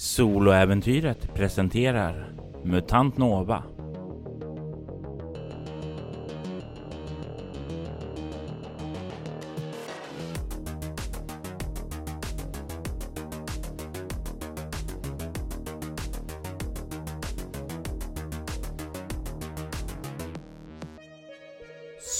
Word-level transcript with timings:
Soloäventyret 0.00 1.34
presenterar 1.34 2.32
MUTANT 2.64 3.18
NOVA. 3.18 3.62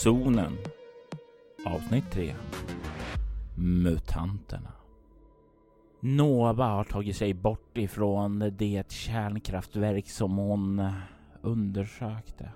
Zonen. 0.03 0.59
Avsnitt 1.65 2.11
3 2.11 2.35
Mutanterna. 3.55 4.88
Nova 6.01 6.65
har 6.65 6.85
tagit 6.85 7.17
sig 7.17 7.35
bort 7.35 7.79
ifrån 7.79 8.53
det 8.59 8.93
kärnkraftverk 8.93 10.09
som 10.09 10.37
hon 10.37 10.91
undersökte. 11.43 12.53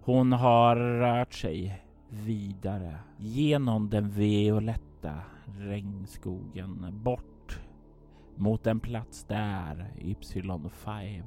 Hon 0.00 0.32
har 0.32 0.76
rört 0.76 1.34
sig 1.34 1.82
vidare 2.10 2.98
genom 3.16 3.90
den 3.90 4.10
violetta 4.10 5.14
regnskogen 5.58 7.00
bort 7.02 7.60
mot 8.36 8.66
en 8.66 8.80
plats 8.80 9.24
där 9.24 9.92
Ypsilon 9.98 10.70
5 10.70 11.22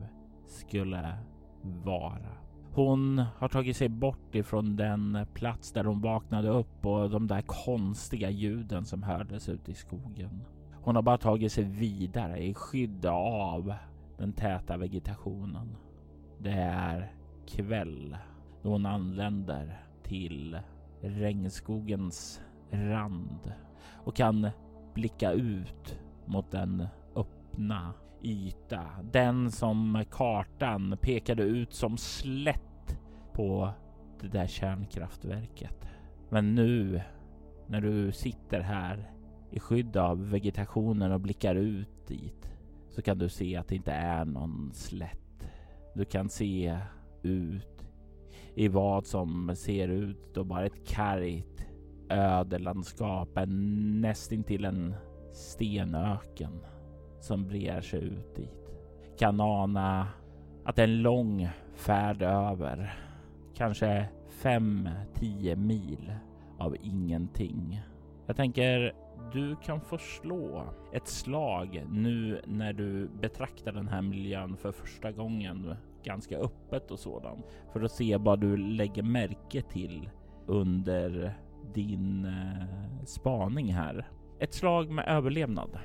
skulle 0.47 1.17
vara. 1.63 2.29
Hon 2.73 3.17
har 3.37 3.47
tagit 3.47 3.77
sig 3.77 3.89
bort 3.89 4.35
ifrån 4.35 4.75
den 4.75 5.25
plats 5.33 5.71
där 5.71 5.83
hon 5.83 6.01
vaknade 6.01 6.49
upp 6.49 6.85
och 6.85 7.09
de 7.09 7.27
där 7.27 7.41
konstiga 7.41 8.29
ljuden 8.29 8.85
som 8.85 9.03
hördes 9.03 9.49
ute 9.49 9.71
i 9.71 9.75
skogen. 9.75 10.43
Hon 10.83 10.95
har 10.95 11.01
bara 11.01 11.17
tagit 11.17 11.51
sig 11.51 11.63
vidare 11.63 12.43
i 12.43 12.53
skydd 12.53 13.05
av 13.05 13.73
den 14.17 14.33
täta 14.33 14.77
vegetationen. 14.77 15.75
Det 16.37 16.51
är 16.51 17.13
kväll 17.47 18.17
då 18.61 18.69
hon 18.69 18.85
anländer 18.85 19.83
till 20.03 20.59
regnskogens 21.01 22.41
rand 22.71 23.53
och 23.91 24.15
kan 24.15 24.49
blicka 24.93 25.31
ut 25.31 25.99
mot 26.25 26.51
den 26.51 26.87
öppna 27.15 27.93
yta. 28.21 28.85
Den 29.11 29.51
som 29.51 30.03
kartan 30.11 30.97
pekade 31.01 31.43
ut 31.43 31.73
som 31.73 31.97
slätt 31.97 32.99
på 33.33 33.71
det 34.21 34.27
där 34.27 34.47
kärnkraftverket. 34.47 35.87
Men 36.29 36.55
nu 36.55 37.01
när 37.67 37.81
du 37.81 38.11
sitter 38.11 38.61
här 38.61 39.10
i 39.51 39.59
skydd 39.59 39.97
av 39.97 40.29
vegetationen 40.29 41.11
och 41.11 41.21
blickar 41.21 41.55
ut 41.55 42.07
dit 42.07 42.49
så 42.89 43.01
kan 43.01 43.17
du 43.17 43.29
se 43.29 43.55
att 43.55 43.67
det 43.67 43.75
inte 43.75 43.91
är 43.91 44.25
någon 44.25 44.71
slätt. 44.73 45.47
Du 45.95 46.05
kan 46.05 46.29
se 46.29 46.77
ut 47.21 47.85
i 48.55 48.67
vad 48.67 49.05
som 49.05 49.55
ser 49.55 49.87
ut 49.87 50.33
då 50.33 50.43
bara 50.43 50.65
ett 50.65 50.87
kargt 50.87 51.65
ödelandskap, 52.09 53.37
en 53.37 54.01
nästintill 54.01 54.65
en 54.65 54.95
stenöken 55.33 56.65
som 57.19 57.47
brer 57.47 57.81
sig 57.81 58.03
ut 58.03 58.35
dit. 58.35 58.71
Kan 59.17 59.41
ana 59.41 60.07
att 60.63 60.75
det 60.75 60.81
är 60.81 60.87
en 60.87 61.01
lång 61.01 61.49
färd 61.75 62.21
över, 62.21 62.93
kanske 63.55 64.05
5-10 64.41 65.55
mil 65.55 66.13
av 66.57 66.75
ingenting. 66.81 67.81
Jag 68.27 68.35
tänker 68.35 68.93
du 69.33 69.55
kan 69.55 69.81
få 69.81 69.97
slå 69.97 70.63
ett 70.93 71.07
slag 71.07 71.85
nu 71.89 72.41
när 72.45 72.73
du 72.73 73.07
betraktar 73.07 73.71
den 73.71 73.87
här 73.87 74.01
miljön 74.01 74.57
för 74.57 74.71
första 74.71 75.11
gången 75.11 75.75
ganska 76.03 76.37
öppet 76.37 76.91
och 76.91 76.99
sådant 76.99 77.45
för 77.73 77.81
att 77.81 77.91
se 77.91 78.17
vad 78.17 78.39
du 78.39 78.57
lägger 78.57 79.03
märke 79.03 79.61
till 79.61 80.09
under 80.45 81.37
din 81.73 82.25
eh, 82.25 83.05
spaning 83.05 83.73
här. 83.73 84.11
Ett 84.39 84.53
slag 84.53 84.91
med 84.91 85.07
överlevnad. 85.07 85.79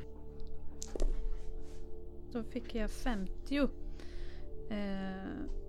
Då 2.32 2.42
fick 2.42 2.74
jag 2.74 2.90
50. 2.90 3.68
Eh, 4.70 4.78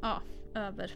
ja, 0.02 0.22
över. 0.56 0.96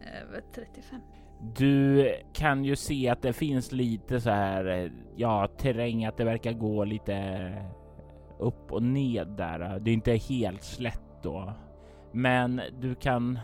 Över 0.00 0.42
35. 0.54 1.00
Du 1.40 2.14
kan 2.32 2.64
ju 2.64 2.76
se 2.76 3.08
att 3.08 3.22
det 3.22 3.32
finns 3.32 3.72
lite 3.72 4.20
så 4.20 4.30
här, 4.30 4.66
eh, 4.66 4.90
ja, 5.16 5.48
terräng, 5.58 6.04
att 6.04 6.16
det 6.16 6.24
verkar 6.24 6.52
gå 6.52 6.84
lite 6.84 7.14
eh, 7.14 7.64
upp 8.38 8.72
och 8.72 8.82
ned 8.82 9.28
där. 9.28 9.78
Det 9.80 9.90
är 9.90 9.94
inte 9.94 10.12
helt 10.12 10.62
slätt 10.62 11.22
då, 11.22 11.52
men 12.12 12.60
du 12.80 12.94
kan 12.94 13.38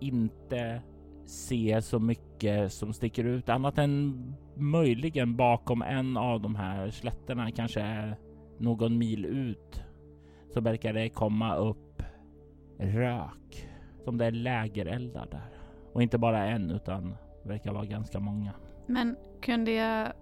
inte 0.00 0.82
se 1.26 1.82
så 1.82 1.98
mycket 1.98 2.72
som 2.72 2.92
sticker 2.92 3.24
ut 3.24 3.48
annat 3.48 3.78
än 3.78 4.34
möjligen 4.54 5.36
bakom 5.36 5.82
en 5.82 6.16
av 6.16 6.40
de 6.40 6.54
här 6.54 6.90
slätterna, 6.90 7.50
kanske 7.50 8.16
någon 8.58 8.98
mil 8.98 9.24
ut, 9.24 9.82
så 10.54 10.60
verkar 10.60 10.92
det 10.92 11.08
komma 11.08 11.56
upp 11.56 12.02
rök 12.78 13.68
som 14.04 14.18
det 14.18 14.26
är 14.26 14.30
lägereldar 14.30 15.26
där. 15.30 15.50
Och 15.92 16.02
inte 16.02 16.18
bara 16.18 16.46
en 16.46 16.70
utan 16.70 17.16
verkar 17.42 17.72
vara 17.72 17.84
ganska 17.84 18.20
många. 18.20 18.52
Men 18.86 19.16
kunde 19.40 19.70
jag 19.72 20.12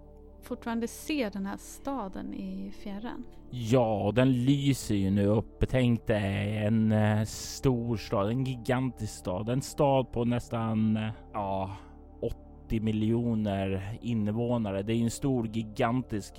fortfarande 0.41 0.87
se 0.87 1.29
den 1.29 1.45
här 1.45 1.57
staden 1.57 2.33
i 2.33 2.71
fjärran? 2.83 3.23
Ja, 3.49 4.11
den 4.15 4.45
lyser 4.45 4.95
ju 4.95 5.11
nu 5.11 5.25
upp. 5.25 5.63
Tänk 5.69 6.07
dig 6.07 6.57
en 6.57 6.91
eh, 6.91 7.23
stor 7.23 7.97
stad, 7.97 8.29
en 8.29 8.43
gigantisk 8.43 9.13
stad. 9.13 9.49
En 9.49 9.61
stad 9.61 10.11
på 10.11 10.25
nästan, 10.25 10.97
eh, 10.97 11.09
ja, 11.33 11.77
80 12.71 12.79
miljoner 12.79 13.97
invånare. 14.01 14.81
Det 14.81 14.93
är 14.93 15.03
en 15.03 15.11
stor 15.11 15.47
gigantisk 15.47 16.33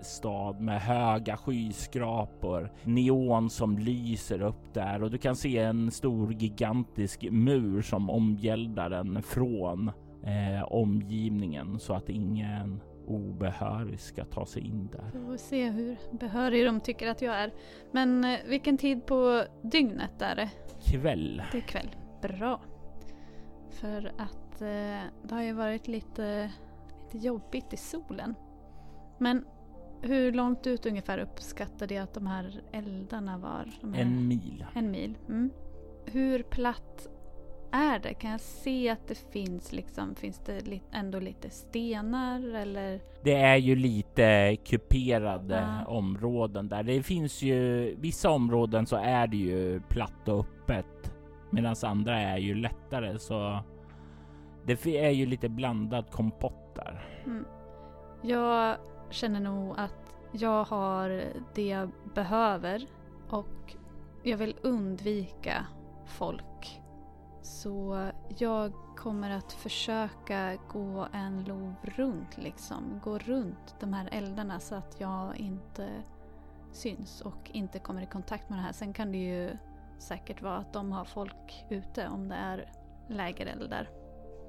stad 0.00 0.60
med 0.60 0.80
höga 0.80 1.36
skyskrapor, 1.36 2.72
neon 2.84 3.50
som 3.50 3.78
lyser 3.78 4.42
upp 4.42 4.74
där 4.74 5.02
och 5.02 5.10
du 5.10 5.18
kan 5.18 5.36
se 5.36 5.58
en 5.58 5.90
stor 5.90 6.32
gigantisk 6.32 7.26
mur 7.30 7.82
som 7.82 8.10
omgäldar 8.10 8.90
den 8.90 9.22
från 9.22 9.90
eh, 10.26 10.62
omgivningen 10.72 11.78
så 11.78 11.94
att 11.94 12.08
ingen 12.08 12.80
obehörig 13.06 14.00
ska 14.00 14.24
ta 14.24 14.46
sig 14.46 14.66
in 14.66 14.88
där. 14.92 15.10
Vi 15.14 15.26
får 15.26 15.36
se 15.36 15.70
hur 15.70 15.96
behörig 16.18 16.66
de 16.66 16.80
tycker 16.80 17.08
att 17.08 17.22
jag 17.22 17.34
är. 17.34 17.52
Men 17.92 18.24
eh, 18.24 18.38
vilken 18.46 18.78
tid 18.78 19.06
på 19.06 19.44
dygnet 19.62 20.22
är 20.22 20.36
det? 20.36 20.50
Kväll. 20.90 21.42
Det 21.52 21.58
är 21.58 21.62
kväll. 21.62 21.96
Bra. 22.22 22.60
För 23.70 24.12
att 24.18 24.62
eh, 24.62 25.00
det 25.22 25.30
har 25.30 25.42
ju 25.42 25.52
varit 25.52 25.88
lite, 25.88 26.52
lite 27.04 27.26
jobbigt 27.26 27.72
i 27.72 27.76
solen. 27.76 28.34
Men 29.18 29.44
hur 30.02 30.32
långt 30.32 30.66
ut 30.66 30.86
ungefär 30.86 31.18
uppskattade 31.18 31.94
jag 31.94 32.02
att 32.02 32.14
de 32.14 32.26
här 32.26 32.62
eldarna 32.72 33.38
var? 33.38 33.72
Här, 33.94 34.02
en 34.02 34.28
mil. 34.28 34.64
En 34.74 34.90
mil. 34.90 35.18
Mm. 35.28 35.50
Hur 36.04 36.42
platt 36.42 37.08
är 37.72 37.98
det? 37.98 38.14
Kan 38.14 38.30
jag 38.30 38.40
se 38.40 38.88
att 38.88 39.08
det 39.08 39.18
finns 39.32 39.72
liksom, 39.72 40.14
finns 40.14 40.40
det 40.46 40.80
ändå 40.92 41.20
lite 41.20 41.50
stenar 41.50 42.54
eller? 42.54 43.00
Det 43.22 43.34
är 43.34 43.56
ju 43.56 43.76
lite 43.76 44.56
kuperade 44.64 45.80
ja. 45.80 45.86
områden 45.86 46.68
där. 46.68 46.82
Det 46.82 47.02
finns 47.02 47.42
ju 47.42 47.94
vissa 48.00 48.30
områden 48.30 48.86
så 48.86 48.96
är 48.96 49.26
det 49.26 49.36
ju 49.36 49.80
platt 49.80 50.28
och 50.28 50.46
öppet 50.66 51.12
medan 51.50 51.76
andra 51.82 52.20
är 52.20 52.38
ju 52.38 52.54
lättare 52.54 53.18
så 53.18 53.60
det 54.66 54.86
är 54.86 55.10
ju 55.10 55.26
lite 55.26 55.48
blandad 55.48 56.10
kompott 56.10 56.74
där. 56.74 57.22
Mm. 57.24 57.44
Jag 58.22 58.76
känner 59.10 59.40
nog 59.40 59.74
att 59.76 60.16
jag 60.32 60.64
har 60.64 61.24
det 61.54 61.66
jag 61.66 61.90
behöver 62.14 62.86
och 63.30 63.76
jag 64.22 64.36
vill 64.36 64.56
undvika 64.62 65.66
folk 66.06 66.80
så 67.46 68.08
jag 68.38 68.72
kommer 68.96 69.30
att 69.30 69.52
försöka 69.52 70.56
gå 70.72 71.06
en 71.12 71.44
lov 71.44 71.74
runt 71.82 72.38
liksom. 72.38 73.00
Gå 73.04 73.18
runt 73.18 73.76
de 73.80 73.92
här 73.92 74.08
eldarna 74.12 74.60
så 74.60 74.74
att 74.74 75.00
jag 75.00 75.36
inte 75.36 75.88
syns 76.72 77.20
och 77.20 77.50
inte 77.52 77.78
kommer 77.78 78.02
i 78.02 78.06
kontakt 78.06 78.48
med 78.48 78.58
det 78.58 78.62
här. 78.62 78.72
Sen 78.72 78.92
kan 78.92 79.12
det 79.12 79.18
ju 79.18 79.56
säkert 79.98 80.42
vara 80.42 80.56
att 80.56 80.72
de 80.72 80.92
har 80.92 81.04
folk 81.04 81.64
ute 81.70 82.08
om 82.08 82.28
det 82.28 82.34
är 82.34 82.70
lägereldar. 83.08 83.90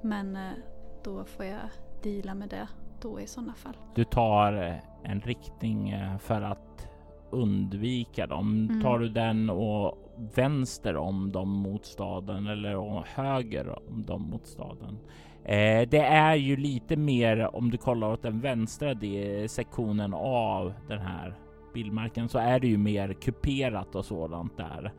Men 0.02 0.36
eh, 0.36 0.52
då 1.04 1.24
får 1.24 1.44
jag 1.44 1.60
deala 2.02 2.34
med 2.34 2.48
det 2.48 2.68
då 3.00 3.20
i 3.20 3.26
sådana 3.26 3.54
fall. 3.54 3.76
Du 3.94 4.04
tar 4.04 4.52
eh, 4.62 5.10
en 5.10 5.20
riktning 5.20 5.90
eh, 5.90 6.18
för 6.18 6.42
att 6.42 6.88
undvika 7.30 8.26
dem. 8.26 8.68
Mm. 8.70 8.82
Tar 8.82 8.98
du 8.98 9.08
den 9.08 9.50
och 9.50 9.98
vänster 10.34 10.96
om 10.96 11.32
dem 11.32 11.48
mot 11.48 11.84
staden 11.84 12.46
eller 12.46 13.04
höger 13.06 13.78
om 13.88 14.02
dem 14.02 14.22
mot 14.22 14.46
staden. 14.46 14.98
Eh, 15.44 15.88
det 15.88 16.00
är 16.00 16.34
ju 16.34 16.56
lite 16.56 16.96
mer 16.96 17.56
om 17.56 17.70
du 17.70 17.76
kollar 17.76 18.12
åt 18.12 18.22
den 18.22 18.40
vänstra 18.40 18.94
sektionen 19.48 20.14
av 20.14 20.72
den 20.88 20.98
här 20.98 21.34
vildmarken 21.74 22.28
så 22.28 22.38
är 22.38 22.60
det 22.60 22.66
ju 22.66 22.78
mer 22.78 23.12
kuperat 23.12 23.94
och 23.94 24.04
sådant 24.04 24.56
där, 24.56 24.92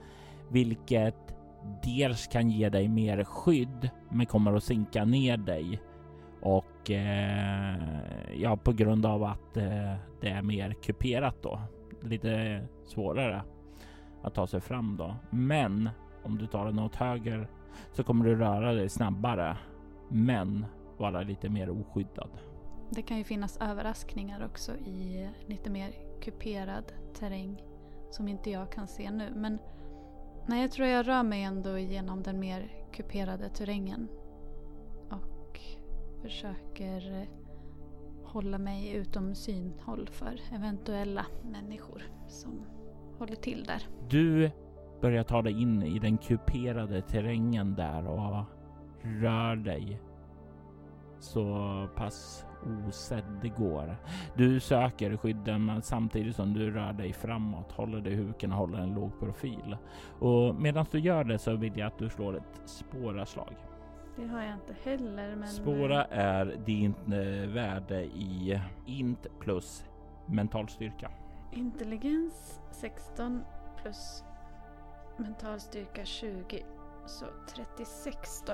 vilket 0.50 1.16
dels 1.84 2.28
kan 2.28 2.50
ge 2.50 2.70
dig 2.70 2.88
mer 2.88 3.24
skydd, 3.24 3.90
men 4.10 4.26
kommer 4.26 4.54
att 4.54 4.64
sinka 4.64 5.06
ner 5.06 5.38
dig 5.38 5.81
och 6.42 6.92
eh, 6.92 7.78
ja, 8.36 8.58
på 8.58 8.72
grund 8.72 9.06
av 9.06 9.24
att 9.24 9.58
eh, 9.58 9.94
det 10.22 10.30
är 10.30 10.42
mer 10.42 10.74
kuperat 10.74 11.36
då 11.42 11.60
lite 12.01 12.62
svårare 12.86 13.44
att 14.22 14.34
ta 14.34 14.48
sig 14.48 14.62
fram 14.62 14.98
då. 14.98 15.16
Men 15.30 15.90
om 16.24 16.38
du 16.38 16.48
tar 16.48 16.66
den 16.66 16.80
åt 16.80 16.96
höger 16.96 17.48
så 17.92 18.04
kommer 18.04 18.25
du 18.25 18.36
röra 18.36 18.74
dig 18.74 18.90
snabbare, 18.90 19.57
men 20.10 20.66
vara 20.98 21.22
lite 21.22 21.50
mer 21.50 21.69
oskyddad. 21.69 22.30
Det 22.90 23.01
kan 23.01 23.18
ju 23.18 23.24
finnas 23.24 23.57
överraskningar 23.62 24.46
också 24.46 24.75
i 24.75 25.30
lite 25.46 25.69
mer 25.69 25.94
kuperad 26.22 26.94
terräng 27.13 27.63
som 28.12 28.28
inte 28.28 28.50
jag 28.50 28.72
kan 28.72 28.88
se 28.88 29.12
nu. 29.12 29.31
Men 29.36 29.60
nej, 30.45 30.62
jag 30.62 30.72
tror 30.72 30.88
jag 30.88 31.07
rör 31.07 31.24
mig 31.24 31.44
ändå 31.44 31.78
igenom 31.78 32.24
den 32.24 32.40
mer 32.40 32.72
kuperade 32.92 33.50
terrängen. 33.50 34.07
Och 35.10 35.60
försöker 36.22 37.28
hålla 38.30 38.58
mig 38.58 38.92
utom 38.92 39.36
synhåll 39.36 40.08
för 40.12 40.40
eventuella 40.56 41.26
människor 41.52 42.04
som 42.28 42.66
håller 43.18 43.36
till 43.36 43.64
där. 43.64 43.88
Du 44.10 44.52
börjar 45.02 45.24
ta 45.24 45.42
dig 45.42 45.62
in 45.62 45.84
i 45.84 46.00
den 46.00 46.18
kuperade 46.18 47.02
terrängen 47.02 47.76
där 47.76 48.08
och 48.08 48.46
rör 49.02 49.56
dig 49.56 50.02
så 51.20 51.88
pass 51.96 52.46
osedd 52.88 53.24
det 53.42 53.50
går. 53.50 53.98
Du 54.36 54.60
söker 54.60 55.18
skydden 55.18 55.81
samtidigt 55.81 56.36
som 56.36 56.54
du 56.54 56.72
rör 56.72 56.94
dig 56.94 57.14
framåt, 57.14 57.72
håller 57.72 58.02
dig 58.02 58.14
i 58.14 58.16
huken 58.16 58.52
och 58.52 58.58
håller 58.58 58.78
en 58.78 58.94
låg 58.94 59.20
profil. 59.20 59.78
Och 60.20 60.56
medan 60.56 60.86
du 60.92 61.00
gör 61.00 61.24
det 61.24 61.40
så 61.40 61.56
vill 61.56 61.78
jag 61.78 61.88
att 61.88 62.00
du 62.00 62.10
slår 62.10 62.38
ett 62.38 62.62
spåraslag. 62.66 63.56
Det 64.19 64.27
har 64.27 64.44
jag 64.44 64.54
inte 64.54 64.75
heller. 64.83 65.36
Men... 65.36 65.48
Spåra 65.48 66.06
är 66.06 66.45
ditt 66.66 67.07
eh, 67.07 67.54
värde 67.54 68.04
i 68.04 68.62
int 68.86 69.27
plus 69.39 69.83
mental 70.25 70.69
styrka. 70.69 71.12
Intelligens 71.51 72.60
16 72.71 73.42
plus 73.81 74.24
mental 75.18 75.60
styrka 75.60 76.06
20. 76.06 76.66
Så 77.06 77.25
36 77.56 78.44
då. 78.48 78.54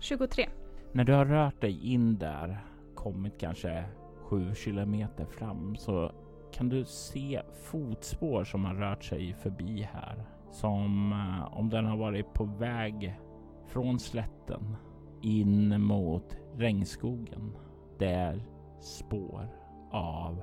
23. 0.00 0.48
När 0.92 1.04
du 1.04 1.12
har 1.12 1.24
rört 1.24 1.60
dig 1.60 1.92
in 1.92 2.18
där, 2.18 2.64
kommit 2.94 3.38
kanske 3.38 3.84
7 4.22 4.54
kilometer 4.54 5.24
fram, 5.24 5.76
så 5.76 6.12
kan 6.52 6.68
du 6.68 6.84
se 6.84 7.42
fotspår 7.62 8.44
som 8.44 8.64
har 8.64 8.74
rört 8.74 9.04
sig 9.04 9.34
förbi 9.34 9.88
här. 9.92 10.24
Som 10.50 11.12
eh, 11.12 11.58
om 11.58 11.68
den 11.68 11.86
har 11.86 11.96
varit 11.96 12.34
på 12.34 12.44
väg 12.44 13.18
från 13.66 13.98
slätten 13.98 14.76
in 15.22 15.82
mot 15.82 16.38
regnskogen. 16.54 17.56
Det 17.98 18.10
är 18.10 18.42
spår 18.80 19.48
av 19.92 20.42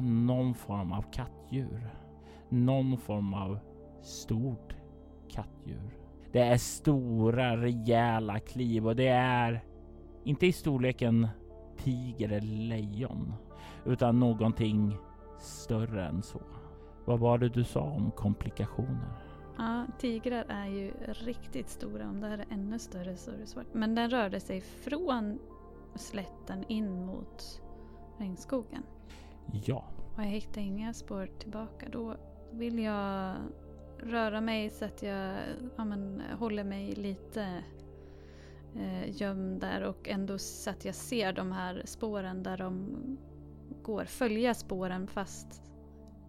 någon 0.00 0.54
form 0.54 0.92
av 0.92 1.02
kattdjur. 1.12 1.90
Någon 2.48 2.98
form 2.98 3.34
av 3.34 3.58
stort 4.02 4.76
kattdjur. 5.28 5.98
Det 6.32 6.40
är 6.40 6.56
stora 6.56 7.56
rejäla 7.56 8.38
kliv 8.38 8.86
och 8.86 8.96
det 8.96 9.08
är 9.08 9.64
inte 10.24 10.46
i 10.46 10.52
storleken 10.52 11.28
tiger 11.76 12.28
eller 12.28 12.56
lejon 12.56 13.34
utan 13.84 14.20
någonting 14.20 14.96
större 15.38 16.06
än 16.06 16.22
så. 16.22 16.40
Vad 17.04 17.20
var 17.20 17.38
det 17.38 17.48
du 17.48 17.64
sa 17.64 17.80
om 17.80 18.10
komplikationer? 18.10 19.31
Ja, 19.58 19.86
tigrar 19.98 20.44
är 20.48 20.66
ju 20.66 20.92
riktigt 21.06 21.68
stora. 21.68 22.08
Om 22.08 22.20
det 22.20 22.26
här 22.26 22.38
är 22.38 22.46
ännu 22.50 22.78
större 22.78 23.16
så 23.16 23.30
är 23.30 23.38
det 23.38 23.46
svårt. 23.46 23.74
Men 23.74 23.94
den 23.94 24.10
rörde 24.10 24.40
sig 24.40 24.60
från 24.60 25.38
slätten 25.94 26.64
in 26.68 27.06
mot 27.06 27.62
regnskogen. 28.18 28.82
Ja. 29.52 29.84
Och 30.16 30.22
jag 30.22 30.26
hittar 30.26 30.60
inga 30.60 30.94
spår 30.94 31.30
tillbaka. 31.38 31.88
Då 31.88 32.16
vill 32.50 32.78
jag 32.78 33.36
röra 33.98 34.40
mig 34.40 34.70
så 34.70 34.84
att 34.84 35.02
jag 35.02 35.38
ja, 35.76 35.84
men, 35.84 36.22
håller 36.38 36.64
mig 36.64 36.92
lite 36.92 37.64
eh, 38.74 39.20
gömd 39.20 39.60
där 39.60 39.82
och 39.82 40.08
ändå 40.08 40.38
så 40.38 40.70
att 40.70 40.84
jag 40.84 40.94
ser 40.94 41.32
de 41.32 41.52
här 41.52 41.82
spåren 41.84 42.42
där 42.42 42.58
de 42.58 42.96
går. 43.82 44.04
Följa 44.04 44.54
spåren 44.54 45.06
fast 45.06 45.62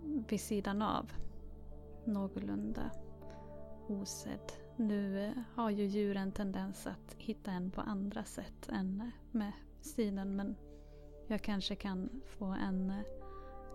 vid 0.04 0.42
sidan 0.42 0.82
av. 0.82 1.12
Någorlunda 2.06 2.92
osedd. 3.88 4.52
Nu 4.76 5.26
eh, 5.26 5.32
har 5.56 5.70
ju 5.70 5.86
djuren 5.86 6.32
tendens 6.32 6.88
att 6.88 7.16
hitta 7.18 7.52
en 7.52 7.72
på 7.72 7.82
andra 7.82 8.24
sätt 8.24 8.70
än 8.70 9.12
med 9.32 9.52
synen 9.82 10.36
men 10.36 10.56
jag 11.28 11.42
kanske 11.42 11.76
kan 11.76 12.10
få 12.38 12.46
en 12.46 12.90
eh, 12.90 12.98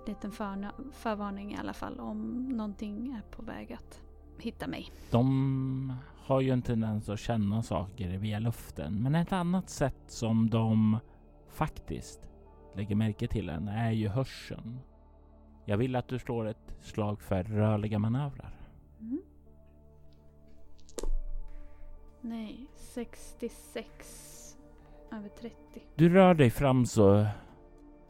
liten 0.06 0.32
för, 0.32 0.70
förvarning 0.93 1.52
i 1.52 1.56
alla 1.56 1.72
fall 1.72 2.00
om 2.00 2.49
någonting 2.49 3.12
är 3.12 3.37
på 3.37 3.43
väg 3.43 3.72
att 3.72 4.02
hitta 4.38 4.66
mig. 4.66 4.93
De 5.10 5.93
har 6.16 6.40
ju 6.40 6.50
en 6.50 6.62
tendens 6.62 7.08
att 7.08 7.20
känna 7.20 7.62
saker 7.62 8.19
via 8.19 8.38
luften, 8.38 9.02
men 9.02 9.14
ett 9.14 9.32
annat 9.32 9.70
sätt 9.70 10.02
som 10.06 10.50
de 10.50 10.99
faktiskt 11.49 12.31
lägger 12.75 12.94
märke 12.94 13.28
till 13.28 13.49
en 13.49 13.69
är 13.69 13.90
ju 13.90 14.08
hörseln. 14.08 14.78
Jag 15.64 15.76
vill 15.76 15.96
att 15.96 16.08
du 16.08 16.19
slår 16.19 16.46
ett 16.49 16.76
slag 16.81 17.22
för 17.22 17.43
rörliga 17.43 17.99
manövrar. 17.99 18.54
Mm. 19.00 19.20
Nej, 22.20 22.67
66 22.76 24.56
över 25.12 25.29
30. 25.29 25.56
Du 25.94 26.09
rör 26.09 26.35
dig 26.35 26.50
fram 26.50 26.87
så 26.87 27.26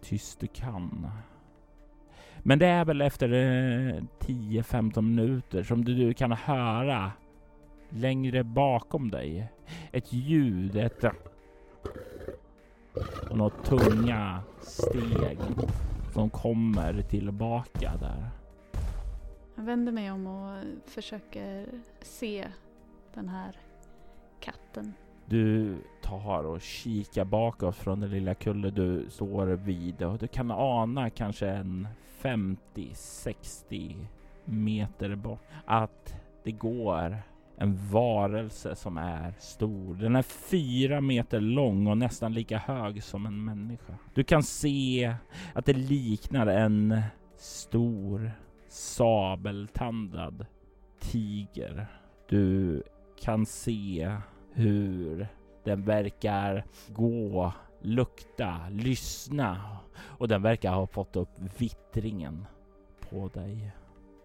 tyst 0.00 0.40
du 0.40 0.46
kan. 0.46 1.10
Men 2.42 2.58
det 2.58 2.66
är 2.66 2.84
väl 2.84 3.00
efter 3.00 3.28
10-15 4.18 5.02
minuter 5.02 5.62
som 5.62 5.84
du 5.84 6.14
kan 6.14 6.32
höra 6.32 7.12
längre 7.88 8.44
bakom 8.44 9.10
dig 9.10 9.52
ett 9.92 10.12
ljud, 10.12 10.76
ett 10.76 11.04
och 13.30 13.36
några 13.36 13.50
tunga 13.50 14.42
steg 14.60 15.38
som 16.12 16.30
kommer 16.30 17.02
tillbaka 17.02 17.92
där. 18.00 18.30
Jag 19.54 19.62
vänder 19.62 19.92
mig 19.92 20.10
om 20.10 20.26
och 20.26 20.64
försöker 20.86 21.66
se 22.00 22.48
den 23.14 23.28
här 23.28 23.56
katten. 24.40 24.94
Du 25.26 25.76
tar 26.02 26.44
och 26.44 26.60
kikar 26.60 27.24
bakåt 27.24 27.76
från 27.76 28.00
den 28.00 28.10
lilla 28.10 28.34
kulle 28.34 28.70
du 28.70 29.06
står 29.10 29.46
vid 29.46 30.02
och 30.02 30.18
du 30.18 30.28
kan 30.28 30.50
ana 30.50 31.10
kanske 31.10 31.48
en 31.48 31.88
50-60 32.22 34.06
meter 34.44 35.14
bort 35.14 35.40
att 35.64 36.14
det 36.44 36.52
går 36.52 37.22
en 37.56 37.88
varelse 37.90 38.74
som 38.74 38.96
är 38.96 39.34
stor. 39.38 39.94
Den 39.94 40.16
är 40.16 40.22
fyra 40.22 41.00
meter 41.00 41.40
lång 41.40 41.86
och 41.86 41.98
nästan 41.98 42.34
lika 42.34 42.58
hög 42.58 43.02
som 43.02 43.26
en 43.26 43.44
människa. 43.44 43.94
Du 44.14 44.24
kan 44.24 44.42
se 44.42 45.14
att 45.54 45.66
det 45.66 45.72
liknar 45.72 46.46
en 46.46 47.00
stor 47.36 48.30
sabeltandad 48.68 50.46
tiger. 51.00 51.86
Du 52.28 52.82
kan 53.20 53.46
se 53.46 54.16
hur 54.52 55.28
den 55.64 55.84
verkar 55.84 56.64
gå, 56.88 57.52
lukta, 57.80 58.68
lyssna 58.70 59.78
och 60.00 60.28
den 60.28 60.42
verkar 60.42 60.72
ha 60.72 60.86
fått 60.86 61.16
upp 61.16 61.38
vittringen 61.58 62.46
på 63.10 63.28
dig. 63.28 63.72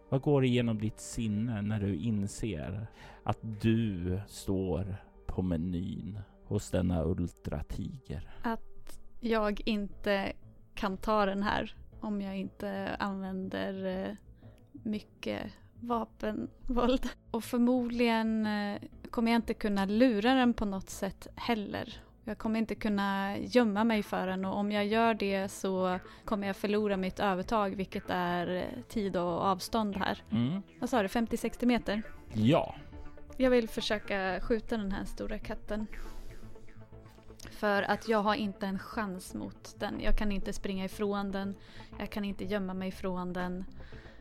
Vad 0.10 0.22
går 0.22 0.46
igenom 0.46 0.80
ditt 0.80 1.00
sinne 1.00 1.62
när 1.62 1.80
du 1.80 1.96
inser 1.96 2.88
att 3.24 3.40
du 3.62 4.20
står 4.28 4.96
på 5.26 5.42
menyn 5.42 6.20
hos 6.46 6.70
denna 6.70 7.04
ultratiger? 7.04 8.30
Att 8.44 9.00
jag 9.20 9.62
inte 9.66 10.34
kan 10.74 10.98
ta 10.98 11.26
den 11.26 11.44
här 11.44 11.76
om 12.00 12.22
jag 12.22 12.38
inte 12.38 12.96
använder 13.00 13.86
eh, 13.86 14.16
mycket 14.72 15.52
vapenvåld. 15.84 17.10
Och 17.32 17.44
förmodligen 17.44 18.46
eh, 18.46 18.82
kommer 19.10 19.32
jag 19.32 19.38
inte 19.38 19.54
kunna 19.54 19.86
lura 19.86 20.34
den 20.34 20.54
på 20.54 20.66
något 20.66 20.90
sätt 20.90 21.28
heller. 21.36 22.04
Jag 22.26 22.38
kommer 22.38 22.60
inte 22.60 22.76
kunna 22.76 23.38
gömma 23.38 23.84
mig 23.84 24.04
för 24.04 24.28
den 24.28 24.46
och 24.46 24.58
om 24.58 24.72
jag 24.72 24.86
gör 24.86 25.14
det 25.14 25.50
så 25.50 26.00
kommer 26.26 26.48
jag 26.48 26.56
förlora 26.56 26.98
mitt 26.98 27.20
övertag 27.20 27.76
vilket 27.76 28.04
är 28.08 28.68
tid 28.90 29.18
och 29.18 29.42
avstånd 29.42 29.96
här. 29.96 30.24
Mm. 30.30 30.62
Vad 30.80 30.90
sa 30.90 31.02
du, 31.02 31.08
50-60 31.08 31.66
meter? 31.66 32.02
Ja. 32.34 32.76
Jag 33.38 33.50
vill 33.50 33.70
försöka 33.70 34.40
skjuta 34.42 34.78
den 34.78 34.92
här 34.92 35.06
stora 35.06 35.40
katten. 35.40 35.88
För 37.52 37.84
att 37.84 38.08
jag 38.08 38.20
har 38.20 38.36
inte 38.36 38.66
en 38.68 38.80
chans 38.80 39.34
mot 39.34 39.76
den. 39.80 40.00
Jag 40.00 40.18
kan 40.18 40.32
inte 40.32 40.54
springa 40.54 40.86
ifrån 40.86 41.32
den. 41.32 41.56
Jag 42.00 42.10
kan 42.10 42.26
inte 42.26 42.46
gömma 42.46 42.74
mig 42.74 42.88
ifrån 42.88 43.34
den. 43.34 43.66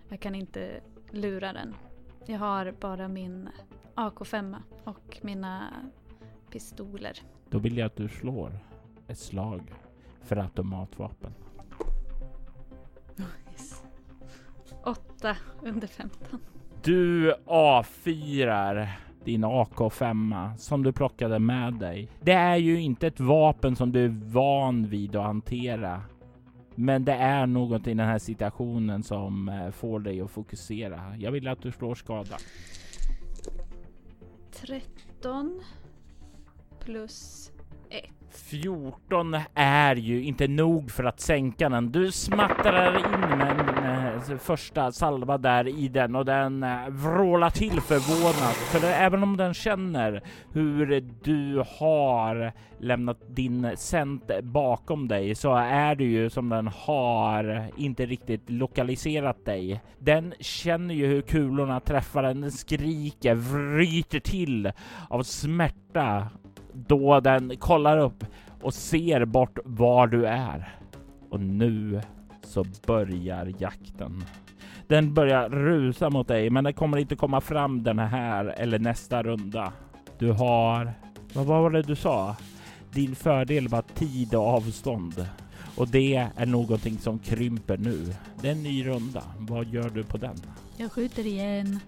Jag 0.08 0.20
kan 0.20 0.34
inte 0.34 0.80
lura 1.12 1.52
den. 1.52 1.74
Jag 2.26 2.38
har 2.38 2.74
bara 2.80 3.08
min 3.08 3.48
AK5 3.94 4.56
och 4.84 5.18
mina 5.22 5.72
pistoler. 6.50 7.18
Då 7.50 7.58
vill 7.58 7.76
jag 7.78 7.86
att 7.86 7.96
du 7.96 8.08
slår 8.08 8.58
ett 9.08 9.18
slag 9.18 9.74
för 10.22 10.36
automatvapen. 10.36 11.34
Yes. 13.50 13.82
8 14.84 15.36
under 15.62 15.86
15. 15.86 16.40
Du 16.82 17.34
avfyrar 17.46 19.00
din 19.24 19.44
AK5 19.44 20.56
som 20.56 20.82
du 20.82 20.92
plockade 20.92 21.38
med 21.38 21.74
dig. 21.74 22.08
Det 22.20 22.32
är 22.32 22.56
ju 22.56 22.80
inte 22.80 23.06
ett 23.06 23.20
vapen 23.20 23.76
som 23.76 23.92
du 23.92 24.04
är 24.04 24.32
van 24.32 24.86
vid 24.88 25.16
att 25.16 25.24
hantera. 25.24 26.02
Men 26.82 27.04
det 27.04 27.12
är 27.12 27.46
något 27.46 27.86
i 27.86 27.94
den 27.94 28.08
här 28.08 28.18
situationen 28.18 29.02
som 29.02 29.48
eh, 29.48 29.70
får 29.70 30.00
dig 30.00 30.20
att 30.20 30.30
fokusera. 30.30 31.16
Jag 31.18 31.32
vill 31.32 31.48
att 31.48 31.62
du 31.62 31.72
slår 31.72 31.94
skada. 31.94 32.36
13 34.52 35.60
plus 36.80 37.51
14 38.34 39.36
är 39.54 39.96
ju 39.96 40.22
inte 40.22 40.48
nog 40.48 40.90
för 40.90 41.04
att 41.04 41.20
sänka 41.20 41.68
den. 41.68 41.92
Du 41.92 42.12
smattrar 42.12 42.96
in 42.96 43.38
med 43.38 43.60
en 44.30 44.38
första 44.38 44.92
salva 44.92 45.38
där 45.38 45.68
i 45.68 45.88
den 45.88 46.16
och 46.16 46.24
den 46.24 46.62
eh, 46.62 46.88
vrålar 46.88 47.50
till 47.50 47.80
förvånat. 47.80 48.56
För 48.56 48.86
även 48.88 49.22
om 49.22 49.36
den 49.36 49.54
känner 49.54 50.22
hur 50.52 51.04
du 51.22 51.64
har 51.78 52.52
lämnat 52.78 53.18
din 53.28 53.70
cent 53.76 54.30
bakom 54.42 55.08
dig 55.08 55.34
så 55.34 55.54
är 55.54 55.94
det 55.94 56.04
ju 56.04 56.30
som 56.30 56.48
den 56.48 56.68
har 56.68 57.66
inte 57.76 58.06
riktigt 58.06 58.50
lokaliserat 58.50 59.44
dig. 59.44 59.80
Den 59.98 60.34
känner 60.40 60.94
ju 60.94 61.06
hur 61.06 61.22
kulorna 61.22 61.80
träffar 61.80 62.22
den, 62.22 62.40
den 62.40 62.52
skriker, 62.52 63.34
vryter 63.34 64.20
till 64.20 64.72
av 65.08 65.22
smärta 65.22 66.28
då 66.72 67.20
den 67.20 67.56
kollar 67.56 67.98
upp 67.98 68.24
och 68.60 68.74
ser 68.74 69.24
bort 69.24 69.58
var 69.64 70.06
du 70.06 70.26
är. 70.26 70.78
Och 71.30 71.40
nu 71.40 72.00
så 72.42 72.64
börjar 72.86 73.52
jakten. 73.58 74.24
Den 74.86 75.14
börjar 75.14 75.48
rusa 75.48 76.10
mot 76.10 76.28
dig, 76.28 76.50
men 76.50 76.64
den 76.64 76.72
kommer 76.72 76.98
inte 76.98 77.16
komma 77.16 77.40
fram 77.40 77.82
den 77.82 77.98
här 77.98 78.44
eller 78.44 78.78
nästa 78.78 79.22
runda. 79.22 79.72
Du 80.18 80.32
har, 80.32 80.92
vad 81.32 81.46
var 81.46 81.70
det 81.70 81.82
du 81.82 81.96
sa? 81.96 82.36
Din 82.92 83.14
fördel 83.14 83.68
var 83.68 83.82
tid 83.82 84.34
och 84.34 84.46
avstånd. 84.46 85.26
Och 85.76 85.88
det 85.88 86.30
är 86.36 86.46
någonting 86.46 86.98
som 86.98 87.18
krymper 87.18 87.76
nu. 87.76 88.14
Det 88.40 88.48
är 88.48 88.52
en 88.52 88.62
ny 88.62 88.86
runda. 88.86 89.22
Vad 89.38 89.66
gör 89.66 89.90
du 89.90 90.04
på 90.04 90.16
den? 90.16 90.36
Jag 90.76 90.92
skjuter 90.92 91.26
igen. 91.26 91.80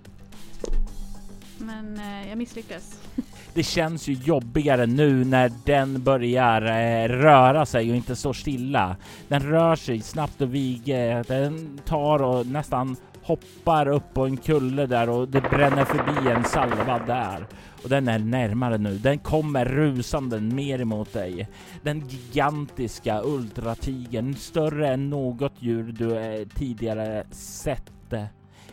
Men 1.59 1.97
eh, 1.97 2.29
jag 2.29 2.39
misslyckas. 2.39 3.01
Det 3.55 3.63
känns 3.63 4.09
ju 4.09 4.13
jobbigare 4.13 4.87
nu 4.87 5.25
när 5.25 5.53
den 5.65 6.03
börjar 6.03 6.63
eh, 6.63 7.09
röra 7.09 7.67
sig 7.67 7.91
och 7.91 7.97
inte 7.97 8.17
står 8.17 8.33
stilla. 8.33 8.97
Den 9.29 9.43
rör 9.43 9.77
sig 9.77 10.01
snabbt 10.01 10.41
och 10.41 10.55
viger, 10.55 11.25
Den 11.29 11.81
tar 11.85 12.23
och 12.23 12.47
nästan 12.47 12.97
hoppar 13.23 13.89
upp 13.89 14.15
på 14.15 14.27
en 14.27 14.37
kulle 14.37 14.87
där 14.87 15.09
och 15.09 15.29
det 15.29 15.41
bränner 15.41 15.85
förbi 15.85 16.31
en 16.31 16.45
salva 16.45 16.99
där. 16.99 17.47
Och 17.83 17.89
den 17.89 18.09
är 18.09 18.19
närmare 18.19 18.79
nu. 18.79 18.99
Den 18.99 19.19
kommer 19.19 19.65
rusande 19.65 20.41
mer 20.41 20.81
emot 20.81 21.13
dig. 21.13 21.49
Den 21.83 22.09
gigantiska 22.09 23.23
ultratigern, 23.25 24.35
större 24.35 24.89
än 24.89 25.11
något 25.11 25.53
djur 25.59 25.93
du 25.99 26.19
eh, 26.19 26.49
tidigare 26.49 27.25
sett. 27.31 27.91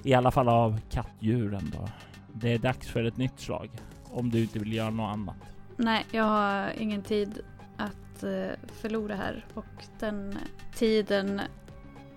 I 0.03 0.13
alla 0.13 0.31
fall 0.31 0.49
av 0.49 0.79
kattdjuren 0.89 1.73
då. 1.77 1.89
Det 2.33 2.53
är 2.53 2.57
dags 2.57 2.87
för 2.87 3.03
ett 3.03 3.17
nytt 3.17 3.39
slag. 3.39 3.69
Om 4.11 4.29
du 4.29 4.41
inte 4.41 4.59
vill 4.59 4.73
göra 4.73 4.89
något 4.89 5.13
annat. 5.13 5.35
Nej, 5.77 6.05
jag 6.11 6.23
har 6.23 6.71
ingen 6.77 7.01
tid 7.01 7.39
att 7.77 8.23
eh, 8.23 8.69
förlora 8.81 9.15
här 9.15 9.45
och 9.53 9.65
den 9.99 10.37
tiden 10.75 11.41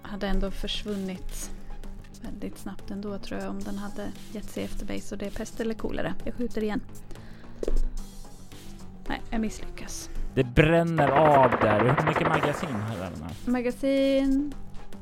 hade 0.02 0.28
ändå 0.28 0.50
försvunnit 0.50 1.50
väldigt 2.22 2.58
snabbt 2.58 2.90
ändå 2.90 3.18
tror 3.18 3.40
jag 3.40 3.50
om 3.50 3.60
den 3.60 3.78
hade 3.78 4.08
gett 4.32 4.50
sig 4.50 4.64
efter 4.64 4.86
mig 4.86 5.00
så 5.00 5.16
det 5.16 5.26
är 5.26 5.30
pest 5.30 5.60
eller 5.60 5.74
kolera. 5.74 6.14
Jag 6.24 6.34
skjuter 6.34 6.62
igen. 6.62 6.80
Nej, 9.08 9.20
jag 9.30 9.40
misslyckas. 9.40 10.10
Det 10.34 10.44
bränner 10.44 11.08
av 11.08 11.50
där. 11.50 11.80
Hur 11.80 12.08
mycket 12.08 12.28
magasin 12.28 12.74
har 12.74 12.96
den 12.96 13.22
här? 13.22 13.50
Magasin 13.52 14.54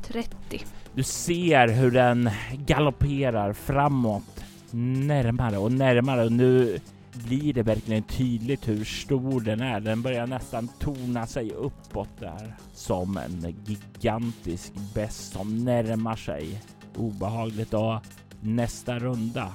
30. 0.02 0.64
Du 0.94 1.02
ser 1.02 1.68
hur 1.68 1.90
den 1.90 2.30
galopperar 2.52 3.52
framåt, 3.52 4.44
närmare 4.74 5.58
och 5.58 5.72
närmare 5.72 6.24
och 6.24 6.32
nu 6.32 6.78
blir 7.12 7.52
det 7.52 7.62
verkligen 7.62 8.02
tydligt 8.02 8.68
hur 8.68 8.84
stor 8.84 9.40
den 9.40 9.60
är. 9.60 9.80
Den 9.80 10.02
börjar 10.02 10.26
nästan 10.26 10.68
torna 10.68 11.26
sig 11.26 11.50
uppåt 11.50 12.20
där 12.20 12.56
som 12.74 13.16
en 13.16 13.56
gigantisk 13.64 14.72
bäst 14.94 15.32
som 15.32 15.64
närmar 15.64 16.16
sig. 16.16 16.62
Obehagligt 16.96 17.74
och 17.74 17.98
nästa 18.40 18.98
runda 18.98 19.52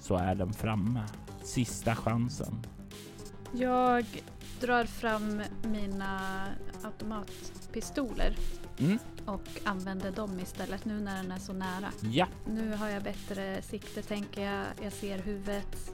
så 0.00 0.16
är 0.16 0.34
den 0.34 0.52
framme. 0.52 1.02
Sista 1.44 1.94
chansen. 1.94 2.66
Jag 3.52 4.04
drar 4.60 4.84
fram 4.84 5.42
mina 5.62 6.44
automat 6.84 7.57
automatpistoler 7.68 8.36
Mm. 8.80 8.98
och 9.26 9.40
använder 9.64 10.10
dem 10.12 10.40
istället 10.40 10.84
nu 10.84 11.00
när 11.00 11.22
den 11.22 11.32
är 11.32 11.38
så 11.38 11.52
nära. 11.52 11.90
Ja, 12.02 12.26
Nu 12.46 12.74
har 12.76 12.88
jag 12.88 13.02
bättre 13.02 13.62
sikte 13.62 14.02
tänker 14.02 14.44
jag. 14.44 14.64
Jag 14.82 14.92
ser 14.92 15.18
huvudet. 15.18 15.92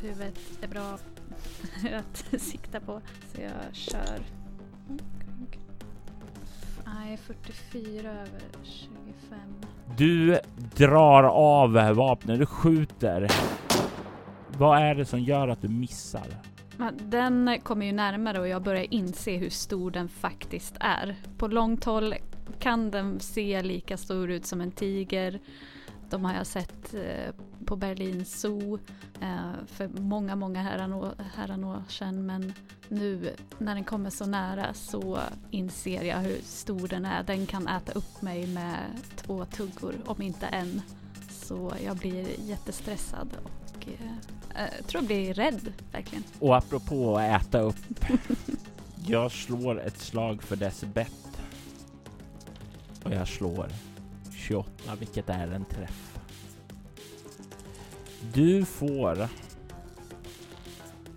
Huvudet 0.00 0.38
är 0.62 0.68
bra 0.68 0.98
att 1.98 2.40
sikta 2.42 2.80
på. 2.80 3.00
Så 3.34 3.40
jag 3.40 3.74
kör. 3.74 4.18
Nej, 6.86 7.16
44 7.16 8.10
över 8.10 8.42
25. 8.62 9.38
du 9.96 10.38
drar 10.76 11.22
av 11.24 11.72
vapnet. 11.72 12.38
Du 12.38 12.46
skjuter. 12.46 13.28
Vad 14.58 14.78
är 14.82 14.94
det 14.94 15.04
som 15.04 15.20
gör 15.20 15.48
att 15.48 15.62
du 15.62 15.68
missar? 15.68 16.26
Den 16.98 17.60
kommer 17.62 17.86
ju 17.86 17.92
närmare 17.92 18.40
och 18.40 18.48
jag 18.48 18.62
börjar 18.62 18.94
inse 18.94 19.36
hur 19.36 19.50
stor 19.50 19.90
den 19.90 20.08
faktiskt 20.08 20.76
är. 20.80 21.16
På 21.38 21.48
långt 21.48 21.84
håll 21.84 22.14
kan 22.58 22.90
den 22.90 23.20
se 23.20 23.62
lika 23.62 23.96
stor 23.96 24.30
ut 24.30 24.46
som 24.46 24.60
en 24.60 24.72
tiger. 24.72 25.40
De 26.10 26.24
har 26.24 26.34
jag 26.34 26.46
sett 26.46 26.94
eh, 26.94 27.34
på 27.64 27.76
Berlin 27.76 28.24
Zoo 28.24 28.78
eh, 29.20 29.52
för 29.66 29.88
många, 29.88 30.36
många 30.36 30.62
herranår, 30.62 31.14
herranår 31.34 31.82
sedan. 31.88 32.26
Men 32.26 32.52
nu 32.88 33.34
när 33.58 33.74
den 33.74 33.84
kommer 33.84 34.10
så 34.10 34.26
nära 34.26 34.74
så 34.74 35.18
inser 35.50 36.02
jag 36.02 36.18
hur 36.18 36.38
stor 36.42 36.88
den 36.88 37.04
är. 37.04 37.22
Den 37.22 37.46
kan 37.46 37.68
äta 37.68 37.92
upp 37.92 38.22
mig 38.22 38.46
med 38.46 38.76
två 39.16 39.44
tuggor, 39.44 39.94
om 40.06 40.22
inte 40.22 40.46
en. 40.46 40.82
Så 41.30 41.72
jag 41.84 41.96
blir 41.96 42.26
jättestressad 42.40 43.28
och 43.42 43.88
eh, 43.88 44.43
eh, 44.54 44.64
eh, 44.64 44.70
tror 44.86 45.02
jag 45.02 45.04
blir 45.04 45.34
rädd, 45.34 45.72
verkligen. 45.92 46.24
Och 46.38 46.56
apropå 46.56 47.18
att 47.18 47.42
äta 47.42 47.60
upp. 47.60 47.76
jag 49.06 49.32
slår 49.32 49.80
ett 49.80 49.98
slag 49.98 50.42
för 50.42 50.56
dess 50.56 50.84
bett. 50.84 51.40
Och 53.04 53.12
jag 53.14 53.28
slår 53.28 53.68
28, 54.32 54.94
vilket 54.98 55.28
är 55.28 55.48
en 55.48 55.64
träff. 55.64 56.18
Du 58.32 58.64
får 58.64 59.28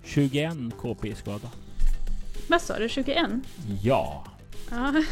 21 0.03 0.53
KP 0.77 1.15
skada. 1.15 1.49
Vad 2.49 2.61
sa 2.61 2.79
du, 2.79 2.89
21? 2.89 3.29
Ja. 3.81 4.25
Ja, 4.69 4.75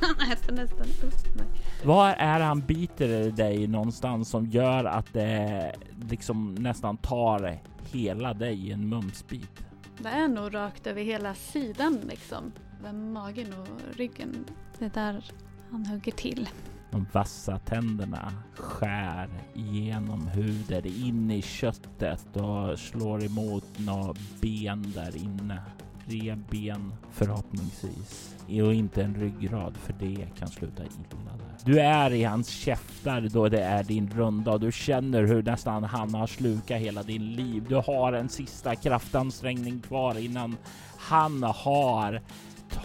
han 0.00 0.32
äter 0.32 0.52
nästan 0.52 0.86
upp 1.02 1.36
mig. 1.36 1.46
Var 1.84 2.14
är 2.18 2.40
han 2.40 2.60
biter 2.60 3.30
dig 3.30 3.66
någonstans 3.66 4.28
som 4.28 4.46
gör 4.46 4.84
att 4.84 5.12
det 5.12 5.72
liksom 6.10 6.54
nästan 6.54 6.96
tar 6.96 7.58
hela 7.92 8.34
dig 8.34 8.68
i 8.68 8.72
en 8.72 8.88
mumsbit? 8.88 9.66
Det 9.98 10.08
är 10.08 10.28
nog 10.28 10.54
rakt 10.54 10.86
över 10.86 11.02
hela 11.02 11.34
sidan 11.34 12.00
liksom. 12.08 12.52
Över 12.80 12.92
magen 12.92 13.52
och 13.52 13.96
ryggen. 13.96 14.44
Det 14.78 14.84
är 14.84 14.90
där 14.90 15.24
han 15.70 15.86
hugger 15.86 16.12
till. 16.12 16.48
De 16.90 17.06
vassa 17.12 17.58
tänderna 17.58 18.32
skär 18.54 19.28
igenom 19.54 20.26
huden 20.26 20.86
in 20.86 21.30
i 21.30 21.42
köttet 21.42 22.36
och 22.36 22.78
slår 22.78 23.24
emot 23.24 23.78
några 23.78 24.14
ben 24.40 24.92
där 24.94 25.16
inne. 25.16 25.62
Tre 26.10 26.36
ben 26.50 26.92
förhoppningsvis. 27.12 28.36
Och 28.46 28.74
inte 28.74 29.02
en 29.02 29.14
ryggrad 29.14 29.76
för 29.76 29.92
det 29.92 30.26
kan 30.38 30.48
sluta 30.48 30.82
illa 30.82 31.36
där. 31.36 31.56
Du 31.64 31.80
är 31.80 32.12
i 32.12 32.24
hans 32.24 32.48
käftar 32.48 33.20
då 33.20 33.48
det 33.48 33.62
är 33.62 33.84
din 33.84 34.10
runda 34.10 34.52
och 34.52 34.60
du 34.60 34.72
känner 34.72 35.22
hur 35.22 35.42
nästan 35.42 35.84
han 35.84 36.14
har 36.14 36.26
slukat 36.26 36.80
hela 36.80 37.02
din 37.02 37.32
liv. 37.32 37.64
Du 37.68 37.74
har 37.74 38.12
en 38.12 38.28
sista 38.28 38.76
kraftansträngning 38.76 39.80
kvar 39.80 40.18
innan 40.18 40.56
Han 40.98 41.42
har 41.42 42.22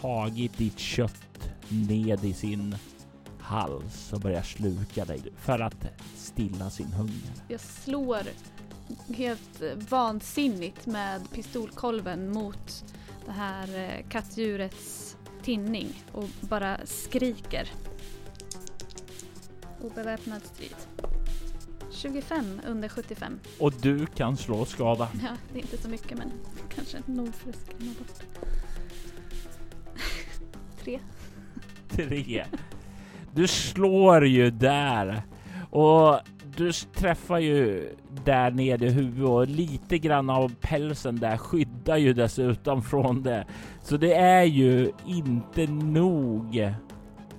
tagit 0.02 0.58
ditt 0.58 0.80
kött 0.80 1.50
ned 1.70 2.26
i 2.26 2.34
sin 2.34 2.76
hals 3.40 4.14
och 4.14 4.20
börjar 4.20 4.42
sluka 4.42 5.06
dig 5.06 5.22
för 5.38 5.60
att 5.60 5.86
stilla 6.16 6.70
sin 6.70 6.94
hunger. 6.94 7.34
Jag 7.48 7.60
slår 7.60 8.22
helt 9.16 9.62
vansinnigt 9.90 10.86
med 10.86 11.32
pistolkolven 11.32 12.32
mot 12.32 12.84
det 13.26 13.32
här 13.32 13.68
eh, 13.78 14.10
kattdjurets 14.10 15.18
tinning 15.44 16.04
och 16.12 16.30
bara 16.42 16.78
skriker. 16.86 17.72
Obeväpnad 19.82 20.42
strid. 20.42 20.76
25 21.92 22.62
under 22.68 22.90
75. 22.90 23.40
Och 23.60 23.74
du 23.74 24.06
kan 24.06 24.38
slå 24.38 24.66
skada. 24.66 25.10
Ja, 25.24 25.30
det 25.54 25.60
är 25.60 25.62
inte 25.62 25.78
så 25.78 25.90
mycket 25.90 26.18
men 26.18 26.32
kanske 26.76 26.98
nog 27.06 27.34
för 27.34 27.50
att 27.50 27.56
skrämma 27.56 27.92
bort. 28.00 28.24
Tre. 30.84 31.00
Tre. 31.90 32.46
Du 33.34 33.48
slår 33.48 34.26
ju 34.26 34.52
där 34.52 35.24
och 35.70 36.20
du 36.58 36.72
träffar 36.72 37.40
ju 37.40 37.90
där 38.26 38.52
nere 38.52 38.86
i 38.86 38.90
huvudet 38.90 39.30
och 39.30 39.48
lite 39.48 39.98
grann 39.98 40.30
av 40.30 40.56
pälsen 40.62 41.16
där 41.16 41.38
skyddar 41.38 41.75
ju 41.94 42.14
dessutom 42.14 42.82
från 42.82 43.24
det. 43.24 43.46
Så 43.82 43.98
det 43.98 44.14
är 44.14 44.44
ju 44.44 44.92
inte 45.06 45.68
nog 45.68 46.74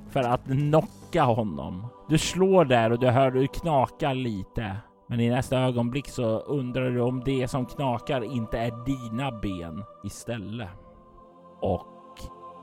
för 0.09 0.21
att 0.21 0.45
knocka 0.45 1.23
honom. 1.23 1.87
Du 2.09 2.19
slår 2.19 2.65
där 2.65 2.93
och 2.93 2.99
du 2.99 3.09
hör 3.09 3.33
hur 3.33 3.41
det 3.41 3.47
knakar 3.47 4.15
lite. 4.15 4.77
Men 5.09 5.21
i 5.21 5.31
nästa 5.31 5.59
ögonblick 5.59 6.09
så 6.09 6.39
undrar 6.39 6.91
du 6.91 7.01
om 7.01 7.23
det 7.25 7.49
som 7.49 7.67
knakar 7.67 8.25
inte 8.25 8.59
är 8.59 8.85
dina 8.85 9.31
ben 9.41 9.85
istället. 10.05 10.69
Och 11.61 12.19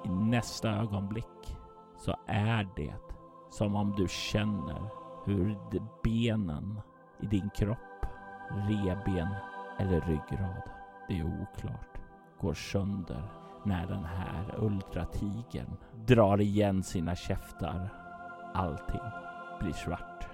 i 0.06 0.10
nästa 0.10 0.70
ögonblick 0.70 1.58
så 1.98 2.16
är 2.28 2.68
det 2.76 2.94
som 3.50 3.76
om 3.76 3.94
du 3.98 4.08
känner 4.10 4.82
hur 5.26 5.58
benen 6.04 6.82
i 7.22 7.26
din 7.26 7.50
kropp, 7.56 8.06
reben 8.70 9.28
eller 9.80 10.02
ryggrad, 10.02 10.62
det 11.08 11.20
är 11.20 11.42
oklart, 11.42 11.98
går 12.40 12.54
sönder 12.54 13.24
när 13.66 13.88
den 13.88 14.06
här 14.06 14.56
ultratigern 14.58 15.78
drar 16.06 16.42
igen 16.42 16.84
sina 16.84 17.16
käftar. 17.16 17.90
Allting 18.54 19.02
blir 19.60 19.74
svart. 19.74 20.28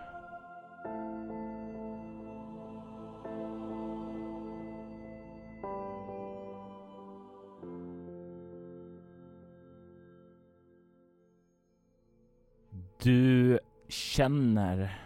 Du 13.03 13.59
känner 13.87 15.01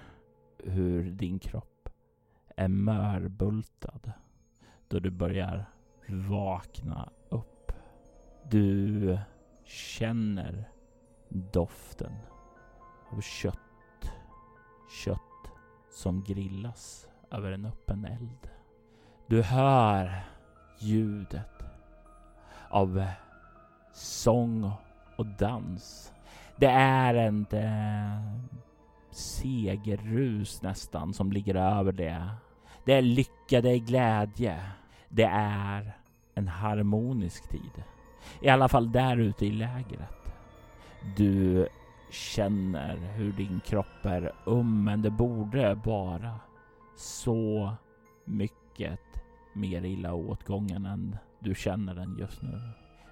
hur 0.58 1.12
din 1.12 1.39
kropp 1.39 1.89
är 2.55 2.67
mörbultad 2.67 4.12
då 4.93 5.00
du 5.00 5.09
börjar 5.09 5.65
vakna 6.07 7.09
upp. 7.29 7.71
Du 8.50 9.17
känner 9.65 10.69
doften 11.29 12.13
av 13.09 13.21
kött. 13.21 14.12
Kött 15.03 15.51
som 15.91 16.23
grillas 16.23 17.07
över 17.31 17.51
en 17.51 17.65
öppen 17.65 18.05
eld. 18.05 18.50
Du 19.27 19.41
hör 19.41 20.23
ljudet 20.79 21.63
av 22.69 23.05
sång 23.93 24.71
och 25.17 25.25
dans. 25.25 26.13
Det 26.55 26.69
är 26.69 27.13
en 27.13 27.45
segerrus 29.12 30.62
nästan 30.62 31.13
som 31.13 31.31
ligger 31.31 31.55
över 31.55 31.91
det. 31.91 32.29
Det 32.86 32.93
är 32.93 33.01
lycka, 33.01 33.62
det 33.62 33.69
är 33.69 33.77
glädje. 33.77 34.62
Det 35.15 35.30
är 35.34 35.97
en 36.36 36.47
harmonisk 36.47 37.49
tid. 37.49 37.84
I 38.41 38.49
alla 38.49 38.69
fall 38.69 38.91
där 38.91 39.17
ute 39.17 39.45
i 39.45 39.52
lägret. 39.52 40.34
Du 41.17 41.67
känner 42.12 42.95
hur 42.95 43.32
din 43.32 43.60
kropp 43.65 44.06
är 44.06 44.32
um, 44.45 44.84
men 44.84 45.02
det 45.02 45.10
borde 45.10 45.73
vara 45.73 46.39
så 46.95 47.71
mycket 48.26 48.99
mer 49.54 49.86
illa 49.86 50.13
åtgången 50.13 50.86
än 50.86 51.17
du 51.39 51.56
känner 51.56 51.95
den 51.95 52.17
just 52.19 52.41
nu. 52.41 52.62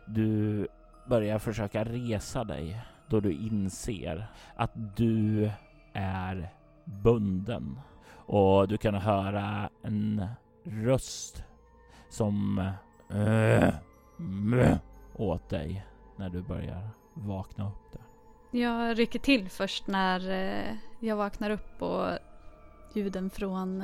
Du 0.07 0.67
börjar 1.09 1.39
försöka 1.39 1.83
resa 1.83 2.43
dig 2.43 2.81
då 3.09 3.19
du 3.19 3.31
inser 3.31 4.27
att 4.55 4.97
du 4.97 5.51
är 5.93 6.53
bunden 6.85 7.79
och 8.15 8.67
du 8.67 8.77
kan 8.77 8.95
höra 8.95 9.69
en 9.83 10.25
röst 10.63 11.43
som 12.11 12.57
eh, 13.09 13.67
eh, 13.67 14.77
åt 15.15 15.49
dig 15.49 15.85
när 16.15 16.29
du 16.29 16.41
börjar 16.41 16.89
vakna 17.13 17.67
upp 17.67 17.91
där. 17.91 18.01
Jag 18.59 18.99
rycker 18.99 19.19
till 19.19 19.49
först 19.49 19.87
när 19.87 20.29
eh, 20.29 20.75
jag 20.99 21.15
vaknar 21.15 21.49
upp 21.49 21.81
och 21.81 22.09
ljuden 22.93 23.29
från 23.29 23.83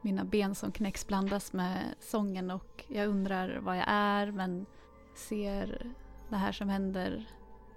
mina 0.00 0.24
ben 0.24 0.54
som 0.54 0.72
knäcks 0.72 1.06
blandas 1.06 1.52
med 1.52 1.94
sången 2.00 2.50
och 2.50 2.84
jag 2.88 3.08
undrar 3.08 3.58
vad 3.60 3.76
jag 3.76 3.84
är 3.88 4.30
men 4.30 4.66
ser 5.14 5.92
det 6.28 6.36
här 6.36 6.52
som 6.52 6.68
händer 6.68 7.26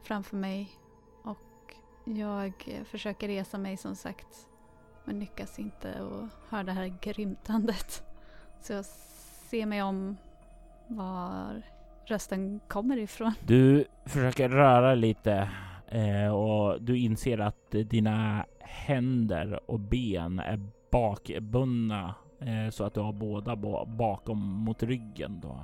framför 0.04 0.36
mig 0.36 0.72
och 1.24 1.76
jag 2.04 2.84
försöker 2.86 3.28
resa 3.28 3.58
mig 3.58 3.78
som 3.78 3.95
sagt 3.95 4.48
men 5.06 5.19
lyckas 5.19 5.60
inte 5.60 6.02
och 6.02 6.28
hör 6.50 6.63
det 6.63 6.72
här 6.72 6.98
grymtandet. 7.02 8.04
Så 8.62 8.74
jag 8.74 8.86
Se 9.50 9.66
mig 9.66 9.84
om 9.84 10.18
var 10.88 11.62
rösten 12.06 12.60
kommer 12.68 12.98
ifrån. 12.98 13.34
Du 13.48 13.86
försöker 14.06 14.50
röra 14.50 14.96
lite 14.96 15.50
eh, 15.88 16.36
och 16.36 16.82
du 16.82 16.98
inser 16.98 17.38
att 17.38 17.72
dina 17.72 18.46
händer 18.60 19.60
och 19.72 19.80
ben 19.80 20.40
är 20.40 20.60
bakbundna 20.92 22.16
eh, 22.40 22.70
så 22.72 22.84
att 22.84 22.94
du 22.94 23.00
har 23.00 23.14
båda 23.14 23.56
bakom 23.86 24.40
mot 24.40 24.84
ryggen. 24.84 25.40
Då. 25.42 25.60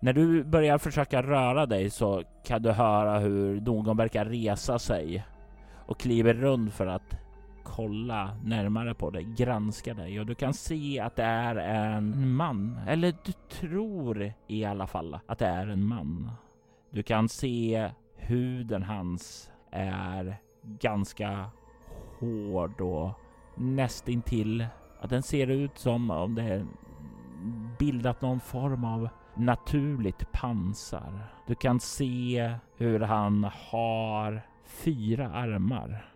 När 0.00 0.12
du 0.12 0.44
börjar 0.44 0.78
försöka 0.78 1.22
röra 1.22 1.66
dig 1.66 1.90
så 1.90 2.22
kan 2.44 2.62
du 2.62 2.70
höra 2.70 3.18
hur 3.18 3.60
någon 3.60 3.96
verkar 3.96 4.24
resa 4.24 4.78
sig 4.78 5.24
och 5.86 6.00
kliver 6.00 6.34
runt 6.34 6.74
för 6.74 6.86
att 6.86 7.16
kolla 7.76 8.36
närmare 8.44 8.94
på 8.94 9.10
dig, 9.10 9.24
granska 9.24 9.94
dig 9.94 10.20
och 10.20 10.26
du 10.26 10.34
kan 10.34 10.54
se 10.54 11.00
att 11.00 11.16
det 11.16 11.22
är 11.22 11.56
en 11.56 12.34
man. 12.34 12.78
Eller 12.86 13.14
du 13.24 13.32
tror 13.32 14.32
i 14.46 14.64
alla 14.64 14.86
fall 14.86 15.18
att 15.26 15.38
det 15.38 15.46
är 15.46 15.66
en 15.66 15.84
man. 15.84 16.30
Du 16.90 17.02
kan 17.02 17.28
se 17.28 17.90
huden 18.16 18.82
hans 18.82 19.50
är 19.70 20.36
ganska 20.62 21.50
hård 22.20 22.80
och 22.80 23.10
nästintill 23.56 24.66
att 25.00 25.10
den 25.10 25.22
ser 25.22 25.46
ut 25.46 25.78
som 25.78 26.10
om 26.10 26.34
det 26.34 26.66
bildat 27.78 28.22
någon 28.22 28.40
form 28.40 28.84
av 28.84 29.08
naturligt 29.34 30.32
pansar. 30.32 31.24
Du 31.46 31.54
kan 31.54 31.80
se 31.80 32.54
hur 32.76 33.00
han 33.00 33.50
har 33.70 34.42
fyra 34.64 35.30
armar 35.30 36.10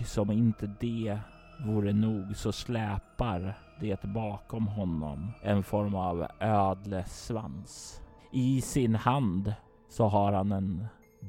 och 0.00 0.06
som 0.06 0.30
inte 0.30 0.66
det 0.80 1.18
vore 1.66 1.92
nog 1.92 2.36
så 2.36 2.52
släpar 2.52 3.58
det 3.80 4.02
bakom 4.02 4.66
honom 4.66 5.32
en 5.42 5.62
form 5.62 5.94
av 5.94 6.26
ödlesvans. 6.40 8.02
I 8.32 8.60
sin 8.60 8.94
hand 8.94 9.54
så 9.88 10.08
har 10.08 10.32
han 10.32 10.52
en 10.52 10.86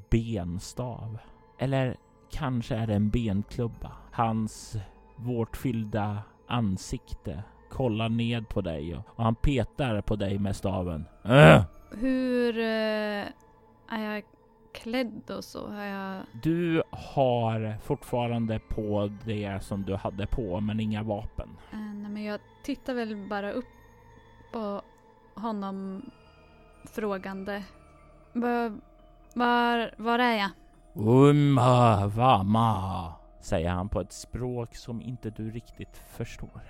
benstav. 0.10 1.18
Eller 1.60 1.96
kanske 2.32 2.76
är 2.76 2.88
det 2.88 2.94
en 2.94 3.10
benklubba. 3.10 3.92
Hans 4.12 4.78
vårtfyllda 5.16 6.18
ansikte 6.48 7.44
kollar 7.70 8.10
ned 8.10 8.50
på 8.50 8.62
dig 8.62 8.96
och, 8.96 9.24
han 9.24 9.36
petar 9.36 10.02
på 10.02 10.16
dig 10.16 10.40
med 10.40 10.56
staven. 10.56 11.06
Äh! 11.24 11.64
Hur 11.92 12.60
Äh, 13.92 14.04
jag 14.04 14.24
klädd 14.74 15.32
och 15.32 15.44
så? 15.44 15.68
Har 15.68 15.84
jag... 15.84 16.24
Du 16.44 16.84
har 16.92 17.78
fortfarande 17.84 18.60
på 18.60 19.12
det 19.26 19.64
som 19.64 19.84
du 19.84 19.96
hade 19.96 20.28
på 20.28 20.60
men 20.60 20.80
inga 20.80 21.04
vapen. 21.04 21.50
Uh, 21.74 21.80
nej, 21.80 22.12
men 22.12 22.24
jag 22.24 22.40
tittar 22.64 22.94
väl 22.94 23.28
bara 23.30 23.52
upp 23.52 23.66
på 24.54 24.82
honom 25.36 26.10
frågande. 26.86 27.64
Var, 28.34 28.80
var, 29.34 29.94
var 29.98 30.20
är 30.20 30.38
jag? 30.38 30.50
Umma 30.96 32.08
vama, 32.08 33.14
säger 33.42 33.70
han 33.70 33.90
på 33.90 34.02
ett 34.02 34.14
språk 34.14 34.76
som 34.76 35.02
inte 35.02 35.30
du 35.30 35.52
riktigt 35.52 36.02
förstår. 36.18 36.62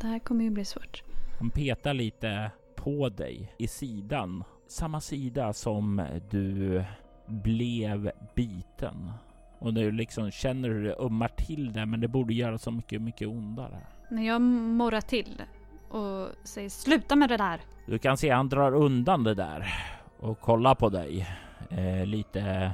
Det 0.00 0.06
här 0.06 0.18
kommer 0.18 0.44
ju 0.44 0.50
bli 0.50 0.64
svårt. 0.64 1.02
Han 1.38 1.50
petar 1.50 1.94
lite 1.94 2.50
på 2.76 3.08
dig 3.08 3.54
i 3.58 3.68
sidan. 3.68 4.44
Samma 4.68 5.00
sida 5.00 5.52
som 5.52 6.06
du 6.30 6.84
blev 7.26 8.10
biten. 8.34 9.10
Och 9.58 9.74
du 9.74 9.92
liksom 9.92 10.30
känner 10.30 10.68
hur 10.68 10.84
det 10.84 10.94
ummar 10.94 11.28
till 11.28 11.72
där 11.72 11.86
men 11.86 12.00
det 12.00 12.08
borde 12.08 12.34
göra 12.34 12.58
så 12.58 12.70
mycket, 12.70 13.02
mycket 13.02 13.28
ondare. 13.28 13.80
När 14.10 14.26
jag 14.26 14.42
morrar 14.42 15.00
till 15.00 15.42
och 15.88 16.28
säger 16.44 16.68
sluta 16.68 17.16
med 17.16 17.28
det 17.28 17.36
där. 17.36 17.60
Du 17.86 17.98
kan 17.98 18.16
se 18.16 18.30
han 18.30 18.48
drar 18.48 18.74
undan 18.74 19.24
det 19.24 19.34
där 19.34 19.74
och 20.18 20.40
kollar 20.40 20.74
på 20.74 20.88
dig. 20.88 21.26
Eh, 21.70 22.06
lite... 22.06 22.72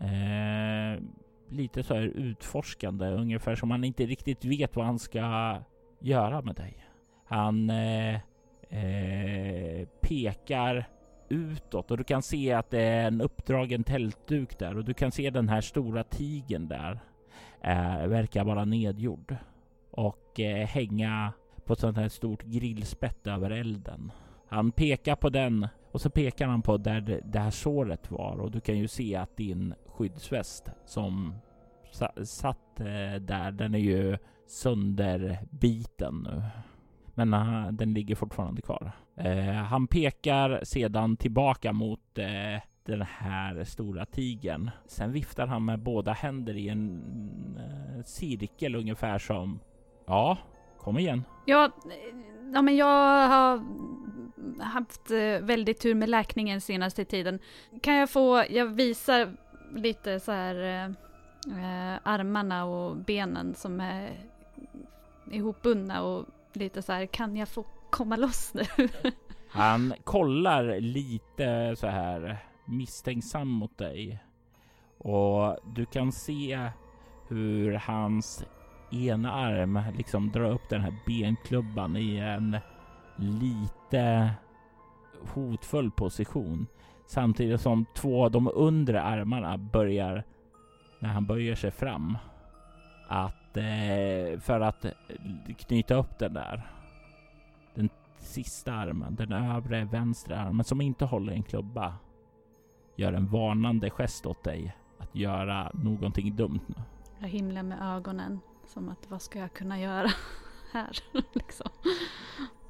Eh, 0.00 1.02
lite 1.48 1.82
så 1.82 1.94
här 1.94 2.02
utforskande, 2.02 3.06
ungefär 3.06 3.54
som 3.54 3.70
han 3.70 3.84
inte 3.84 4.06
riktigt 4.06 4.44
vet 4.44 4.76
vad 4.76 4.86
han 4.86 4.98
ska 4.98 5.56
göra 6.00 6.42
med 6.42 6.54
dig. 6.54 6.86
Han 7.24 7.70
eh, 7.70 8.14
eh, 8.68 9.88
pekar 10.00 10.88
utåt 11.32 11.90
och 11.90 11.96
du 11.96 12.04
kan 12.04 12.22
se 12.22 12.52
att 12.52 12.70
det 12.70 12.82
är 12.82 13.06
en 13.06 13.20
uppdragen 13.20 13.84
tältduk 13.84 14.58
där 14.58 14.76
och 14.76 14.84
du 14.84 14.94
kan 14.94 15.12
se 15.12 15.30
den 15.30 15.48
här 15.48 15.60
stora 15.60 16.04
tigen 16.04 16.68
där. 16.68 17.00
Eh, 17.60 18.06
verkar 18.06 18.44
vara 18.44 18.64
nedgjord 18.64 19.36
och 19.90 20.40
eh, 20.40 20.66
hänga 20.66 21.32
på 21.64 21.72
ett 21.72 21.78
sånt 21.78 21.96
här 21.96 22.08
stort 22.08 22.42
grillspett 22.42 23.26
över 23.26 23.50
elden. 23.50 24.12
Han 24.48 24.72
pekar 24.72 25.16
på 25.16 25.30
den 25.30 25.68
och 25.92 26.00
så 26.00 26.10
pekar 26.10 26.46
han 26.46 26.62
på 26.62 26.76
där 26.76 27.20
det 27.24 27.38
här 27.38 27.50
såret 27.50 28.10
var 28.10 28.40
och 28.40 28.50
du 28.50 28.60
kan 28.60 28.78
ju 28.78 28.88
se 28.88 29.16
att 29.16 29.36
din 29.36 29.74
skyddsväst 29.86 30.70
som 30.84 31.34
satt 32.24 32.80
eh, 32.80 33.20
där, 33.20 33.52
den 33.52 33.74
är 33.74 33.78
ju 33.78 34.18
sönderbiten 34.46 36.28
nu. 36.30 36.42
Men 37.14 37.34
uh, 37.34 37.72
den 37.72 37.94
ligger 37.94 38.14
fortfarande 38.14 38.62
kvar. 38.62 38.92
Uh, 39.24 39.52
han 39.52 39.86
pekar 39.86 40.60
sedan 40.64 41.16
tillbaka 41.16 41.72
mot 41.72 42.18
uh, 42.18 42.60
den 42.84 43.02
här 43.02 43.64
stora 43.64 44.06
tigern. 44.06 44.70
Sen 44.86 45.12
viftar 45.12 45.46
han 45.46 45.64
med 45.64 45.78
båda 45.78 46.12
händer 46.12 46.56
i 46.56 46.68
en 46.68 47.02
cirkel 48.04 48.74
ungefär 48.74 49.18
som 49.18 49.60
Ja, 50.06 50.38
kom 50.78 50.98
igen. 50.98 51.24
Ja, 51.46 51.70
ja 52.52 52.62
men 52.62 52.76
jag 52.76 53.28
har 53.28 53.64
haft 54.60 55.10
väldigt 55.40 55.80
tur 55.80 55.94
med 55.94 56.08
läkningen 56.08 56.60
senaste 56.60 57.04
tiden. 57.04 57.38
Kan 57.82 57.94
jag 57.94 58.10
få, 58.10 58.44
jag 58.50 58.66
visar 58.66 59.36
lite 59.74 60.20
så 60.20 60.32
här 60.32 60.86
eh, 61.46 61.98
armarna 62.02 62.64
och 62.64 62.96
benen 62.96 63.54
som 63.54 63.80
är 63.80 64.10
ihopbundna 65.30 66.02
och 66.02 66.26
lite 66.56 66.82
så 66.82 66.92
här, 66.92 67.06
kan 67.06 67.36
jag 67.36 67.48
få 67.48 67.64
komma 67.90 68.16
loss 68.16 68.54
nu? 68.54 68.88
Han 69.48 69.94
kollar 70.04 70.80
lite 70.80 71.76
så 71.76 71.86
här 71.86 72.38
misstänksam 72.64 73.48
mot 73.48 73.78
dig 73.78 74.18
och 74.98 75.58
du 75.74 75.86
kan 75.86 76.12
se 76.12 76.70
hur 77.28 77.72
hans 77.72 78.44
ena 78.90 79.32
arm 79.32 79.80
liksom 79.96 80.30
drar 80.30 80.50
upp 80.50 80.68
den 80.68 80.80
här 80.80 80.94
benklubban 81.06 81.96
i 81.96 82.16
en 82.16 82.58
lite 83.16 84.30
hotfull 85.34 85.90
position 85.90 86.66
samtidigt 87.06 87.60
som 87.60 87.86
två 87.94 88.24
av 88.24 88.30
de 88.30 88.50
undre 88.54 89.02
armarna 89.02 89.58
börjar 89.58 90.24
när 90.98 91.08
han 91.08 91.26
böjer 91.26 91.54
sig 91.54 91.70
fram 91.70 92.18
att 93.08 93.41
eh, 93.56 94.40
för 94.40 94.60
att 94.60 94.86
knyta 95.58 95.94
upp 95.94 96.18
den 96.18 96.34
där. 96.34 96.70
Den 97.74 97.90
sista 98.18 98.72
armen, 98.72 99.14
den 99.14 99.32
övre 99.32 99.84
vänstra 99.84 100.40
armen 100.40 100.64
som 100.64 100.80
inte 100.80 101.04
håller 101.04 101.32
en 101.32 101.42
klubba 101.42 101.94
gör 102.96 103.12
en 103.12 103.26
varnande 103.26 103.90
gest 103.90 104.26
åt 104.26 104.44
dig 104.44 104.76
att 104.98 105.14
göra 105.14 105.70
någonting 105.74 106.36
dumt 106.36 106.60
nu. 106.66 106.74
Jag 107.20 107.28
himlar 107.28 107.62
med 107.62 107.96
ögonen 107.96 108.40
som 108.66 108.88
att 108.88 109.10
vad 109.10 109.22
ska 109.22 109.38
jag 109.38 109.52
kunna 109.52 109.80
göra 109.80 110.10
här 110.72 110.98
liksom. 111.32 111.70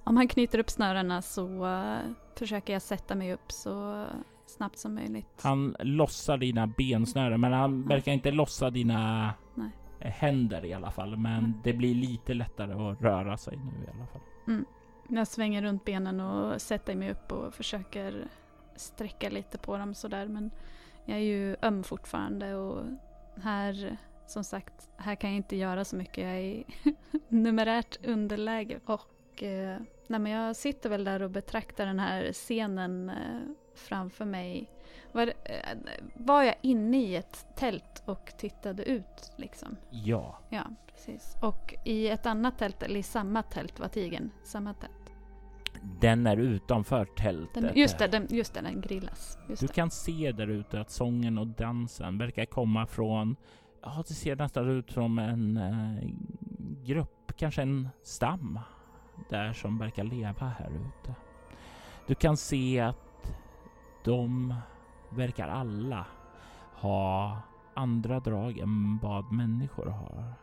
Om 0.04 0.16
han 0.16 0.28
knyter 0.28 0.58
upp 0.58 0.70
snörena 0.70 1.22
så 1.22 1.66
uh, 1.66 1.98
försöker 2.38 2.72
jag 2.72 2.82
sätta 2.82 3.14
mig 3.14 3.32
upp 3.32 3.52
så 3.52 4.06
snabbt 4.46 4.78
som 4.78 4.94
möjligt. 4.94 5.40
Han 5.42 5.76
lossar 5.80 6.36
dina 6.38 6.66
bensnören 6.66 7.40
men 7.40 7.52
han 7.52 7.88
verkar 7.88 8.12
inte 8.12 8.30
lossa 8.30 8.70
dina. 8.70 9.34
Händer 10.10 10.64
i 10.64 10.72
alla 10.72 10.90
fall. 10.90 11.16
Men 11.16 11.38
mm. 11.38 11.60
det 11.64 11.72
blir 11.72 11.94
lite 11.94 12.34
lättare 12.34 12.72
att 12.72 13.02
röra 13.02 13.36
sig 13.36 13.56
nu 13.56 13.84
i 13.84 13.90
alla 13.96 14.06
fall. 14.06 14.22
Mm. 14.46 14.64
Jag 15.08 15.26
svänger 15.26 15.62
runt 15.62 15.84
benen 15.84 16.20
och 16.20 16.62
sätter 16.62 16.94
mig 16.94 17.10
upp 17.10 17.32
och 17.32 17.54
försöker 17.54 18.28
sträcka 18.76 19.30
lite 19.30 19.58
på 19.58 19.76
dem 19.76 19.94
sådär. 19.94 20.28
Men 20.28 20.50
jag 21.04 21.16
är 21.16 21.22
ju 21.22 21.56
öm 21.62 21.84
fortfarande 21.84 22.54
och 22.54 22.84
här 23.42 23.96
som 24.26 24.44
sagt, 24.44 24.90
här 24.96 25.14
kan 25.14 25.30
jag 25.30 25.36
inte 25.36 25.56
göra 25.56 25.84
så 25.84 25.96
mycket. 25.96 26.24
Jag 26.24 26.32
är 26.32 26.40
i 26.40 26.64
numerärt 27.28 28.06
underläge. 28.06 28.80
Och 28.84 29.42
eh, 29.42 29.80
nej, 30.06 30.20
men 30.20 30.32
jag 30.32 30.56
sitter 30.56 30.90
väl 30.90 31.04
där 31.04 31.22
och 31.22 31.30
betraktar 31.30 31.86
den 31.86 31.98
här 31.98 32.32
scenen 32.32 33.10
eh, 33.10 33.40
framför 33.74 34.24
mig. 34.24 34.70
Var, 35.12 35.26
eh, 35.26 35.78
var 36.14 36.42
jag 36.42 36.54
inne 36.60 37.02
i 37.02 37.16
ett 37.16 37.46
tält 37.54 38.02
och 38.04 38.32
tittade 38.38 38.82
ut 38.82 39.32
liksom? 39.36 39.76
Ja. 39.90 40.38
Ja, 40.48 40.64
precis. 40.86 41.36
Och 41.40 41.74
i 41.84 42.08
ett 42.08 42.26
annat 42.26 42.58
tält, 42.58 42.82
eller 42.82 43.00
i 43.00 43.02
samma 43.02 43.42
tält 43.42 43.80
var 43.80 43.88
tigern? 43.88 44.30
Samma 44.44 44.74
tält? 44.74 44.92
Den 46.00 46.26
är 46.26 46.36
utanför 46.36 47.04
tältet. 47.04 47.62
Den, 47.62 47.78
just 47.78 47.98
det, 47.98 48.06
den, 48.06 48.26
just 48.30 48.54
det, 48.54 48.60
den 48.60 48.80
grillas. 48.80 49.38
Just 49.48 49.60
du 49.60 49.66
det. 49.66 49.72
kan 49.72 49.90
se 49.90 50.32
där 50.32 50.48
ute 50.48 50.80
att 50.80 50.90
sången 50.90 51.38
och 51.38 51.46
dansen 51.46 52.18
verkar 52.18 52.44
komma 52.44 52.86
från, 52.86 53.36
ja 53.82 54.04
det 54.08 54.14
ser 54.14 54.36
nästan 54.36 54.68
ut 54.70 54.90
som 54.90 55.18
en 55.18 55.56
eh, 55.56 56.10
grupp, 56.84 57.32
kanske 57.36 57.62
en 57.62 57.88
stam 58.02 58.58
där 59.30 59.52
som 59.52 59.78
verkar 59.78 60.04
leva 60.04 60.46
här 60.58 60.70
ute. 60.70 61.14
Du 62.06 62.14
kan 62.14 62.36
se 62.36 62.80
att 62.80 63.32
de 64.04 64.54
verkar 65.16 65.48
alla 65.48 66.06
ha 66.74 67.36
andra 67.74 68.20
drag 68.20 68.58
än 68.58 68.98
vad 69.02 69.32
människor 69.32 69.86
har. 69.86 70.34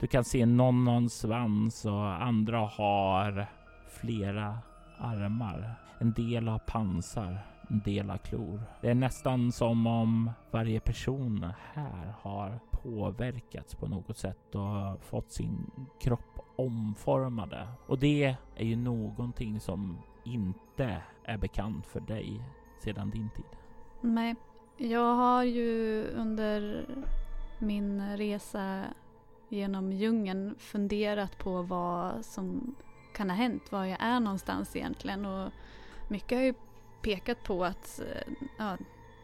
Du 0.00 0.06
kan 0.06 0.24
se 0.24 0.46
någon 0.46 0.88
har 0.88 0.96
en 0.96 1.10
svans 1.10 1.84
och 1.84 2.22
andra 2.22 2.58
har 2.58 3.46
flera 3.88 4.58
armar. 4.98 5.74
En 5.98 6.12
del 6.12 6.48
har 6.48 6.58
pansar, 6.58 7.38
en 7.68 7.80
del 7.80 8.10
har 8.10 8.18
klor. 8.18 8.62
Det 8.80 8.90
är 8.90 8.94
nästan 8.94 9.52
som 9.52 9.86
om 9.86 10.30
varje 10.50 10.80
person 10.80 11.52
här 11.72 12.14
har 12.20 12.60
påverkats 12.70 13.74
på 13.74 13.86
något 13.88 14.18
sätt 14.18 14.54
och 14.54 15.04
fått 15.04 15.32
sin 15.32 15.70
kropp 16.00 16.38
omformade. 16.56 17.68
Och 17.86 17.98
det 17.98 18.36
är 18.56 18.64
ju 18.64 18.76
någonting 18.76 19.60
som 19.60 19.98
inte 20.24 21.02
är 21.24 21.38
bekant 21.38 21.86
för 21.86 22.00
dig 22.00 22.40
sedan 22.84 23.10
din 23.10 23.30
tid? 23.30 23.63
Nej, 24.06 24.36
jag 24.76 25.14
har 25.14 25.42
ju 25.42 26.04
under 26.08 26.86
min 27.58 28.16
resa 28.16 28.84
genom 29.48 29.92
djungeln 29.92 30.54
funderat 30.58 31.38
på 31.38 31.62
vad 31.62 32.24
som 32.24 32.76
kan 33.14 33.30
ha 33.30 33.36
hänt, 33.36 33.72
var 33.72 33.84
jag 33.84 33.98
är 34.00 34.20
någonstans 34.20 34.76
egentligen. 34.76 35.26
Och 35.26 35.52
mycket 36.08 36.38
har 36.38 36.44
ju 36.44 36.54
pekat 37.02 37.42
på 37.44 37.64
att 37.64 38.00
eh, 38.00 38.32
ja, 38.58 38.76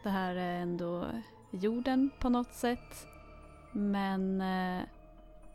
det 0.03 0.09
här 0.09 0.35
är 0.35 0.59
ändå 0.59 1.07
jorden 1.51 2.09
på 2.19 2.29
något 2.29 2.53
sätt. 2.53 3.07
Men 3.71 4.41
eh, 4.41 4.83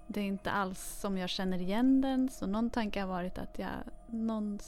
det 0.07 0.21
är 0.21 0.25
inte 0.25 0.51
alls 0.51 1.01
som 1.01 1.19
jag 1.19 1.31
känner 1.31 1.59
igen 1.59 2.01
den. 2.01 2.29
Så 2.29 2.47
någon 2.47 2.71
tanke 2.71 3.01
har 3.01 3.09
varit 3.09 3.39
att 3.39 3.59
jag 3.59 3.71
någon, 4.07 4.59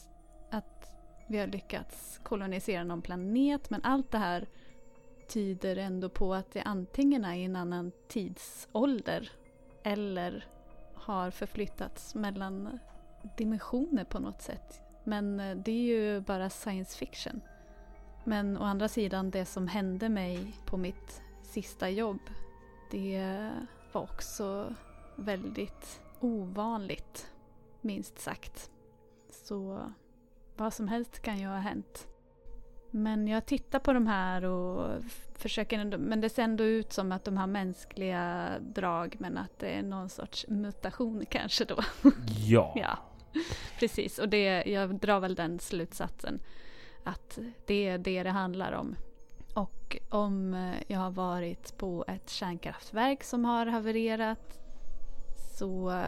att 0.50 0.97
vi 1.28 1.38
har 1.38 1.46
lyckats 1.46 2.20
kolonisera 2.22 2.84
någon 2.84 3.02
planet 3.02 3.70
men 3.70 3.80
allt 3.84 4.10
det 4.10 4.18
här 4.18 4.48
tyder 5.28 5.76
ändå 5.76 6.08
på 6.08 6.34
att 6.34 6.52
det 6.52 6.62
antingen 6.62 7.24
är 7.24 7.34
i 7.34 7.44
en 7.44 7.56
annan 7.56 7.92
tidsålder 8.08 9.30
eller 9.82 10.46
har 10.94 11.30
förflyttats 11.30 12.14
mellan 12.14 12.78
dimensioner 13.36 14.04
på 14.04 14.18
något 14.18 14.42
sätt. 14.42 14.82
Men 15.04 15.40
eh, 15.40 15.56
det 15.56 15.72
är 15.72 15.96
ju 15.96 16.20
bara 16.20 16.50
science 16.50 16.98
fiction. 16.98 17.40
Men 18.24 18.56
å 18.58 18.62
andra 18.62 18.88
sidan, 18.88 19.30
det 19.30 19.44
som 19.44 19.68
hände 19.68 20.08
mig 20.08 20.52
på 20.66 20.76
mitt 20.76 21.22
sista 21.42 21.90
jobb, 21.90 22.20
det 22.90 23.50
var 23.92 24.02
också 24.02 24.74
väldigt 25.16 26.00
ovanligt, 26.20 27.30
minst 27.80 28.18
sagt. 28.18 28.70
Så 29.30 29.80
vad 30.58 30.74
som 30.74 30.88
helst 30.88 31.22
kan 31.22 31.38
ju 31.38 31.46
ha 31.46 31.56
hänt. 31.56 32.08
Men 32.90 33.28
jag 33.28 33.46
tittar 33.46 33.78
på 33.78 33.92
de 33.92 34.06
här 34.06 34.44
och 34.44 35.02
försöker 35.34 35.78
ändå, 35.78 35.98
men 35.98 36.20
det 36.20 36.28
ser 36.28 36.42
ändå 36.42 36.64
ut 36.64 36.92
som 36.92 37.12
att 37.12 37.24
de 37.24 37.36
har 37.36 37.46
mänskliga 37.46 38.50
drag 38.60 39.16
men 39.18 39.38
att 39.38 39.58
det 39.58 39.68
är 39.68 39.82
någon 39.82 40.08
sorts 40.08 40.46
mutation 40.48 41.24
kanske 41.30 41.64
då. 41.64 41.78
Ja. 42.46 42.72
ja. 42.76 42.98
Precis, 43.78 44.18
och 44.18 44.28
det, 44.28 44.64
jag 44.66 44.94
drar 44.94 45.20
väl 45.20 45.34
den 45.34 45.58
slutsatsen. 45.58 46.40
Att 47.04 47.38
det 47.66 47.88
är 47.88 47.98
det 47.98 48.22
det 48.22 48.30
handlar 48.30 48.72
om. 48.72 48.96
Och 49.54 49.96
om 50.08 50.54
jag 50.86 50.98
har 50.98 51.10
varit 51.10 51.78
på 51.78 52.04
ett 52.08 52.30
kärnkraftverk 52.30 53.24
som 53.24 53.44
har 53.44 53.66
havererat 53.66 54.58
så 55.58 56.02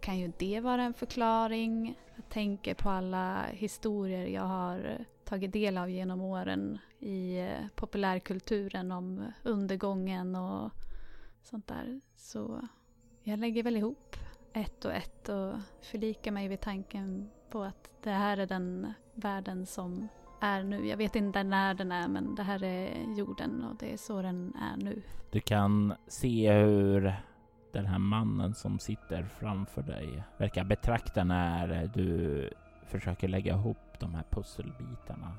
kan 0.00 0.18
ju 0.18 0.32
det 0.38 0.60
vara 0.60 0.82
en 0.82 0.94
förklaring. 0.94 1.98
Jag 2.16 2.28
tänker 2.28 2.74
på 2.74 2.90
alla 2.90 3.42
historier 3.42 4.26
jag 4.26 4.42
har 4.42 5.04
tagit 5.24 5.52
del 5.52 5.78
av 5.78 5.90
genom 5.90 6.20
åren 6.20 6.78
i 6.98 7.38
eh, 7.38 7.66
populärkulturen 7.74 8.92
om 8.92 9.24
undergången 9.42 10.36
och 10.36 10.70
sånt 11.42 11.66
där. 11.66 12.00
Så 12.16 12.68
jag 13.22 13.38
lägger 13.38 13.62
väl 13.62 13.76
ihop 13.76 14.16
ett 14.52 14.84
och 14.84 14.92
ett 14.92 15.28
och 15.28 15.54
förlikar 15.82 16.30
mig 16.30 16.48
vid 16.48 16.60
tanken 16.60 17.30
på 17.50 17.62
att 17.62 17.90
det 18.02 18.10
här 18.10 18.36
är 18.36 18.46
den 18.46 18.92
världen 19.14 19.66
som 19.66 20.08
är 20.40 20.62
nu. 20.62 20.86
Jag 20.86 20.96
vet 20.96 21.16
inte 21.16 21.42
när 21.42 21.74
den 21.74 21.92
är 21.92 22.08
men 22.08 22.34
det 22.34 22.42
här 22.42 22.62
är 22.62 23.14
jorden 23.16 23.64
och 23.64 23.76
det 23.76 23.92
är 23.92 23.96
så 23.96 24.22
den 24.22 24.54
är 24.54 24.84
nu. 24.84 25.02
Du 25.30 25.40
kan 25.40 25.94
se 26.06 26.52
hur 26.52 27.14
den 27.76 27.86
här 27.86 27.98
mannen 27.98 28.54
som 28.54 28.78
sitter 28.78 29.22
framför 29.22 29.82
dig 29.82 30.22
verkar 30.36 30.64
betrakta 30.64 31.24
när 31.24 31.90
du 31.94 32.50
försöker 32.86 33.28
lägga 33.28 33.54
ihop 33.54 33.76
de 33.98 34.14
här 34.14 34.24
pusselbitarna. 34.30 35.32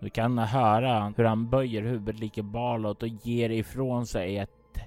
Du 0.00 0.10
kan 0.10 0.38
höra 0.38 1.12
hur 1.16 1.24
han 1.24 1.50
böjer 1.50 1.82
huvudet 1.82 2.20
lika 2.20 2.42
bakåt 2.42 3.02
och 3.02 3.08
ger 3.08 3.50
ifrån 3.50 4.06
sig 4.06 4.38
ett 4.38 4.78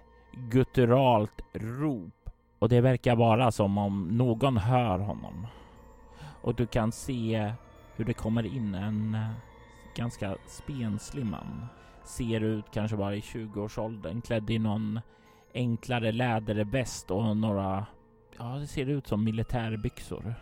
gutturalt 0.51 1.41
rop. 1.53 2.29
Och 2.59 2.69
det 2.69 2.81
verkar 2.81 3.15
vara 3.15 3.51
som 3.51 3.77
om 3.77 4.07
någon 4.17 4.57
hör 4.57 4.99
honom. 4.99 5.47
Och 6.41 6.55
du 6.55 6.65
kan 6.65 6.91
se 6.91 7.53
hur 7.95 8.05
det 8.05 8.13
kommer 8.13 8.45
in 8.45 8.75
en 8.75 9.17
ganska 9.95 10.35
spenslig 10.47 11.25
man. 11.25 11.65
Ser 12.03 12.41
ut 12.41 12.65
kanske 12.73 12.97
bara 12.97 13.15
i 13.15 13.19
20-årsåldern, 13.19 14.21
klädd 14.21 14.49
i 14.49 14.59
någon 14.59 14.99
enklare 15.53 16.11
läderväst 16.11 17.11
och 17.11 17.37
några, 17.37 17.85
ja 18.37 18.45
det 18.45 18.67
ser 18.67 18.85
ut 18.85 19.07
som 19.07 19.23
militärbyxor. 19.23 20.35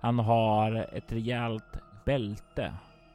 Han 0.00 0.18
har 0.18 0.88
ett 0.92 1.12
rejält 1.12 1.78
bälte 2.04 2.74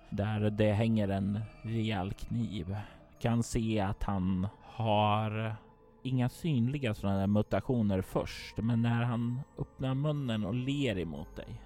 där 0.09 0.49
det 0.49 0.71
hänger 0.71 1.07
en 1.07 1.39
rejäl 1.61 2.13
kniv. 2.13 2.77
Kan 3.19 3.43
se 3.43 3.79
att 3.79 4.03
han 4.03 4.47
har 4.61 5.55
inga 6.03 6.29
synliga 6.29 6.93
sådana 6.93 7.19
där 7.19 7.27
mutationer 7.27 8.01
först, 8.01 8.57
men 8.57 8.81
när 8.81 9.03
han 9.03 9.41
öppnar 9.57 9.93
munnen 9.93 10.45
och 10.45 10.53
ler 10.53 10.97
emot 10.97 11.35
dig 11.35 11.61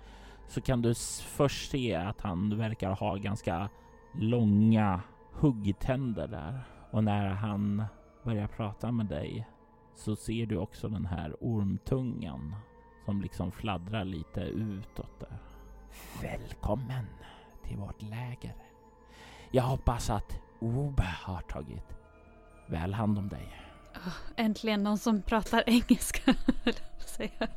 så 0.48 0.62
kan 0.62 0.82
du 0.82 0.94
först 1.22 1.72
se 1.72 1.96
att 1.96 2.22
han 2.22 2.58
verkar 2.58 2.92
ha 2.92 3.16
ganska 3.16 3.70
långa 4.14 5.02
huggtänder 5.32 6.28
där. 6.28 6.60
Och 6.92 7.04
när 7.04 7.28
han 7.28 7.84
börjar 8.24 8.48
prata 8.48 8.92
med 8.92 9.06
dig 9.06 9.48
så 9.96 10.16
ser 10.16 10.46
du 10.46 10.58
också 10.58 10.90
den 10.90 11.06
här 11.06 11.36
ormtungan 11.40 12.56
som 13.06 13.22
liksom 13.22 13.52
fladdrar 13.52 14.04
lite 14.04 14.42
utåt 14.42 15.20
där. 15.20 15.38
Välkommen 16.22 17.06
till 17.64 17.78
vårt 17.78 18.02
läger. 18.02 18.56
Jag 19.52 19.64
hoppas 19.64 20.10
att 20.10 20.40
Obe 20.60 21.16
har 21.22 21.42
tagit 21.42 21.96
väl 22.68 22.94
hand 22.94 23.18
om 23.18 23.30
dig. 23.30 23.62
Oh, 23.96 24.14
äntligen 24.36 24.84
någon 24.84 24.98
som 24.98 25.22
pratar 25.22 25.64
engelska, 25.68 26.34
säga. 27.06 27.48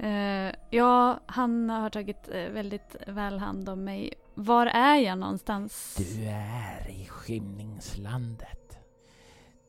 uh, 0.00 0.54
ja, 0.70 1.20
han 1.26 1.70
har 1.70 1.90
tagit 1.90 2.28
uh, 2.34 2.48
väldigt 2.48 2.96
väl 3.06 3.38
hand 3.38 3.68
om 3.68 3.84
mig. 3.84 4.14
Var 4.34 4.66
är 4.66 4.96
jag 4.96 5.18
någonstans? 5.18 5.94
Du 5.98 6.24
är 6.24 6.90
i 6.90 7.06
skymningslandet. 7.06 8.63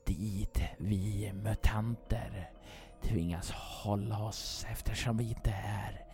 Dit 0.05 0.59
vi 0.77 1.31
mutanter 1.33 2.49
tvingas 3.01 3.51
hålla 3.51 4.19
oss 4.19 4.65
eftersom 4.71 5.17
vi 5.17 5.29
inte 5.29 5.51
är 5.51 6.05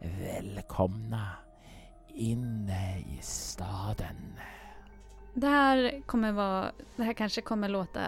välkomna 0.00 1.28
inne 2.08 2.98
i 2.98 3.18
staden. 3.22 4.38
Det 5.34 5.46
här 5.46 6.02
kommer 6.06 6.32
vara, 6.32 6.72
det 6.96 7.02
här 7.02 7.12
kanske 7.12 7.40
kommer 7.40 7.68
låta 7.68 8.00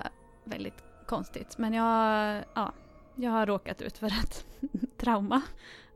väldigt 0.45 0.85
konstigt 1.07 1.59
men 1.59 1.73
jag, 1.73 2.45
ja, 2.55 2.73
jag 3.15 3.31
har 3.31 3.47
råkat 3.47 3.83
ut 3.83 3.99
för 3.99 4.07
ett 4.07 4.47
trauma 4.99 5.43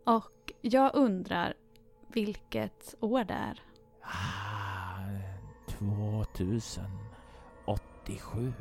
och 0.05 0.53
jag 0.61 0.95
undrar 0.95 1.55
vilket 2.09 2.95
år 3.01 3.25
det 3.25 3.35
är. 3.35 3.61
Ah, 4.03 4.99
2087. 5.69 8.53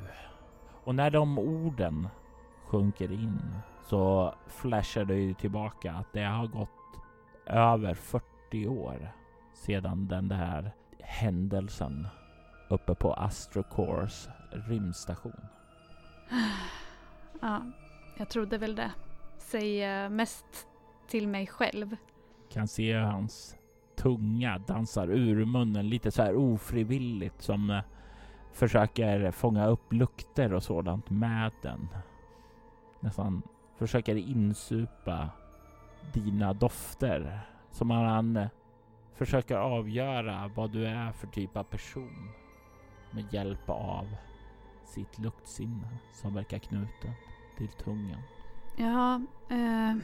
Och 0.88 0.95
när 0.95 1.12
de 1.12 1.39
orden 1.39 2.08
sjunker 2.65 3.12
in 3.12 3.56
så 3.84 4.36
flashar 4.47 5.06
det 5.06 5.15
ju 5.15 5.34
tillbaka 5.34 5.93
att 5.93 6.13
det 6.13 6.23
har 6.23 6.47
gått 6.47 6.69
över 7.45 7.93
40 7.93 8.67
år 8.67 9.12
sedan 9.54 10.08
den 10.08 10.28
där 10.28 10.71
händelsen 11.00 12.08
uppe 12.69 12.95
på 12.95 13.13
Astrocores 13.13 14.30
rymdstation. 14.52 15.41
Ja, 17.41 17.62
jag 18.17 18.30
trodde 18.30 18.58
väl 18.58 18.76
det. 18.76 18.91
Säger 19.38 20.10
mest 20.10 20.67
till 21.08 21.28
mig 21.28 21.47
själv. 21.47 21.95
Kan 22.50 22.67
se 22.67 22.93
hur 22.93 23.02
hans 23.02 23.56
tunga 23.95 24.58
dansar 24.58 25.08
ur 25.08 25.45
munnen 25.45 25.89
lite 25.89 26.12
så 26.12 26.23
här 26.23 26.36
ofrivilligt 26.36 27.41
som 27.41 27.69
eh, 27.69 27.82
försöker 28.58 29.32
fånga 29.32 29.67
upp 29.67 29.93
lukter 29.93 30.54
och 30.54 30.63
sådant 30.63 31.10
med 31.10 31.52
den. 31.62 31.88
Nästan 33.00 33.41
försöker 33.76 34.15
insupa 34.15 35.30
dina 36.13 36.54
dofter. 36.54 37.41
Som 37.72 37.89
han 37.91 38.38
eh, 38.38 38.48
försöker 39.13 39.58
avgöra 39.58 40.52
vad 40.56 40.72
du 40.72 40.86
är 40.86 41.12
för 41.12 41.28
typ 41.28 41.58
av 41.58 41.63
person 41.63 42.30
med 43.12 43.34
hjälp 43.34 43.70
av 43.70 44.08
sitt 44.86 45.20
luktsinne 45.20 45.88
som 46.13 46.34
verkar 46.34 46.60
knutet 46.60 47.15
till 47.58 47.70
tungan. 47.70 48.22
Ja, 48.78 49.22
eh, 49.56 49.98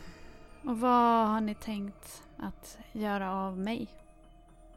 och 0.70 0.80
vad 0.80 1.28
har 1.28 1.42
ni 1.42 1.56
tänkt 1.56 2.24
att 2.38 2.78
göra 2.92 3.32
av 3.32 3.58
mig? 3.58 3.88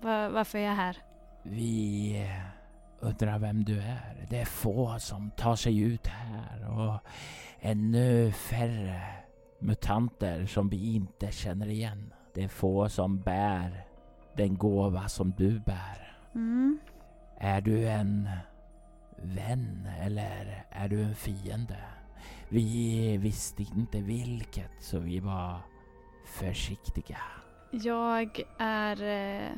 Var, 0.00 0.28
varför 0.28 0.58
är 0.58 0.62
jag 0.62 0.74
här? 0.74 0.96
Vi 1.42 2.26
undrar 3.00 3.38
vem 3.38 3.64
du 3.64 3.80
är. 3.80 4.26
Det 4.30 4.40
är 4.40 4.44
få 4.44 4.98
som 4.98 5.30
tar 5.30 5.56
sig 5.56 5.78
ut 5.78 6.06
här 6.06 6.70
och 6.70 7.00
ännu 7.60 8.32
färre 8.32 9.02
mutanter 9.58 10.46
som 10.46 10.68
vi 10.68 10.94
inte 10.94 11.32
känner 11.32 11.66
igen. 11.66 12.12
Det 12.34 12.44
är 12.44 12.48
få 12.48 12.88
som 12.88 13.20
bär 13.20 13.84
den 14.36 14.58
gåva 14.58 15.08
som 15.08 15.30
du 15.30 15.60
bär. 15.60 16.18
Mm. 16.34 16.78
Är 17.38 17.60
du 17.60 17.88
en 17.88 18.28
vän 19.16 19.88
eller 20.00 20.64
är 20.70 20.88
du 20.88 21.02
en 21.02 21.14
fiende? 21.14 21.78
Vi 22.48 23.16
visste 23.16 23.62
inte 23.62 24.00
vilket 24.00 24.70
så 24.80 24.98
vi 24.98 25.20
var 25.20 25.58
försiktiga. 26.26 27.18
Jag 27.70 28.40
är 28.58 29.02
eh, 29.02 29.50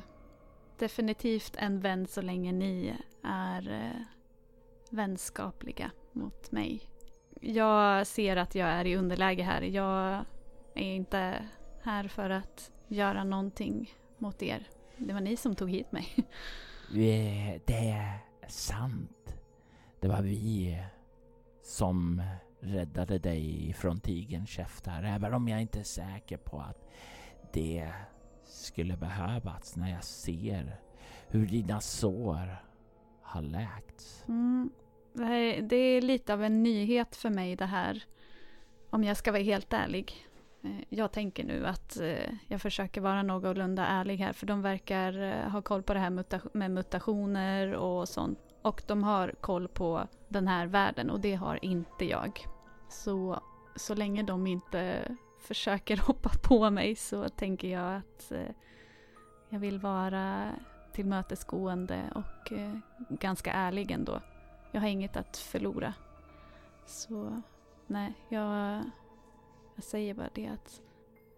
definitivt 0.78 1.56
en 1.56 1.80
vän 1.80 2.06
så 2.06 2.22
länge 2.22 2.52
ni 2.52 2.94
är 3.24 3.70
eh, 3.70 4.02
vänskapliga 4.90 5.90
mot 6.12 6.52
mig. 6.52 6.80
Jag 7.40 8.06
ser 8.06 8.36
att 8.36 8.54
jag 8.54 8.68
är 8.68 8.84
i 8.84 8.96
underläge 8.96 9.42
här. 9.42 9.62
Jag 9.62 10.24
är 10.74 10.94
inte 10.94 11.48
här 11.82 12.08
för 12.08 12.30
att 12.30 12.70
göra 12.88 13.24
någonting 13.24 13.92
mot 14.18 14.42
er. 14.42 14.68
Det 14.96 15.12
var 15.12 15.20
ni 15.20 15.36
som 15.36 15.54
tog 15.54 15.70
hit 15.70 15.92
mig. 15.92 16.06
Det 16.92 17.68
är 17.68 18.18
sant. 18.48 19.36
Det 20.00 20.08
var 20.08 20.22
vi 20.22 20.78
som 21.62 22.22
räddade 22.60 23.18
dig 23.18 23.74
från 23.78 24.00
tigerns 24.00 24.50
käftar. 24.50 25.02
Även 25.02 25.34
om 25.34 25.48
jag 25.48 25.60
inte 25.62 25.80
är 25.80 25.84
säker 25.84 26.36
på 26.36 26.60
att 26.60 26.88
det 27.52 27.92
skulle 28.58 28.96
behövas 28.96 29.76
när 29.76 29.90
jag 29.90 30.04
ser 30.04 30.80
hur 31.28 31.46
dina 31.46 31.80
sår 31.80 32.62
har 33.22 33.42
läkts. 33.42 34.24
Mm. 34.28 34.70
Det, 35.12 35.24
här, 35.24 35.62
det 35.62 35.76
är 35.76 36.02
lite 36.02 36.34
av 36.34 36.44
en 36.44 36.62
nyhet 36.62 37.16
för 37.16 37.30
mig 37.30 37.56
det 37.56 37.66
här. 37.66 38.04
Om 38.90 39.04
jag 39.04 39.16
ska 39.16 39.32
vara 39.32 39.42
helt 39.42 39.72
ärlig. 39.72 40.28
Eh, 40.62 40.70
jag 40.88 41.12
tänker 41.12 41.44
nu 41.44 41.66
att 41.66 42.00
eh, 42.00 42.30
jag 42.46 42.60
försöker 42.60 43.00
vara 43.00 43.22
någorlunda 43.22 43.86
ärlig 43.86 44.16
här 44.16 44.32
för 44.32 44.46
de 44.46 44.62
verkar 44.62 45.22
eh, 45.22 45.50
ha 45.50 45.62
koll 45.62 45.82
på 45.82 45.94
det 45.94 46.00
här 46.00 46.24
med 46.56 46.70
mutationer 46.70 47.74
och 47.74 48.08
sånt. 48.08 48.38
Och 48.62 48.82
de 48.86 49.02
har 49.02 49.34
koll 49.40 49.68
på 49.68 50.08
den 50.28 50.48
här 50.48 50.66
världen 50.66 51.10
och 51.10 51.20
det 51.20 51.34
har 51.34 51.64
inte 51.64 52.04
jag. 52.04 52.44
Så, 52.88 53.42
så 53.76 53.94
länge 53.94 54.22
de 54.22 54.46
inte 54.46 55.02
försöker 55.38 55.96
hoppa 56.06 56.30
på 56.42 56.70
mig 56.70 56.96
så 56.96 57.28
tänker 57.28 57.68
jag 57.68 57.96
att 57.96 58.32
eh, 58.32 58.50
jag 59.48 59.58
vill 59.58 59.78
vara 59.78 60.52
tillmötesgående 60.92 62.02
och 62.14 62.52
eh, 62.52 62.76
ganska 63.08 63.52
ärlig 63.52 63.90
ändå. 63.90 64.20
Jag 64.72 64.80
har 64.80 64.88
inget 64.88 65.16
att 65.16 65.36
förlora. 65.36 65.94
Så 66.86 67.42
nej, 67.86 68.12
jag, 68.28 68.82
jag 69.74 69.84
säger 69.84 70.14
bara 70.14 70.30
det 70.34 70.46
att 70.46 70.80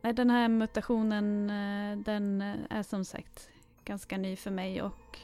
nej, 0.02 0.12
den 0.12 0.30
här 0.30 0.48
mutationen 0.48 1.50
eh, 1.50 1.98
den 1.98 2.42
är 2.70 2.82
som 2.82 3.04
sagt 3.04 3.48
ganska 3.84 4.18
ny 4.18 4.36
för 4.36 4.50
mig 4.50 4.82
och 4.82 5.18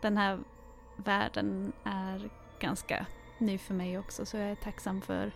den 0.00 0.16
här 0.16 0.38
världen 0.96 1.72
är 1.84 2.30
ganska 2.60 3.06
ny 3.38 3.58
för 3.58 3.74
mig 3.74 3.98
också 3.98 4.26
så 4.26 4.36
jag 4.36 4.50
är 4.50 4.54
tacksam 4.54 5.00
för 5.00 5.32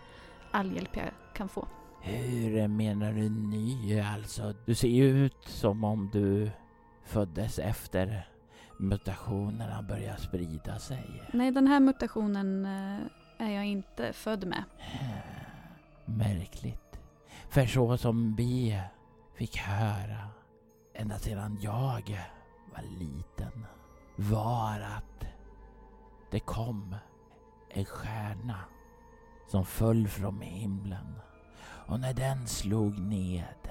all 0.50 0.74
hjälp 0.74 0.96
jag 0.96 1.11
kan 1.35 1.48
få. 1.48 1.68
Hur 2.04 2.68
menar 2.68 3.12
du 3.12 3.30
ny 3.30 4.00
alltså? 4.00 4.54
Du 4.66 4.74
ser 4.74 4.88
ju 4.88 5.24
ut 5.24 5.44
som 5.44 5.84
om 5.84 6.10
du 6.12 6.50
föddes 7.04 7.58
efter 7.58 8.28
mutationerna 8.78 9.82
börjar 9.82 10.16
sprida 10.16 10.78
sig. 10.78 11.22
Nej, 11.32 11.50
den 11.50 11.66
här 11.66 11.80
mutationen 11.80 12.66
eh, 12.66 13.46
är 13.46 13.50
jag 13.50 13.66
inte 13.66 14.12
född 14.12 14.46
med. 14.46 14.64
Märkligt. 16.04 17.00
För 17.48 17.66
så 17.66 17.96
som 17.96 18.34
vi 18.36 18.80
fick 19.34 19.56
höra 19.56 20.28
ända 20.94 21.18
sedan 21.18 21.58
jag 21.60 22.20
var 22.72 22.98
liten 22.98 23.66
var 24.16 24.80
att 24.80 25.26
det 26.30 26.40
kom 26.40 26.96
en 27.68 27.84
stjärna 27.84 28.58
som 29.48 29.64
föll 29.64 30.08
från 30.08 30.40
himlen. 30.40 31.14
Och 31.86 32.00
när 32.00 32.14
den 32.14 32.46
slog 32.46 32.98
ned 32.98 33.68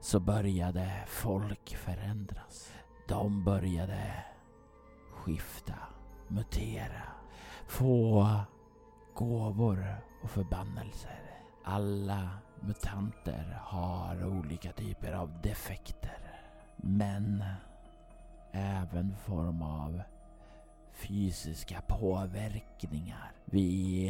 så 0.00 0.20
började 0.20 0.92
folk 1.06 1.76
förändras. 1.76 2.72
De 3.08 3.44
började 3.44 4.24
skifta, 5.12 5.74
mutera, 6.28 7.02
få 7.66 8.28
gåvor 9.14 9.96
och 10.22 10.30
förbannelser. 10.30 11.20
Alla 11.64 12.28
mutanter 12.60 13.58
har 13.62 14.24
olika 14.24 14.72
typer 14.72 15.12
av 15.12 15.40
defekter. 15.42 16.42
Men 16.76 17.44
även 18.52 19.16
form 19.16 19.62
av 19.62 20.02
fysiska 20.92 21.82
påverkningar. 21.86 23.32
Vi 23.44 24.08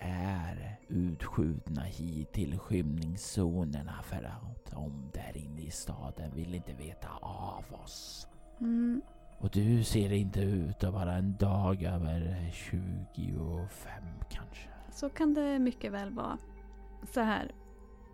är 0.00 0.76
utskjutna 0.88 1.82
hit 1.82 2.32
till 2.32 2.58
skymningszonerna 2.58 4.02
för 4.02 4.24
att 4.24 4.70
de 4.70 5.10
där 5.12 5.36
inne 5.36 5.62
i 5.62 5.70
staden 5.70 6.30
vill 6.34 6.54
inte 6.54 6.72
veta 6.72 7.08
av 7.20 7.64
oss. 7.84 8.28
Mm. 8.60 9.02
Och 9.38 9.50
du 9.50 9.84
ser 9.84 10.12
inte 10.12 10.40
ut 10.40 10.84
att 10.84 10.94
vara 10.94 11.12
en 11.12 11.36
dag 11.36 11.82
över 11.82 12.50
25 12.52 13.68
kanske. 14.30 14.68
Så 14.92 15.08
kan 15.08 15.34
det 15.34 15.58
mycket 15.58 15.92
väl 15.92 16.10
vara. 16.10 16.38
Så 17.12 17.20
här. 17.20 17.50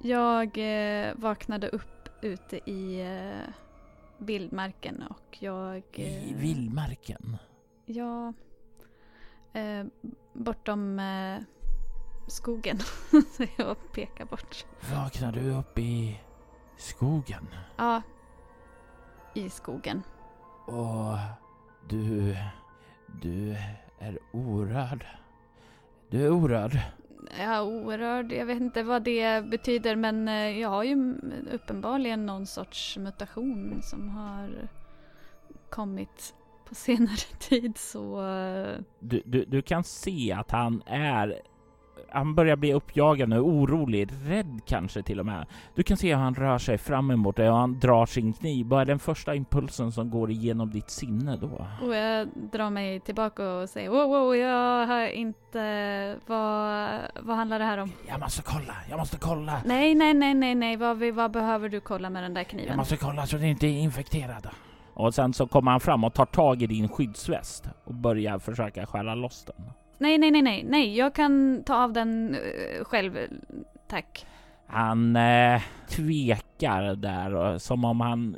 Jag 0.03 0.59
eh, 0.59 1.15
vaknade 1.17 1.69
upp 1.69 2.09
ute 2.23 2.71
i 2.71 3.01
eh, 3.01 3.55
vildmarken 4.19 5.03
och 5.11 5.37
jag... 5.41 5.83
I 5.95 6.31
Eh, 6.31 6.37
vildmarken? 6.37 7.37
Ja. 7.87 8.33
Eh, 9.53 9.87
bortom 10.33 10.99
eh, 10.99 11.39
skogen. 12.31 12.79
Så 13.33 13.45
jag 13.57 13.77
pekar 13.93 14.25
bort. 14.25 14.67
Vaknar 14.95 15.33
du 15.33 15.51
upp 15.55 15.79
i 15.79 16.21
skogen? 16.77 17.47
Ja. 17.77 18.03
I 19.35 19.51
skogen. 19.51 20.03
Och 20.67 21.17
du... 21.89 22.37
Du 23.23 23.57
är 23.99 24.19
orörd. 24.33 25.07
Du 26.11 26.25
är 26.27 26.31
orörd. 26.31 26.79
Jag 27.39 27.47
är 27.57 27.63
orörd. 27.63 28.33
Jag 28.33 28.47
vet 28.47 28.61
inte 28.61 28.83
vad 28.83 29.03
det 29.03 29.45
betyder 29.51 29.97
men 29.97 30.29
eh, 30.29 30.59
jag 30.61 30.69
har 30.69 30.83
ju 30.85 31.15
uppenbarligen 31.53 32.27
någon 32.27 32.47
sorts 32.47 32.97
mutation 32.99 33.81
som 33.83 34.09
har 34.09 34.69
kommit 35.71 36.35
på 36.69 36.75
senare 36.75 37.17
tid 37.39 37.79
så... 37.79 38.27
eh, 38.29 38.79
Du, 38.99 39.23
du, 39.27 39.45
du 39.45 39.63
kan 39.63 39.85
se 39.85 40.33
att 40.33 40.51
han 40.51 40.83
är... 40.87 41.43
Han 42.09 42.35
börjar 42.35 42.57
bli 42.57 42.73
uppjagad 42.73 43.29
nu, 43.29 43.39
orolig, 43.41 44.09
rädd 44.27 44.61
kanske 44.67 45.03
till 45.03 45.21
och 45.21 45.27
med. 45.27 45.47
Du 45.75 45.83
kan 45.83 45.97
se 45.97 46.15
hur 46.15 46.23
han 46.23 46.35
rör 46.35 46.59
sig 46.59 46.79
fram 46.79 47.11
emot 47.11 47.37
dig 47.37 47.51
och 47.51 47.57
han 47.57 47.79
drar 47.79 48.07
sin 48.07 48.33
kniv. 48.33 48.67
Vad 48.67 48.81
är 48.81 48.85
den 48.85 48.99
första 48.99 49.35
impulsen 49.35 49.93
som 49.93 50.11
går 50.11 50.31
igenom 50.31 50.71
ditt 50.71 50.91
sinne 50.91 51.37
då? 51.37 51.67
Och 51.87 51.95
jag 51.95 52.29
drar 52.53 52.71
mig 52.71 53.01
tillbaka 53.01 53.51
och 53.51 53.69
säger 53.69 53.91
wow, 53.91 54.09
wow, 54.09 54.37
jag 54.37 54.87
har 54.87 55.07
inte... 55.07 56.17
Vad, 56.27 56.89
vad 57.21 57.37
handlar 57.37 57.59
det 57.59 57.65
här 57.65 57.79
om? 57.79 57.93
Jag 58.09 58.21
måste 58.21 58.43
kolla, 58.43 58.75
jag 58.91 58.99
måste 58.99 59.19
kolla! 59.19 59.61
Nej, 59.65 59.95
nej, 59.95 60.15
nej, 60.15 60.35
nej, 60.35 60.55
nej. 60.55 60.77
Vad, 60.77 60.99
vad 61.15 61.31
behöver 61.31 61.69
du 61.69 61.81
kolla 61.81 62.11
med 62.11 62.23
den 62.23 62.35
där 62.35 62.41
Jag 62.41 62.49
kniven? 62.49 62.77
måste 62.77 62.97
kolla 62.97 63.27
så 63.27 63.37
ni 63.39 63.51
inte 63.51 63.67
är 63.67 63.79
infekterade. 63.79 64.51
Och 64.95 65.15
sen 65.15 65.33
så 65.33 65.47
kommer 65.47 65.71
han 65.71 65.81
fram 65.81 66.05
och 66.05 66.15
tar 66.15 66.27
tag 66.27 66.63
i 66.63 66.67
din 66.67 66.89
skyddsväst 66.89 67.65
och 67.85 67.95
börjar 67.95 68.39
försöka 68.39 68.87
skära 68.87 69.15
loss 69.15 69.45
den. 69.45 69.71
Nej, 70.01 70.19
nej, 70.19 70.31
nej, 70.31 70.43
nej, 70.43 70.65
nej. 70.69 70.97
Jag 70.97 71.15
kan 71.15 71.63
ta 71.67 71.85
av 71.85 71.93
den 71.93 72.35
uh, 72.35 72.85
själv. 72.85 73.19
Tack. 73.89 74.27
Han 74.67 75.17
eh, 75.17 75.63
tvekar 75.89 76.95
där 76.95 77.35
och 77.35 77.63
som 77.63 77.85
om 77.85 78.01
han 78.01 78.37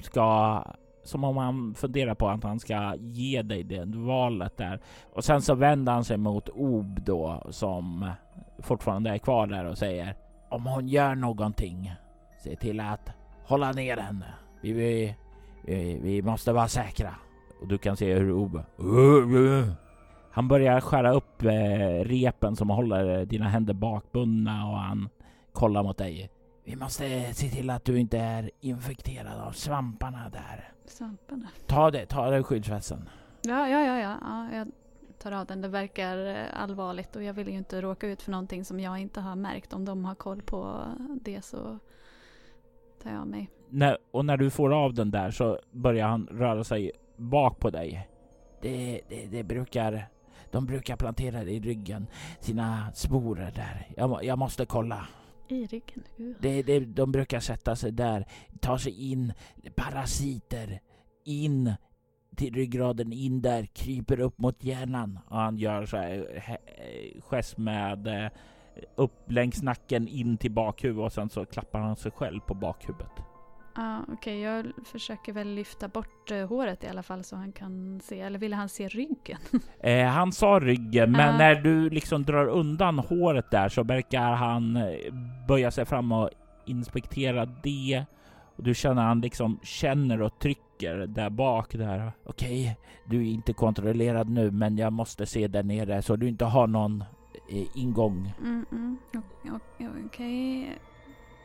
ska 0.00 0.62
som 1.04 1.24
om 1.24 1.36
han 1.36 1.74
funderar 1.74 2.14
på 2.14 2.28
att 2.28 2.44
han 2.44 2.60
ska 2.60 2.94
ge 2.98 3.42
dig 3.42 3.62
det 3.62 3.84
valet 3.84 4.56
där. 4.56 4.80
Och 5.12 5.24
sen 5.24 5.42
så 5.42 5.54
vänder 5.54 5.92
han 5.92 6.04
sig 6.04 6.16
mot 6.16 6.48
Ob 6.48 7.00
då 7.00 7.46
som 7.50 8.10
fortfarande 8.58 9.10
är 9.10 9.18
kvar 9.18 9.46
där 9.46 9.64
och 9.64 9.78
säger 9.78 10.14
om 10.48 10.66
hon 10.66 10.88
gör 10.88 11.14
någonting, 11.14 11.94
se 12.38 12.56
till 12.56 12.80
att 12.80 13.10
hålla 13.44 13.72
ner 13.72 13.96
henne. 13.96 14.34
Vi, 14.60 14.72
vi, 14.72 15.16
vi, 15.64 15.98
vi 16.02 16.22
måste 16.22 16.52
vara 16.52 16.68
säkra. 16.68 17.14
Och 17.60 17.68
du 17.68 17.78
kan 17.78 17.96
se 17.96 18.14
hur 18.14 18.32
Ob 18.32 18.60
han 20.34 20.48
börjar 20.48 20.80
skära 20.80 21.12
upp 21.12 21.42
eh, 21.42 22.04
repen 22.04 22.56
som 22.56 22.70
håller 22.70 23.24
dina 23.24 23.48
händer 23.48 23.74
bakbundna 23.74 24.68
och 24.68 24.78
han 24.78 25.08
kollar 25.52 25.82
mot 25.82 25.98
dig. 25.98 26.30
Vi 26.64 26.76
måste 26.76 27.34
se 27.34 27.48
till 27.48 27.70
att 27.70 27.84
du 27.84 27.98
inte 27.98 28.18
är 28.18 28.50
infekterad 28.60 29.40
av 29.40 29.52
svamparna 29.52 30.28
där. 30.32 30.72
Svamparna. 30.86 31.48
Ta 31.66 31.90
det, 31.90 32.06
ta 32.06 32.30
det 32.30 32.42
skyddsvästen. 32.42 33.08
Ja, 33.42 33.68
ja, 33.68 33.84
ja, 33.84 33.98
ja, 33.98 34.18
ja. 34.22 34.56
Jag 34.56 34.68
tar 35.18 35.32
av 35.32 35.46
den. 35.46 35.60
Det 35.60 35.68
verkar 35.68 36.26
eh, 36.26 36.62
allvarligt 36.62 37.16
och 37.16 37.22
jag 37.22 37.34
vill 37.34 37.48
ju 37.48 37.58
inte 37.58 37.80
råka 37.80 38.06
ut 38.06 38.22
för 38.22 38.30
någonting 38.30 38.64
som 38.64 38.80
jag 38.80 38.98
inte 38.98 39.20
har 39.20 39.36
märkt. 39.36 39.72
Om 39.72 39.84
de 39.84 40.04
har 40.04 40.14
koll 40.14 40.42
på 40.42 40.80
det 41.22 41.44
så 41.44 41.78
tar 43.02 43.10
jag 43.10 43.20
av 43.20 43.26
mig. 43.26 43.50
När, 43.68 43.98
och 44.10 44.24
när 44.24 44.36
du 44.36 44.50
får 44.50 44.72
av 44.72 44.94
den 44.94 45.10
där 45.10 45.30
så 45.30 45.58
börjar 45.70 46.08
han 46.08 46.26
röra 46.26 46.64
sig 46.64 46.92
bak 47.16 47.58
på 47.58 47.70
dig. 47.70 48.08
Det, 48.62 49.00
det, 49.08 49.26
det 49.26 49.42
brukar... 49.42 50.13
De 50.54 50.66
brukar 50.66 50.96
plantera 50.96 51.42
i 51.42 51.60
ryggen, 51.60 52.06
sina 52.40 52.92
sporer 52.94 53.52
där. 53.54 53.88
Jag, 53.96 54.24
jag 54.24 54.38
måste 54.38 54.66
kolla. 54.66 55.06
I 55.48 55.66
ryggen. 55.66 56.02
Uh. 56.20 56.32
Det, 56.40 56.62
det, 56.62 56.80
de 56.80 57.12
brukar 57.12 57.40
sätta 57.40 57.76
sig 57.76 57.92
där, 57.92 58.26
ta 58.60 58.78
sig 58.78 59.12
in, 59.12 59.32
parasiter, 59.74 60.80
in 61.24 61.72
till 62.36 62.54
ryggraden, 62.54 63.12
in 63.12 63.42
där, 63.42 63.66
kryper 63.66 64.20
upp 64.20 64.38
mot 64.38 64.64
hjärnan. 64.64 65.18
Och 65.28 65.36
han 65.36 65.56
gör 65.56 65.86
så 65.86 65.96
här 65.96 66.58
gest 67.20 67.58
med 67.58 68.06
eh, 68.06 68.30
upp 68.94 69.30
längs 69.32 69.62
nacken, 69.62 70.08
in 70.08 70.36
till 70.36 70.52
bakhuvudet 70.52 71.06
och 71.06 71.12
sen 71.12 71.28
så 71.30 71.44
klappar 71.44 71.80
han 71.80 71.96
sig 71.96 72.12
själv 72.12 72.40
på 72.40 72.54
bakhuvudet. 72.54 73.33
Ja, 73.76 74.04
okej. 74.12 74.40
Jag 74.40 74.66
försöker 74.84 75.32
väl 75.32 75.48
lyfta 75.54 75.88
bort 75.88 76.30
eh, 76.30 76.48
håret 76.48 76.84
i 76.84 76.88
alla 76.88 77.02
fall 77.02 77.24
så 77.24 77.36
han 77.36 77.52
kan 77.52 78.00
se. 78.00 78.20
Eller 78.20 78.38
ville 78.38 78.56
han 78.56 78.68
se 78.68 78.88
ryggen? 78.88 79.38
Eh, 79.80 80.06
han 80.06 80.32
sa 80.32 80.60
ryggen, 80.62 81.12
men 81.12 81.26
Ja. 81.32 81.38
när 81.38 81.54
du 81.54 81.90
liksom 81.90 82.22
drar 82.22 82.46
undan 82.46 82.98
håret 82.98 83.50
där 83.50 83.68
så 83.68 83.82
verkar 83.82 84.32
han 84.32 84.76
eh, 84.76 84.84
böja 85.48 85.70
sig 85.70 85.84
fram 85.84 86.12
och 86.12 86.30
inspektera 86.66 87.46
det. 87.46 88.04
Och 88.56 88.62
du 88.64 88.74
känner 88.74 89.02
han 89.02 89.20
liksom 89.20 89.58
känner 89.62 90.22
och 90.22 90.38
trycker 90.38 90.96
där 91.06 91.30
bak 91.30 91.72
där. 91.72 92.12
Okej, 92.24 92.76
du 93.06 93.16
är 93.16 93.30
inte 93.30 93.52
kontrollerad 93.52 94.28
nu, 94.28 94.50
men 94.50 94.76
jag 94.78 94.92
måste 94.92 95.26
se 95.26 95.48
där 95.48 95.62
nere 95.62 96.02
så 96.02 96.16
du 96.16 96.28
inte 96.28 96.44
har 96.44 96.66
någon 96.66 97.04
eh, 97.50 97.66
ingång. 97.74 98.32
Mm, 98.40 98.66
mm. 98.72 98.98
Okej. 100.06 100.78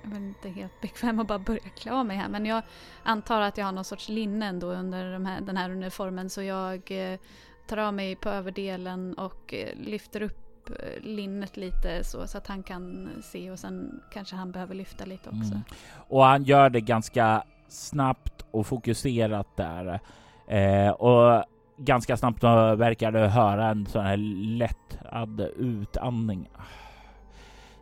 Jag 0.04 0.12
är 0.12 0.18
inte 0.18 0.50
helt 0.50 0.82
bekväm 0.82 1.20
att 1.20 1.28
bara 1.28 1.40
börja 1.40 1.70
klä 1.78 1.92
av 1.92 2.06
mig 2.06 2.18
här 2.18 2.30
men 2.30 2.46
jag 2.46 2.64
antar 3.04 3.42
att 3.42 3.58
jag 3.58 3.66
har 3.66 3.72
någon 3.72 3.84
sorts 3.84 4.10
linne 4.10 4.46
ändå 4.46 4.68
under 4.68 5.14
de 5.14 5.26
här, 5.26 5.42
den 5.42 5.58
här 5.58 5.70
uniformen 5.70 6.30
så 6.30 6.42
jag 6.42 6.92
eh, 6.92 7.20
tar 7.68 7.78
av 7.78 7.94
mig 7.94 8.16
på 8.16 8.30
överdelen 8.30 9.14
och 9.14 9.54
eh, 9.54 9.76
lyfter 9.76 10.22
upp 10.22 10.70
eh, 10.70 11.02
linnet 11.02 11.58
lite 11.58 12.04
så, 12.04 12.28
så 12.28 12.38
att 12.38 12.48
han 12.48 12.64
kan 12.64 13.10
se 13.24 13.52
och 13.52 13.60
sen 13.60 14.02
kanske 14.14 14.36
han 14.36 14.52
behöver 14.52 14.76
lyfta 14.76 15.06
lite 15.06 15.30
också. 15.30 15.52
Mm. 15.52 15.64
Och 16.08 16.24
han 16.24 16.44
gör 16.44 16.70
det 16.70 16.82
ganska 16.82 17.44
snabbt 17.68 18.46
och 18.52 18.68
fokuserat 18.68 19.58
där. 19.58 20.00
Eh, 20.48 20.90
och 20.90 21.44
ganska 21.78 22.18
snabbt 22.18 22.44
verkar 22.44 23.12
du 23.12 23.20
höra 23.20 23.68
en 23.68 23.86
sån 23.86 24.06
här 24.06 24.18
lättad 24.58 25.42
utandning. 25.58 26.50
Ah. 26.56 26.62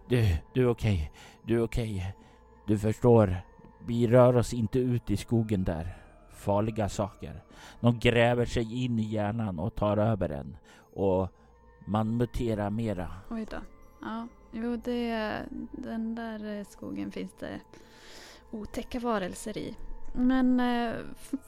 Du, 0.10 0.38
du 0.54 0.62
är 0.62 0.70
okej. 0.70 0.94
Okay. 0.94 1.08
Du 1.48 1.56
är 1.56 1.64
okej. 1.64 1.96
Okay. 1.96 2.12
Du 2.68 2.78
förstår. 2.78 3.38
Vi 3.86 4.08
rör 4.08 4.38
oss 4.38 4.54
inte 4.54 4.80
ut 4.80 5.10
i 5.12 5.18
skogen 5.18 5.64
där. 5.64 5.98
Farliga 6.30 6.90
saker. 6.90 7.44
De 7.80 8.00
gräver 8.00 8.46
sig 8.46 8.84
in 8.84 9.00
i 9.00 9.04
hjärnan 9.04 9.60
och 9.60 9.76
tar 9.76 9.98
över 9.98 10.30
en. 10.30 10.58
Och 10.94 11.30
man 11.86 12.18
muterar 12.18 12.70
mera. 12.70 13.14
Oj 13.30 13.46
då. 13.52 13.58
Ja, 14.02 14.28
jo 14.52 14.76
det... 14.76 15.40
Den 15.72 16.16
där 16.16 16.64
skogen 16.64 17.12
finns 17.12 17.32
det 17.40 17.60
otäcka 18.52 19.00
varelser 19.00 19.58
i. 19.58 19.76
Men 20.14 20.60
eh, 20.60 20.94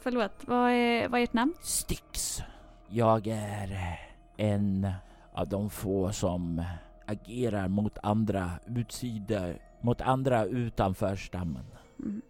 förlåt, 0.01 0.33
vad 0.47 0.71
är, 0.71 1.09
vad 1.09 1.19
är 1.19 1.23
ert 1.23 1.33
namn? 1.33 1.53
Stix. 1.61 2.41
Jag 2.87 3.27
är 3.27 3.99
en 4.37 4.91
av 5.33 5.47
de 5.47 5.69
få 5.69 6.11
som 6.11 6.63
agerar 7.09 7.67
mot 7.67 7.97
andra 8.03 8.51
utsidor, 8.65 9.57
mot 9.81 10.01
andra 10.01 10.45
utanför 10.45 11.15
stammen. 11.15 11.65
Mm. 11.99 12.21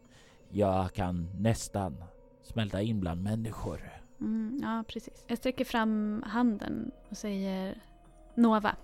Jag 0.49 0.93
kan 0.93 1.30
nästan 1.38 2.03
smälta 2.43 2.82
in 2.82 2.99
bland 2.99 3.23
människor. 3.23 3.80
Mm, 4.21 4.59
ja, 4.61 4.84
precis. 4.88 5.25
Jag 5.27 5.38
sträcker 5.38 5.65
fram 5.65 6.23
handen 6.27 6.91
och 7.09 7.17
säger 7.17 7.82
Nova. 8.36 8.75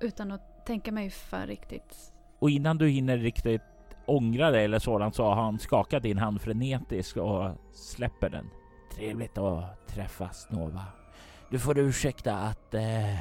Utan 0.00 0.32
att 0.32 0.66
tänka 0.66 0.92
mig 0.92 1.10
för 1.10 1.46
riktigt. 1.46 2.12
Och 2.38 2.50
innan 2.50 2.78
du 2.78 2.88
hinner 2.88 3.18
riktigt 3.18 3.62
ångra 4.06 4.50
dig 4.50 4.64
eller 4.64 4.78
sådant 4.78 5.14
så 5.14 5.24
har 5.24 5.34
han 5.34 5.58
skakat 5.58 6.02
din 6.02 6.18
hand 6.18 6.40
frenetiskt 6.40 7.16
och 7.16 7.50
släpper 7.72 8.30
den. 8.30 8.50
Trevligt 8.94 9.38
att 9.38 9.86
träffas 9.86 10.46
Nova. 10.50 10.84
Du 11.50 11.58
får 11.58 11.78
ursäkta 11.78 12.36
att 12.36 12.74
eh, 12.74 13.14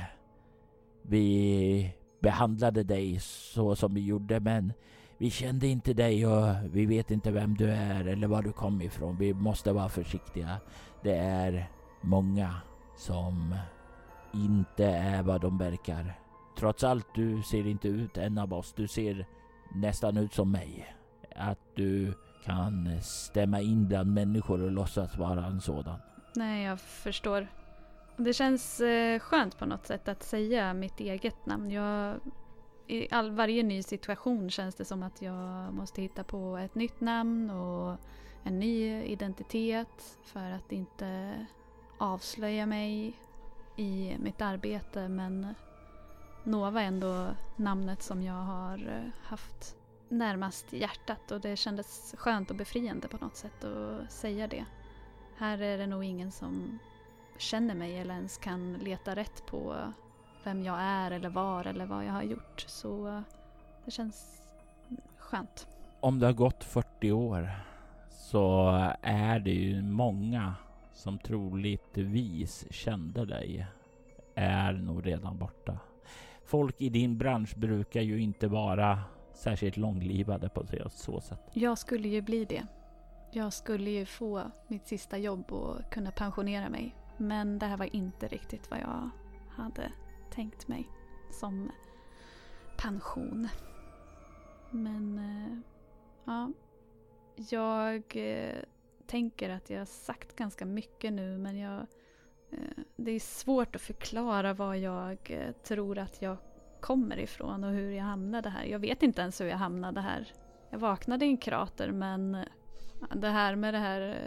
vi 1.03 1.93
behandlade 2.21 2.83
dig 2.83 3.19
så 3.19 3.75
som 3.75 3.93
vi 3.93 4.01
gjorde 4.05 4.39
men 4.39 4.73
vi 5.17 5.29
kände 5.29 5.67
inte 5.67 5.93
dig 5.93 6.27
och 6.27 6.55
vi 6.71 6.85
vet 6.85 7.11
inte 7.11 7.31
vem 7.31 7.55
du 7.55 7.71
är 7.71 8.07
eller 8.07 8.27
var 8.27 8.41
du 8.41 8.51
kom 8.51 8.81
ifrån. 8.81 9.17
Vi 9.17 9.33
måste 9.33 9.71
vara 9.71 9.89
försiktiga. 9.89 10.57
Det 11.03 11.15
är 11.15 11.69
många 12.01 12.55
som 12.97 13.55
inte 14.33 14.85
är 14.85 15.23
vad 15.23 15.41
de 15.41 15.57
verkar. 15.57 16.19
Trots 16.57 16.83
allt, 16.83 17.07
du 17.15 17.41
ser 17.43 17.67
inte 17.67 17.87
ut 17.87 18.17
en 18.17 18.37
av 18.37 18.53
oss. 18.53 18.73
Du 18.73 18.87
ser 18.87 19.25
nästan 19.75 20.17
ut 20.17 20.33
som 20.33 20.51
mig. 20.51 20.95
Att 21.35 21.59
du 21.75 22.13
kan 22.45 23.01
stämma 23.01 23.61
in 23.61 23.87
bland 23.87 24.13
människor 24.13 24.61
och 24.61 24.71
låtsas 24.71 25.17
vara 25.17 25.45
en 25.45 25.61
sådan. 25.61 25.99
Nej, 26.35 26.63
jag 26.63 26.79
förstår. 26.79 27.47
Det 28.18 28.34
känns 28.34 28.80
eh, 28.80 29.20
skönt 29.20 29.57
på 29.57 29.66
något 29.66 29.86
sätt 29.86 30.07
att 30.07 30.24
säga 30.24 30.74
mitt 30.74 30.99
eget 30.99 31.45
namn. 31.45 31.72
Jag, 31.72 32.20
I 32.88 33.07
all, 33.11 33.32
varje 33.32 33.64
ny 33.64 33.84
situation 33.84 34.49
känns 34.49 34.76
det 34.76 34.86
som 34.86 35.03
att 35.03 35.22
jag 35.22 35.74
måste 35.74 36.01
hitta 36.01 36.24
på 36.24 36.57
ett 36.57 36.76
nytt 36.76 37.01
namn 37.01 37.49
och 37.49 37.97
en 38.43 38.59
ny 38.59 39.03
identitet 39.03 40.18
för 40.24 40.51
att 40.51 40.72
inte 40.72 41.34
avslöja 41.97 42.66
mig 42.66 43.20
i 43.76 44.16
mitt 44.20 44.41
arbete. 44.41 45.07
Men 45.09 45.47
Nova 46.43 46.82
är 46.82 46.86
ändå 46.86 47.28
namnet 47.55 48.03
som 48.03 48.24
jag 48.24 48.34
har 48.34 48.78
eh, 48.88 49.28
haft 49.28 49.76
närmast 50.09 50.74
hjärtat 50.74 51.32
och 51.32 51.41
det 51.41 51.55
kändes 51.55 52.16
skönt 52.18 52.49
och 52.49 52.55
befriande 52.55 53.07
på 53.07 53.18
något 53.18 53.36
sätt 53.36 53.64
att 53.64 54.11
säga 54.11 54.47
det. 54.47 54.66
Här 55.38 55.61
är 55.61 55.78
det 55.78 55.88
nog 55.88 56.03
ingen 56.03 56.32
som 56.32 56.80
känner 57.43 57.75
mig 57.75 57.97
eller 57.97 58.13
ens 58.13 58.37
kan 58.37 58.73
leta 58.73 59.15
rätt 59.15 59.45
på 59.45 59.75
vem 60.43 60.63
jag 60.63 60.77
är 60.79 61.11
eller 61.11 61.29
var 61.29 61.65
eller 61.65 61.85
vad 61.85 62.05
jag 62.05 62.11
har 62.11 62.23
gjort. 62.23 62.65
Så 62.67 63.23
det 63.85 63.91
känns 63.91 64.41
skönt. 65.17 65.67
Om 65.99 66.19
det 66.19 66.25
har 66.25 66.33
gått 66.33 66.63
40 66.63 67.11
år 67.11 67.51
så 68.09 68.69
är 69.01 69.39
det 69.39 69.51
ju 69.51 69.81
många 69.81 70.55
som 70.93 71.17
troligtvis 71.17 72.65
kände 72.71 73.25
dig 73.25 73.67
är 74.35 74.73
nog 74.73 75.05
redan 75.05 75.37
borta. 75.37 75.77
Folk 76.45 76.81
i 76.81 76.89
din 76.89 77.17
bransch 77.17 77.55
brukar 77.55 78.01
ju 78.01 78.21
inte 78.21 78.47
vara 78.47 78.99
särskilt 79.33 79.77
långlivade 79.77 80.49
på 80.49 80.65
så 80.89 81.21
sätt. 81.21 81.39
Jag 81.53 81.77
skulle 81.77 82.07
ju 82.07 82.21
bli 82.21 82.45
det. 82.45 82.67
Jag 83.31 83.53
skulle 83.53 83.89
ju 83.89 84.05
få 84.05 84.51
mitt 84.67 84.87
sista 84.87 85.17
jobb 85.17 85.51
och 85.51 85.91
kunna 85.91 86.11
pensionera 86.11 86.69
mig. 86.69 86.95
Men 87.18 87.59
det 87.59 87.66
här 87.66 87.78
var 87.78 87.95
inte 87.95 88.28
riktigt 88.28 88.72
vad 88.72 88.80
jag 88.80 89.09
hade 89.49 89.91
tänkt 90.30 90.68
mig 90.68 90.89
som 91.32 91.72
pension. 92.78 93.47
Men 94.72 95.18
eh, 95.18 95.57
ja, 96.26 96.51
jag 97.49 98.03
eh, 98.16 98.64
tänker 99.07 99.49
att 99.49 99.70
jag 99.70 99.80
har 99.80 99.86
sagt 99.86 100.36
ganska 100.36 100.66
mycket 100.66 101.14
nu 101.14 101.38
men 101.38 101.57
jag, 101.57 101.80
eh, 102.51 102.84
det 102.95 103.11
är 103.11 103.20
svårt 103.20 103.76
att 103.76 103.82
förklara 103.82 104.53
var 104.53 104.76
jag 104.76 105.32
tror 105.64 105.97
att 105.97 106.22
jag 106.22 106.38
kommer 106.82 107.20
ifrån 107.20 107.64
och 107.64 107.72
hur 107.72 107.91
jag 107.91 108.03
hamnade 108.03 108.49
här. 108.49 108.66
Jag 108.66 108.80
vet 108.80 109.03
inte 109.03 109.22
ens 109.22 109.41
hur 109.41 109.45
jag 109.45 109.57
hamnade 109.57 110.01
här. 110.01 110.34
Jag 110.70 110.80
vaknade 110.80 111.26
i 111.26 111.28
en 111.28 111.38
krater 111.38 111.91
men 111.91 112.45
det 113.16 113.30
här 113.30 113.55
med 113.55 113.74
det 113.74 113.78
här 113.78 114.18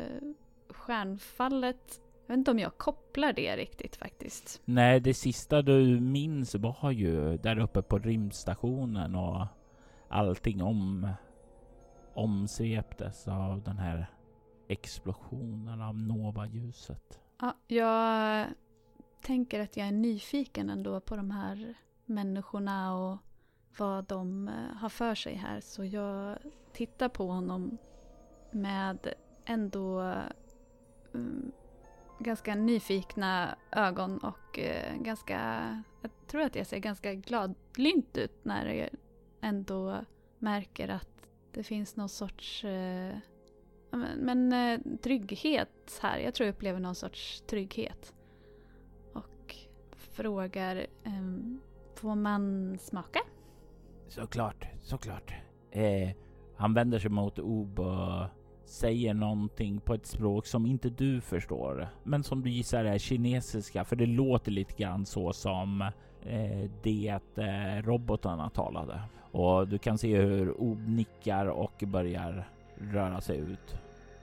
stjärnfallet 0.69 2.01
jag 2.27 2.35
vet 2.35 2.39
inte 2.39 2.51
om 2.51 2.59
jag 2.59 2.79
kopplar 2.79 3.33
det 3.33 3.57
riktigt 3.57 3.97
faktiskt. 3.97 4.63
Nej, 4.65 5.01
det 5.01 5.15
sista 5.15 5.63
du 5.63 6.01
minns 6.01 6.55
var 6.55 6.91
ju 6.91 7.37
där 7.37 7.59
uppe 7.59 7.83
på 7.83 7.99
rymdstationen 7.99 9.15
och 9.15 9.47
allting 10.09 10.63
om 10.63 11.09
omsveptes 12.15 13.29
av 13.29 13.63
den 13.63 13.79
här 13.79 14.07
explosionen 14.69 15.81
av 15.81 15.99
Nova-ljuset. 15.99 17.21
Ja, 17.41 17.57
jag 17.67 18.47
tänker 19.23 19.61
att 19.61 19.77
jag 19.77 19.87
är 19.87 19.93
nyfiken 19.93 20.71
ändå 20.71 21.01
på 21.01 21.17
de 21.17 21.31
här 21.31 21.75
människorna 22.05 22.95
och 22.95 23.19
vad 23.79 24.05
de 24.05 24.49
eh, 24.49 24.77
har 24.77 24.89
för 24.89 25.15
sig 25.15 25.35
här. 25.35 25.61
Så 25.61 25.85
jag 25.85 26.39
tittar 26.73 27.09
på 27.09 27.27
honom 27.27 27.79
med 28.51 29.15
ändå 29.45 30.15
um, 31.13 31.53
ganska 32.19 32.55
nyfikna 32.55 33.57
ögon 33.73 34.19
och 34.19 34.59
eh, 34.59 34.97
ganska, 34.97 35.39
jag 36.03 36.11
tror 36.27 36.43
att 36.43 36.55
jag 36.57 36.67
ser 36.67 36.79
ganska 36.79 37.15
gladlynt 37.15 38.17
ut 38.17 38.45
när 38.45 38.67
jag 38.67 38.89
ändå 39.41 40.05
märker 40.39 40.89
att 40.89 41.29
det 41.53 41.63
finns 41.63 41.97
någon 41.97 42.09
sorts 42.09 42.65
eh, 42.65 43.17
men, 44.17 44.53
eh, 44.53 44.81
trygghet 45.03 45.99
här. 46.03 46.19
Jag 46.19 46.35
tror 46.35 46.47
jag 46.47 46.55
upplever 46.55 46.81
någon 46.81 46.95
sorts 46.95 47.43
trygghet. 47.47 48.15
Och 49.13 49.57
frågar, 49.97 50.87
ehm, 51.05 51.61
får 51.95 52.15
man 52.15 52.77
smaka? 52.79 53.21
Såklart, 54.09 54.67
såklart. 54.83 55.35
Eh, 55.71 56.11
han 56.57 56.75
vänder 56.75 56.99
sig 56.99 57.11
mot 57.11 57.39
Ob 57.39 57.79
och 57.79 58.27
säger 58.67 59.15
någonting 59.15 59.81
på 59.81 59.95
ett 59.95 60.07
språk 60.07 60.47
som 60.47 60.67
inte 60.67 60.91
du 60.91 61.21
förstår, 61.21 61.89
men 62.03 62.23
som 62.23 62.43
du 62.43 62.51
gissar 62.51 62.85
är 62.85 62.99
kinesiska, 62.99 63.85
för 63.85 63.97
det 63.97 64.07
låter 64.07 64.51
lite 64.53 64.75
grann 64.83 65.07
så 65.07 65.33
som 65.33 65.83
eh, 66.23 66.71
det 66.83 67.21
eh, 67.37 67.83
robotarna 67.83 68.51
talade. 68.51 69.01
Och 69.31 69.69
du 69.69 69.79
kan 69.79 69.99
se 69.99 70.17
hur 70.17 70.63
Ob 70.63 70.89
nickar 70.89 71.47
och 71.47 71.83
börjar 71.87 72.49
röra 72.79 73.21
sig 73.21 73.39
ut. 73.39 73.75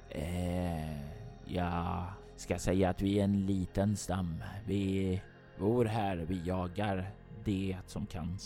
Eh, 0.09 0.97
jag 1.45 2.03
ska 2.35 2.59
säga 2.59 2.89
att 2.89 3.01
vi 3.01 3.19
är 3.19 3.23
en 3.23 3.45
liten 3.45 3.97
stam. 3.97 4.43
Vi 4.65 5.21
bor 5.59 5.85
här, 5.85 6.17
vi 6.17 6.41
jagar 6.43 7.09
det 7.43 7.77
som 7.85 8.05
kan 8.05 8.37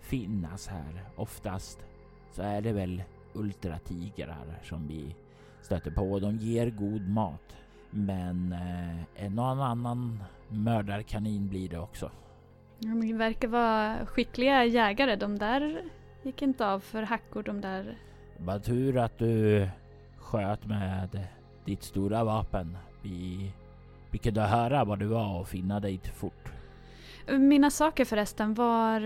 finnas 0.00 0.66
här. 0.66 1.04
Oftast 1.16 1.86
så 2.32 2.42
är 2.42 2.60
det 2.60 2.72
väl 2.72 3.02
ultratigrar 3.36 4.60
som 4.62 4.88
vi 4.88 5.14
stöter 5.62 5.90
på. 5.90 6.18
De 6.18 6.36
ger 6.36 6.70
god 6.70 7.08
mat. 7.08 7.56
Men 7.90 8.52
eh, 8.52 9.24
en 9.24 9.38
och 9.38 9.46
annan 9.46 10.22
mördarkanin 10.48 11.48
blir 11.48 11.68
det 11.68 11.78
också. 11.78 12.10
De 12.78 13.18
verkar 13.18 13.48
vara 13.48 14.06
skickliga 14.06 14.64
jägare. 14.64 15.16
De 15.16 15.38
där 15.38 15.82
gick 16.22 16.42
inte 16.42 16.66
av 16.66 16.80
för 16.80 17.02
hackor 17.02 17.42
de 17.42 17.60
där. 17.60 17.98
Vad 18.38 18.64
tur 18.64 18.98
att 18.98 19.18
du 19.18 19.68
sköt 20.18 20.66
med 20.66 21.26
ditt 21.64 21.82
stora 21.82 22.24
vapen. 22.24 22.78
Vi, 23.02 23.52
vi 24.10 24.18
kunde 24.18 24.40
höra 24.40 24.84
vad 24.84 24.98
du 24.98 25.06
var 25.06 25.40
och 25.40 25.48
finna 25.48 25.80
dig 25.80 26.00
fort. 26.14 26.48
Mina 27.28 27.70
saker 27.70 28.04
förresten 28.04 28.54
var... 28.54 29.00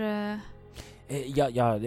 eh, 1.07 1.37
Ja, 1.37 1.49
ja, 1.49 1.79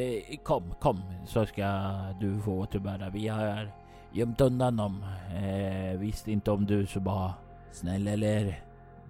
kom, 0.43 0.75
kom 0.81 1.03
så 1.27 1.47
ska 1.47 1.91
du 2.21 2.41
få 2.41 2.53
återbörda. 2.53 3.11
Vi 3.11 3.29
har 3.29 3.73
gömt 4.13 4.41
undan 4.41 4.77
dem. 4.77 5.05
Eh, 5.35 5.99
visste 5.99 6.33
inte 6.33 6.51
om 6.51 6.67
du 6.67 6.87
så 6.87 7.01
bara 7.01 7.35
snäll 7.73 8.09
eller 8.09 8.65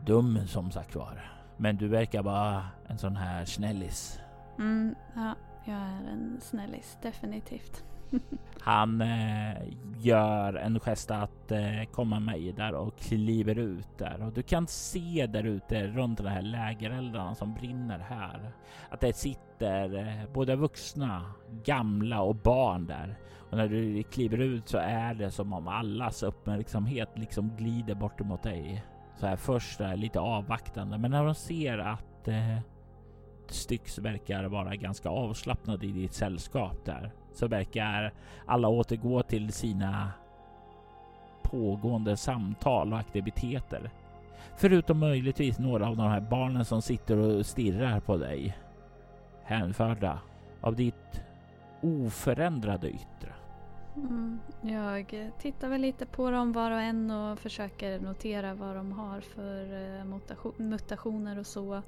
dum 0.06 0.38
som 0.46 0.70
sagt 0.70 0.94
var. 0.94 1.30
Men 1.56 1.76
du 1.76 1.88
verkar 1.88 2.22
vara 2.22 2.64
en 2.86 2.98
sån 2.98 3.16
här 3.16 3.44
snällis. 3.44 4.20
Mm, 4.58 4.94
ja, 5.14 5.34
jag 5.64 5.76
är 5.76 6.10
en 6.12 6.40
snällis, 6.40 6.98
definitivt. 7.02 7.84
Han 8.60 9.00
eh, 9.00 9.56
gör 9.98 10.54
en 10.54 10.80
gest 10.80 11.10
att 11.10 11.52
eh, 11.52 11.84
komma 11.92 12.20
med 12.20 12.54
där 12.54 12.74
och 12.74 12.98
kliver 12.98 13.58
ut 13.58 13.98
där 13.98 14.22
och 14.22 14.32
du 14.32 14.42
kan 14.42 14.66
se 14.66 15.26
där 15.26 15.44
ute 15.44 15.86
runt 15.86 16.18
de 16.18 16.26
här 16.26 16.42
lägereldarna 16.42 17.34
som 17.34 17.54
brinner 17.54 17.98
här 17.98 18.52
att 18.90 19.00
det 19.00 19.16
sitter 19.16 19.53
sitter 19.64 19.98
eh, 19.98 20.32
både 20.32 20.56
vuxna, 20.56 21.22
gamla 21.64 22.20
och 22.20 22.36
barn 22.36 22.86
där. 22.86 23.16
Och 23.50 23.56
när 23.56 23.68
du 23.68 24.02
kliver 24.02 24.38
ut 24.38 24.68
så 24.68 24.78
är 24.78 25.14
det 25.14 25.30
som 25.30 25.52
om 25.52 25.68
allas 25.68 26.22
uppmärksamhet 26.22 27.08
liksom 27.14 27.56
glider 27.56 27.94
bort 27.94 28.20
mot 28.20 28.42
dig. 28.42 28.84
Så 29.16 29.26
här 29.26 29.36
först 29.36 29.80
är 29.80 29.96
lite 29.96 30.20
avvaktande, 30.20 30.98
men 30.98 31.10
när 31.10 31.24
de 31.24 31.34
ser 31.34 31.78
att 31.78 32.28
eh, 32.28 32.58
Styx 33.46 33.98
verkar 33.98 34.44
vara 34.44 34.76
ganska 34.76 35.08
avslappnad 35.08 35.84
i 35.84 35.92
ditt 35.92 36.12
sällskap 36.12 36.84
där 36.84 37.12
så 37.32 37.48
verkar 37.48 38.12
alla 38.46 38.68
återgå 38.68 39.22
till 39.22 39.52
sina 39.52 40.12
pågående 41.42 42.16
samtal 42.16 42.92
och 42.92 42.98
aktiviteter. 42.98 43.90
Förutom 44.56 44.98
möjligtvis 44.98 45.58
några 45.58 45.88
av 45.88 45.96
de 45.96 46.10
här 46.10 46.20
barnen 46.20 46.64
som 46.64 46.82
sitter 46.82 47.16
och 47.16 47.46
stirrar 47.46 48.00
på 48.00 48.16
dig. 48.16 48.56
Hänförda 49.44 50.18
av 50.60 50.76
ditt 50.76 51.22
oförändrade 51.80 52.90
yttre. 52.90 53.32
Mm, 53.96 54.40
jag 54.62 55.30
tittar 55.38 55.68
väl 55.68 55.80
lite 55.80 56.06
på 56.06 56.30
dem 56.30 56.52
var 56.52 56.70
och 56.70 56.80
en 56.80 57.10
och 57.10 57.38
försöker 57.38 58.00
notera 58.00 58.54
vad 58.54 58.76
de 58.76 58.92
har 58.92 59.20
för 59.20 59.64
eh, 59.98 60.04
mutation, 60.04 60.52
mutationer 60.58 61.38
och 61.38 61.46
så. 61.46 61.82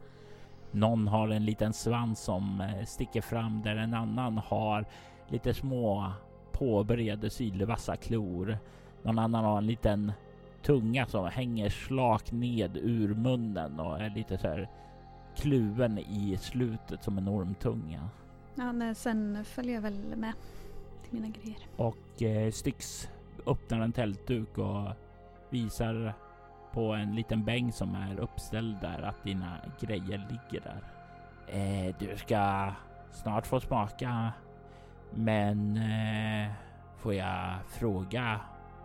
Någon 0.71 1.09
har 1.09 1.29
en 1.29 1.45
liten 1.45 1.73
svans 1.73 2.21
som 2.21 2.61
eh, 2.61 2.85
sticker 2.85 3.21
fram 3.21 3.63
där 3.63 3.77
en 3.77 3.95
annan 3.95 4.39
har 4.39 4.85
lite 5.29 5.55
små 5.55 6.13
påbörjade 6.53 7.31
sylvassa 7.31 7.97
klor. 7.97 8.59
Någon 9.03 9.19
annan 9.19 9.45
har 9.45 9.59
en 9.59 9.67
liten 9.67 10.13
tunga 10.63 11.07
som 11.07 11.27
hänger 11.27 11.71
slak 11.71 12.33
ned 12.33 12.77
ur 12.77 13.15
munnen 13.15 13.81
och 13.81 14.01
är 14.01 14.11
lite 14.11 14.39
så 14.39 14.49
här 14.49 14.69
kluven 15.37 15.99
i 15.99 16.39
slutet 16.41 17.05
som 17.05 17.19
en 17.19 17.29
ormtunga. 17.29 18.09
Ja, 18.55 18.73
nej, 18.73 18.95
sen 18.95 19.45
följer 19.45 19.75
jag 19.75 19.83
väl 19.83 20.17
med 20.17 20.33
till 21.03 21.21
mina 21.21 21.29
grejer. 21.29 21.59
Och 21.77 22.23
eh, 22.23 22.51
Styx 22.51 23.09
öppnar 23.47 23.81
en 23.81 23.93
tältduk 23.93 24.59
och 24.59 24.89
visar 25.51 26.15
på 26.73 26.93
en 26.93 27.15
liten 27.15 27.45
bänk 27.45 27.75
som 27.75 27.95
är 27.95 28.21
uppställd 28.21 28.77
där 28.81 29.03
att 29.03 29.25
dina 29.25 29.57
grejer 29.81 30.29
ligger 30.31 30.65
där. 30.65 30.83
Eh, 31.49 31.95
du 31.99 32.17
ska 32.17 32.73
snart 33.11 33.47
få 33.47 33.61
smaka. 33.61 34.33
Men 35.15 35.77
eh, 35.77 36.53
får 36.99 37.15
jag 37.15 37.55
fråga 37.69 38.41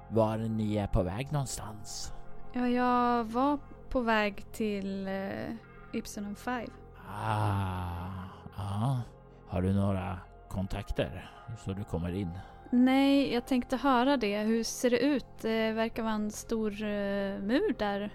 var 0.10 0.38
ni 0.38 0.76
är 0.76 0.88
på 0.88 1.04
väg 1.04 1.32
någonstans? 1.32 2.14
Ja, 2.54 2.68
jag 2.68 3.24
var 3.24 3.60
på 3.90 4.02
väg 4.02 4.52
till 4.52 5.08
eh, 5.08 5.56
Ipsenum 5.94 6.36
5. 6.36 6.70
Ah, 7.08 8.24
ja. 8.58 9.02
Har 9.48 9.62
du 9.62 9.74
några 9.74 10.18
kontakter 10.50 11.32
så 11.66 11.74
du 11.74 11.84
kommer 11.84 12.12
in? 12.12 12.30
Nej, 12.70 13.34
jag 13.34 13.46
tänkte 13.48 13.78
höra 13.78 14.18
det. 14.18 14.40
Hur 14.40 14.64
ser 14.64 14.90
det 14.90 15.00
ut? 15.00 15.26
Det 15.42 15.72
verkar 15.72 16.04
vara 16.04 16.14
en 16.14 16.32
stor 16.32 16.72
eh, 16.72 17.40
mur 17.40 17.76
där. 17.80 18.14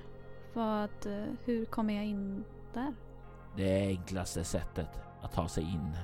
Vad, 0.53 1.07
eh, 1.07 1.24
hur 1.45 1.64
kommer 1.64 1.95
jag 1.95 2.05
in 2.05 2.45
där? 2.74 2.95
Det 3.57 3.87
enklaste 3.87 4.45
sättet 4.45 5.01
att 5.22 5.33
ta 5.33 5.49
sig 5.49 5.62
in 5.64 5.97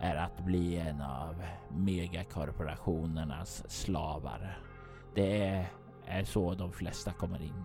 är 0.00 0.16
att 0.16 0.44
bli 0.44 0.78
en 0.78 1.00
av 1.00 1.42
megakorporationernas 1.68 3.70
slavar. 3.70 4.58
Det 5.14 5.66
är 6.06 6.24
så 6.24 6.54
de 6.54 6.72
flesta 6.72 7.12
kommer 7.12 7.42
in. 7.42 7.64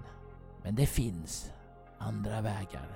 Men 0.63 0.75
det 0.75 0.85
finns 0.85 1.53
andra 1.97 2.41
vägar. 2.41 2.87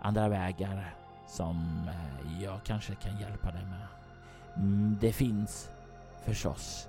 Andra 0.00 0.28
vägar 0.28 0.94
som 1.26 1.88
eh, 1.88 2.42
jag 2.42 2.60
kanske 2.64 2.94
kan 2.94 3.20
hjälpa 3.20 3.50
dig 3.50 3.64
med. 3.64 3.86
Mm, 4.56 4.98
Det 5.00 5.12
finns 5.12 5.70
förstås 6.24 6.88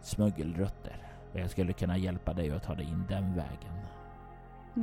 smuggelrutter 0.00 0.96
och 1.32 1.40
jag 1.40 1.50
skulle 1.50 1.72
kunna 1.72 1.96
hjälpa 1.96 2.32
dig 2.32 2.50
att 2.50 2.62
ta 2.62 2.74
dig 2.74 2.86
in 2.86 3.04
den 3.08 3.34
vägen. 3.36 3.72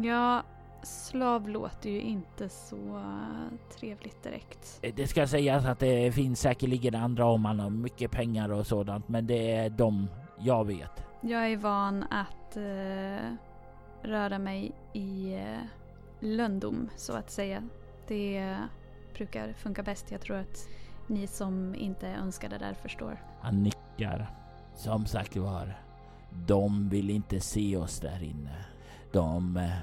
Ja, 0.06 0.44
slav 0.84 1.50
låter 1.50 1.90
ju 1.90 2.02
inte 2.02 2.50
så 2.50 2.76
eh, 2.98 3.76
trevligt 3.80 4.24
direkt. 4.24 4.80
Det 4.96 5.08
ska 5.08 5.28
sägas 5.28 5.66
att 5.66 5.80
det 5.80 6.12
finns 6.12 6.40
säkerligen 6.40 6.96
andra 6.96 7.26
om 7.26 7.42
man 7.42 7.60
har 7.60 7.70
mycket 7.70 8.12
pengar 8.12 8.52
och 8.52 8.68
sådant, 8.68 9.08
men 9.10 9.28
det 9.28 9.52
är 9.56 9.70
de 9.70 10.08
jag 10.40 10.66
vet. 10.68 11.06
Jag 11.22 11.52
är 11.52 11.58
van 11.58 12.04
att 12.04 12.58
eh, 12.58 13.34
röra 14.10 14.40
mig 14.40 14.72
i 14.94 15.34
eh, 15.34 15.58
löndom, 16.20 16.90
så 16.96 17.14
att 17.14 17.32
säga. 17.32 17.64
Det 18.08 18.58
brukar 19.14 19.54
funka 19.54 19.84
bäst. 19.84 20.12
Jag 20.12 20.22
tror 20.22 20.38
att 20.38 20.68
ni 21.08 21.28
som 21.28 21.76
inte 21.76 22.08
önskar 22.08 22.50
det 22.50 22.58
där 22.58 22.74
förstår. 22.74 23.22
Han 23.42 23.64
nickar. 23.64 24.36
Som 24.76 25.06
sagt 25.06 25.36
var, 25.38 25.80
de 26.48 26.90
vill 26.90 27.10
inte 27.10 27.40
se 27.40 27.78
oss 27.78 28.00
där 28.00 28.24
inne. 28.24 28.66
De 29.12 29.58
eh, 29.58 29.78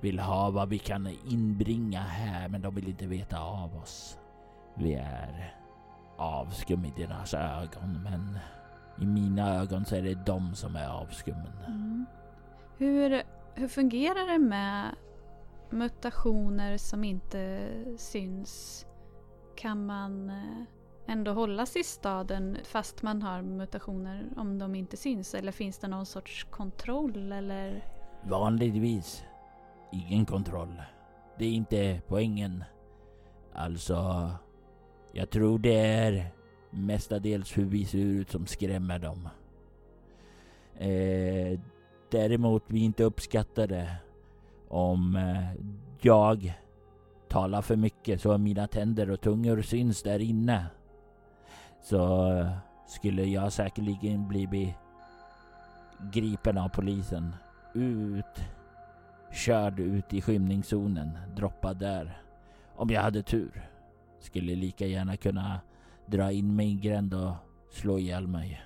vill 0.00 0.18
ha 0.18 0.50
vad 0.50 0.68
vi 0.68 0.78
kan 0.78 1.08
inbringa 1.28 2.00
här, 2.00 2.48
men 2.48 2.62
de 2.62 2.74
vill 2.74 2.88
inte 2.88 3.06
veta 3.06 3.40
av 3.40 3.76
oss. 3.76 4.18
Vi 4.74 4.94
är 4.94 5.54
avskum 6.16 6.84
i 6.84 6.92
deras 6.96 7.34
ögon, 7.34 8.02
men 8.02 8.38
i 9.00 9.06
mina 9.06 9.54
ögon 9.54 9.84
så 9.84 9.96
är 9.96 10.02
det 10.02 10.26
de 10.26 10.54
som 10.54 10.76
är 10.76 10.88
avskummen. 10.88 11.52
Mm. 11.66 12.06
Hur, 12.78 13.22
hur 13.54 13.68
fungerar 13.68 14.32
det 14.32 14.38
med 14.38 14.94
mutationer 15.72 16.76
som 16.76 17.04
inte 17.04 17.70
syns? 17.96 18.86
Kan 19.56 19.86
man 19.86 20.30
eh, 20.30 20.62
ändå 21.06 21.32
hålla 21.32 21.66
sig 21.66 21.80
i 21.80 21.84
staden 21.84 22.58
fast 22.64 23.02
man 23.02 23.22
har 23.22 23.42
mutationer 23.42 24.28
om 24.36 24.58
de 24.58 24.74
inte 24.74 24.96
syns? 24.96 25.34
Eller 25.34 25.52
finns 25.52 25.78
det 25.78 25.88
någon 25.88 26.06
sorts 26.06 26.46
kontroll 26.50 27.32
eller? 27.32 27.86
Vanligtvis 28.22 29.24
ingen 29.92 30.26
kontroll. 30.26 30.82
Det 31.38 31.44
är 31.44 31.52
inte 31.52 32.00
poängen. 32.08 32.64
Alltså, 33.52 34.30
jag 35.12 35.30
tror 35.30 35.58
det 35.58 35.76
är 35.76 36.32
mestadels 36.70 37.58
hur 37.58 37.64
vi 37.64 37.84
ser 37.84 37.98
ut 37.98 38.30
som 38.30 38.46
skrämmer 38.46 38.98
dem. 38.98 39.28
Eh, 40.78 41.60
däremot 42.10 42.64
vi 42.66 42.84
inte 42.84 43.04
uppskattar 43.04 43.66
det 43.66 43.96
om 44.72 45.16
eh, 45.16 45.64
jag 46.00 46.54
talar 47.28 47.62
för 47.62 47.76
mycket 47.76 48.20
så 48.20 48.38
mina 48.38 48.66
tänder 48.66 49.10
och 49.10 49.20
tungor 49.20 49.62
syns 49.62 50.02
där 50.02 50.18
inne. 50.18 50.66
Så 51.82 52.30
eh, 52.32 52.50
skulle 52.86 53.24
jag 53.24 53.52
säkerligen 53.52 54.28
bli 54.28 54.76
gripen 56.12 56.58
av 56.58 56.68
polisen 56.68 57.34
ut 57.74 58.44
körd 59.32 59.80
ut 59.80 60.14
i 60.14 60.20
skymningszonen, 60.20 61.18
droppad 61.36 61.76
där. 61.76 62.22
Om 62.76 62.90
jag 62.90 63.02
hade 63.02 63.22
tur. 63.22 63.68
Skulle 64.20 64.54
lika 64.54 64.86
gärna 64.86 65.16
kunna 65.16 65.60
dra 66.06 66.32
in 66.32 66.56
mig 66.56 66.66
i 66.66 66.70
en 66.70 66.80
gränd 66.80 67.14
och 67.14 67.32
slå 67.70 67.98
ihjäl 67.98 68.26
mig. 68.26 68.62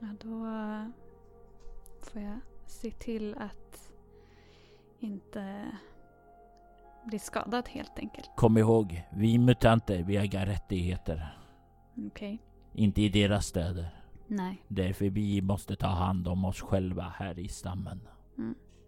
Ja, 0.00 0.06
då 0.22 0.46
eh, 0.46 0.86
får 2.00 2.22
jag 2.22 2.38
se 2.66 2.90
till 2.90 3.34
att 3.38 3.65
inte 5.00 5.70
bli 7.04 7.18
skadad 7.18 7.68
helt 7.68 7.98
enkelt. 7.98 8.30
Kom 8.36 8.58
ihåg, 8.58 9.02
vi 9.12 9.38
mutanter, 9.38 10.02
vi 10.02 10.16
äger 10.16 10.46
rättigheter. 10.46 11.38
Okej. 12.06 12.42
Inte 12.72 13.02
i 13.02 13.08
deras 13.08 13.46
städer. 13.46 14.02
Nej, 14.26 14.64
Därför 14.68 15.10
vi 15.10 15.42
måste 15.42 15.76
ta 15.76 15.86
hand 15.86 16.28
om 16.28 16.44
oss 16.44 16.60
själva 16.60 17.02
här 17.16 17.38
i 17.38 17.48
stammen. 17.48 18.00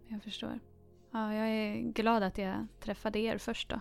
jag 0.09 0.23
förstår. 0.23 0.59
Ja, 1.13 1.35
jag 1.35 1.49
är 1.49 1.93
glad 1.93 2.23
att 2.23 2.39
jag 2.39 2.67
träffade 2.81 3.19
er 3.19 3.39
först 3.39 3.69
då. 3.69 3.81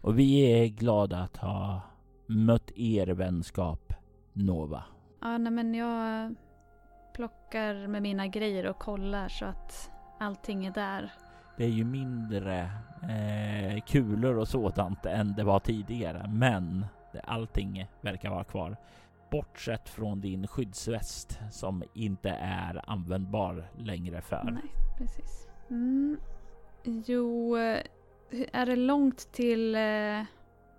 Och 0.00 0.18
vi 0.18 0.40
är 0.40 0.66
glada 0.66 1.18
att 1.18 1.36
ha 1.36 1.80
mött 2.26 2.70
er 2.76 3.06
vänskap, 3.06 3.92
Nova. 4.32 4.84
Ja, 5.20 5.38
nej 5.38 5.52
men 5.52 5.74
jag 5.74 6.34
plockar 7.14 7.86
med 7.86 8.02
mina 8.02 8.26
grejer 8.26 8.66
och 8.66 8.78
kollar 8.78 9.28
så 9.28 9.44
att 9.44 9.90
allting 10.18 10.66
är 10.66 10.70
där. 10.70 11.12
Det 11.60 11.66
är 11.66 11.70
ju 11.70 11.84
mindre 11.84 12.70
eh, 13.02 13.80
kulor 13.80 14.38
och 14.38 14.48
sådant 14.48 15.06
än 15.06 15.34
det 15.34 15.44
var 15.44 15.60
tidigare, 15.60 16.28
men 16.28 16.86
allting 17.24 17.86
verkar 18.00 18.30
vara 18.30 18.44
kvar. 18.44 18.76
Bortsett 19.30 19.88
från 19.88 20.20
din 20.20 20.46
skyddsväst 20.46 21.40
som 21.50 21.82
inte 21.94 22.30
är 22.30 22.90
användbar 22.90 23.70
längre 23.78 24.20
för. 24.20 24.50
Nej, 24.52 24.72
precis. 24.98 25.48
Mm. 25.70 26.16
Jo, 27.06 27.56
är 28.52 28.66
det 28.66 28.76
långt 28.76 29.32
till 29.32 29.74
eh, 29.74 30.22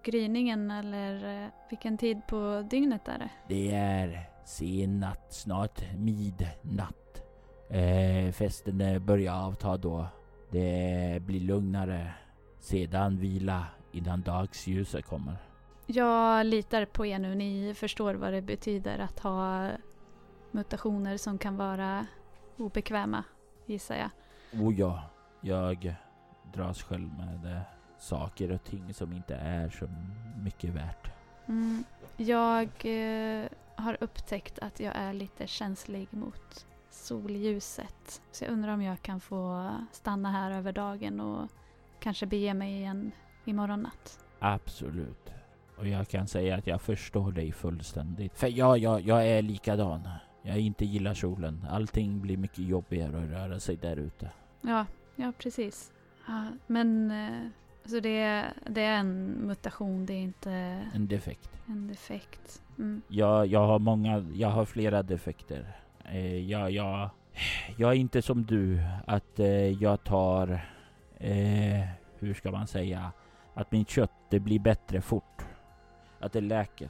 gryningen 0.03 0.71
eller 0.71 1.43
eh, 1.43 1.49
vilken 1.69 1.97
tid 1.97 2.21
på 2.27 2.67
dygnet 2.69 3.07
är 3.07 3.17
det? 3.19 3.29
Det 3.47 3.71
är 3.75 4.29
sen 4.45 4.99
natt, 4.99 5.33
snart 5.33 5.81
midnatt. 5.97 7.23
Eh, 7.69 8.31
festen 8.31 9.05
börjar 9.05 9.33
avta 9.33 9.77
då. 9.77 10.07
Det 10.51 11.21
blir 11.21 11.39
lugnare. 11.39 12.13
Sedan 12.59 13.17
vila 13.17 13.65
innan 13.91 14.21
dagsljuset 14.21 15.05
kommer. 15.05 15.37
Jag 15.85 16.45
litar 16.45 16.85
på 16.85 17.05
er 17.05 17.19
nu. 17.19 17.35
Ni 17.35 17.73
förstår 17.73 18.13
vad 18.13 18.33
det 18.33 18.41
betyder 18.41 18.99
att 18.99 19.19
ha 19.19 19.69
mutationer 20.51 21.17
som 21.17 21.37
kan 21.37 21.57
vara 21.57 22.05
obekväma, 22.57 23.23
gissar 23.65 23.95
jag. 23.95 24.09
Oh 24.61 24.79
ja, 24.79 25.03
jag 25.41 25.95
dras 26.53 26.83
själv 26.83 27.09
med 27.13 27.55
eh, 27.55 27.61
saker 27.99 28.51
och 28.51 28.63
ting 28.63 28.93
som 28.93 29.13
inte 29.13 29.35
är 29.35 29.69
så 29.69 29.87
mycket 30.43 30.69
värt. 30.69 31.11
Mm. 31.47 31.83
Jag 32.17 32.69
eh, 32.83 33.45
har 33.75 33.97
upptäckt 33.99 34.59
att 34.59 34.79
jag 34.79 34.95
är 34.95 35.13
lite 35.13 35.47
känslig 35.47 36.07
mot 36.11 36.67
solljuset. 36.91 38.21
Så 38.31 38.43
jag 38.43 38.51
undrar 38.51 38.73
om 38.73 38.81
jag 38.81 39.01
kan 39.01 39.19
få 39.19 39.71
stanna 39.91 40.31
här 40.31 40.51
över 40.51 40.71
dagen 40.71 41.19
och 41.19 41.49
kanske 41.99 42.25
bege 42.25 42.53
mig 42.53 42.73
igen 42.73 43.11
imorgon 43.45 43.81
natt. 43.81 44.25
Absolut. 44.39 45.29
Och 45.77 45.87
jag 45.87 46.07
kan 46.07 46.27
säga 46.27 46.55
att 46.55 46.67
jag 46.67 46.81
förstår 46.81 47.31
dig 47.31 47.51
fullständigt. 47.51 48.37
För 48.37 48.47
ja, 48.47 48.77
jag, 48.77 49.01
jag 49.01 49.27
är 49.27 49.41
likadan. 49.41 50.09
Jag 50.41 50.59
inte 50.59 50.85
gillar 50.85 51.13
solen. 51.13 51.65
Allting 51.69 52.21
blir 52.21 52.37
mycket 52.37 52.59
jobbigare 52.59 53.23
att 53.23 53.29
röra 53.29 53.59
sig 53.59 53.75
där 53.75 53.95
ute. 53.95 54.29
Ja, 54.61 54.85
ja 55.15 55.33
precis. 55.37 55.91
Ja, 56.27 56.47
men 56.67 57.11
eh, 57.11 57.47
så 57.85 57.99
det, 57.99 58.45
det 58.69 58.81
är 58.81 58.97
en 58.99 59.25
mutation, 59.25 60.05
det 60.05 60.13
är 60.13 60.21
inte... 60.21 60.51
En 60.93 61.07
defekt. 61.07 61.49
En 61.67 61.87
defekt. 61.87 62.61
Mm. 62.77 63.01
Jag, 63.07 63.47
jag 63.47 63.67
har 63.67 63.79
många, 63.79 64.25
jag 64.33 64.49
har 64.49 64.65
flera 64.65 65.03
defekter. 65.03 65.75
Eh, 66.05 66.49
jag, 66.49 66.71
jag, 66.71 67.09
jag 67.77 67.91
är 67.91 67.95
inte 67.95 68.21
som 68.21 68.45
du, 68.45 68.79
att 69.07 69.39
eh, 69.39 69.83
jag 69.83 70.03
tar, 70.03 70.65
eh, 71.17 71.87
hur 72.19 72.33
ska 72.33 72.51
man 72.51 72.67
säga, 72.67 73.11
att 73.53 73.71
mitt 73.71 73.89
kött 73.89 74.11
det 74.29 74.39
blir 74.39 74.59
bättre 74.59 75.01
fort. 75.01 75.45
Att 76.19 76.33
det 76.33 76.41
läker. 76.41 76.89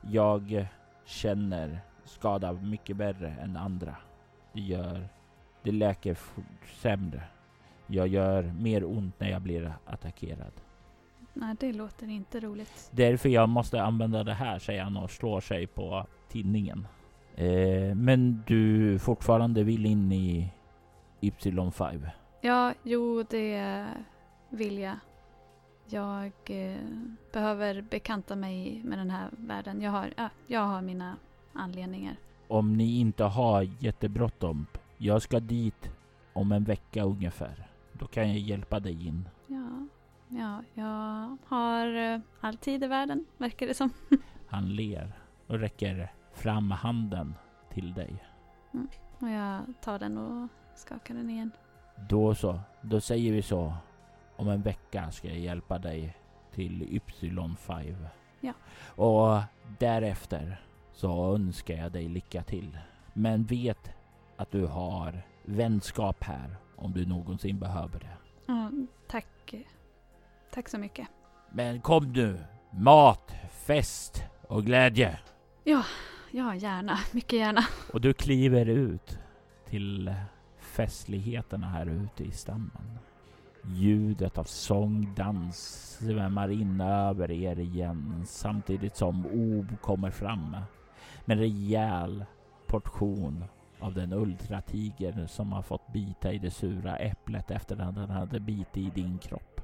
Jag 0.00 0.66
känner 1.04 1.80
skada 2.04 2.52
mycket 2.52 2.96
värre 2.96 3.28
än 3.42 3.56
andra. 3.56 3.96
Det 4.52 4.60
gör, 4.60 5.08
det 5.62 5.72
läker 5.72 6.18
sämre. 6.80 7.22
Jag 7.86 8.08
gör 8.08 8.42
mer 8.42 8.84
ont 8.84 9.20
när 9.20 9.30
jag 9.30 9.42
blir 9.42 9.74
attackerad. 9.86 10.52
Nej, 11.34 11.56
det 11.60 11.72
låter 11.72 12.08
inte 12.08 12.40
roligt. 12.40 12.90
Därför 12.90 13.28
jag 13.28 13.48
måste 13.48 13.82
använda 13.82 14.24
det 14.24 14.34
här, 14.34 14.58
säger 14.58 14.82
han 14.82 14.96
och 14.96 15.10
slår 15.10 15.40
sig 15.40 15.66
på 15.66 16.06
tinningen. 16.28 16.86
Eh, 17.38 17.94
men 17.94 18.42
du 18.46 18.98
fortfarande 18.98 19.64
vill 19.64 19.86
in 19.86 20.12
i 20.12 20.52
Y5? 21.20 22.08
Ja, 22.40 22.74
jo, 22.82 23.22
det 23.22 23.86
vill 24.48 24.78
jag. 24.78 24.96
Jag 25.86 26.32
eh, 26.44 26.76
behöver 27.32 27.82
bekanta 27.82 28.36
mig 28.36 28.82
med 28.84 28.98
den 28.98 29.10
här 29.10 29.30
världen. 29.30 29.82
Jag 29.82 29.90
har, 29.90 30.10
ja, 30.16 30.28
jag 30.46 30.60
har 30.60 30.82
mina 30.82 31.16
anledningar. 31.52 32.16
Om 32.48 32.76
ni 32.76 33.00
inte 33.00 33.24
har 33.24 33.68
jättebråttom. 33.78 34.66
Jag 34.96 35.22
ska 35.22 35.40
dit 35.40 35.90
om 36.32 36.52
en 36.52 36.64
vecka 36.64 37.02
ungefär. 37.02 37.68
Då 37.92 38.06
kan 38.06 38.28
jag 38.28 38.38
hjälpa 38.38 38.80
dig 38.80 39.06
in. 39.06 39.28
Ja, 39.46 39.86
ja 40.28 40.62
jag 40.74 41.36
har 41.46 42.12
eh, 42.14 42.20
all 42.40 42.56
tid 42.56 42.84
i 42.84 42.86
världen, 42.86 43.24
verkar 43.36 43.66
det 43.66 43.74
som. 43.74 43.90
Han 44.48 44.68
ler 44.76 45.12
och 45.46 45.58
räcker 45.58 46.12
fram 46.38 46.70
handen 46.70 47.34
till 47.72 47.94
dig. 47.94 48.24
Mm. 48.74 48.88
Och 49.18 49.28
jag 49.28 49.62
tar 49.80 49.98
den 49.98 50.18
och 50.18 50.48
skakar 50.74 51.14
den 51.14 51.30
igen. 51.30 51.50
Då 52.08 52.34
så, 52.34 52.60
då 52.80 53.00
säger 53.00 53.32
vi 53.32 53.42
så. 53.42 53.74
Om 54.36 54.48
en 54.48 54.62
vecka 54.62 55.10
ska 55.10 55.28
jag 55.28 55.38
hjälpa 55.38 55.78
dig 55.78 56.16
till 56.54 56.82
Y5. 56.82 58.06
Ja. 58.40 58.52
Och 58.86 59.42
därefter 59.78 60.60
så 60.92 61.34
önskar 61.34 61.74
jag 61.74 61.92
dig 61.92 62.08
lycka 62.08 62.42
till. 62.42 62.78
Men 63.12 63.44
vet 63.44 63.90
att 64.36 64.50
du 64.50 64.66
har 64.66 65.22
vänskap 65.44 66.24
här 66.24 66.56
om 66.76 66.92
du 66.92 67.06
någonsin 67.06 67.58
behöver 67.58 68.00
det. 68.00 68.16
Ja, 68.46 68.70
tack. 69.08 69.54
Tack 70.50 70.68
så 70.68 70.78
mycket. 70.78 71.08
Men 71.50 71.80
kom 71.80 72.12
nu! 72.12 72.44
Mat, 72.70 73.34
fest 73.50 74.24
och 74.48 74.64
glädje. 74.64 75.18
Ja, 75.64 75.82
ja 76.30 76.54
gärna. 76.54 76.98
Mycket 77.12 77.38
gärna. 77.38 77.64
Och 77.92 78.00
du 78.00 78.12
kliver 78.12 78.66
ut 78.66 79.18
till 79.66 80.14
festligheterna 80.58 81.68
här 81.68 81.86
ute 81.86 82.24
i 82.24 82.30
stammen. 82.30 82.98
Ljudet 83.64 84.38
av 84.38 84.44
sång, 84.44 85.14
dans 85.14 85.56
svämmar 85.98 86.48
in 86.48 86.80
över 86.80 87.30
er 87.30 87.58
igen 87.58 88.22
samtidigt 88.26 88.96
som 88.96 89.26
Ob 89.26 89.80
kommer 89.80 90.10
fram 90.10 90.56
med 91.24 91.38
en 91.38 91.38
rejäl 91.38 92.24
portion 92.66 93.44
av 93.80 93.94
den 93.94 94.12
ultratiger 94.12 95.26
som 95.26 95.52
har 95.52 95.62
fått 95.62 95.92
bita 95.92 96.32
i 96.32 96.38
det 96.38 96.50
sura 96.50 96.96
äpplet 96.96 97.50
efter 97.50 97.80
att 97.80 97.94
den 97.94 98.10
hade 98.10 98.40
bitit 98.40 98.76
i 98.76 98.90
din 98.90 99.18
kropp. 99.18 99.60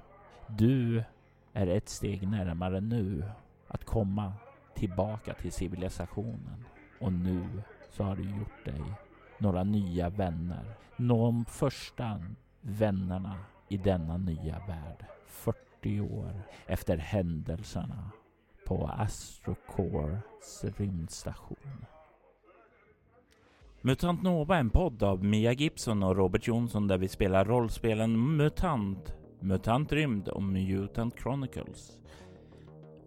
Du 0.46 1.04
är 1.52 1.66
ett 1.66 1.88
steg 1.88 2.28
närmare 2.28 2.80
nu 2.80 3.24
att 3.68 3.84
komma 3.84 4.32
tillbaka 4.74 5.34
till 5.34 5.52
civilisationen. 5.52 6.64
Och 7.00 7.12
nu 7.12 7.62
så 7.90 8.04
har 8.04 8.16
du 8.16 8.22
gjort 8.22 8.64
dig 8.64 8.82
några 9.38 9.64
nya 9.64 10.08
vänner. 10.08 10.64
De 10.96 11.44
första 11.44 12.22
vännerna 12.60 13.38
i 13.68 13.76
denna 13.76 14.16
nya 14.16 14.58
värld. 14.68 15.06
40 15.26 16.00
år 16.00 16.42
efter 16.66 16.96
händelserna 16.96 18.10
på 18.66 18.86
Astrocores 18.88 20.64
rymdstation. 20.64 21.84
Mutant 23.80 24.22
Nova 24.22 24.56
är 24.56 24.60
en 24.60 24.70
podd 24.70 25.02
av 25.02 25.24
Mia 25.24 25.52
Gibson 25.52 26.02
och 26.02 26.16
Robert 26.16 26.46
Jonsson 26.46 26.88
där 26.88 26.98
vi 26.98 27.08
spelar 27.08 27.44
rollspelen 27.44 28.36
MUTANT, 28.36 29.14
MUTANT 29.40 29.92
Rymd 29.92 30.28
och 30.28 30.42
Mutant 30.42 31.18
Chronicles. 31.18 31.98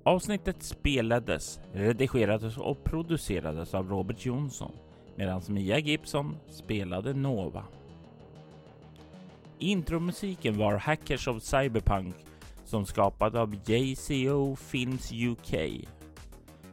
Avsnittet 0.07 0.63
spelades, 0.63 1.59
redigerades 1.73 2.57
och 2.57 2.83
producerades 2.83 3.73
av 3.73 3.89
Robert 3.89 4.25
Jonsson 4.25 4.71
medan 5.15 5.41
Mia 5.47 5.79
Gibson 5.79 6.35
spelade 6.49 7.13
Nova. 7.13 7.63
Intromusiken 9.59 10.57
var 10.57 10.77
Hackers 10.77 11.27
of 11.27 11.43
Cyberpunk 11.43 12.15
som 12.65 12.85
skapad 12.85 13.35
av 13.35 13.55
JCO 13.65 14.55
Films 14.55 15.11
UK. 15.11 15.53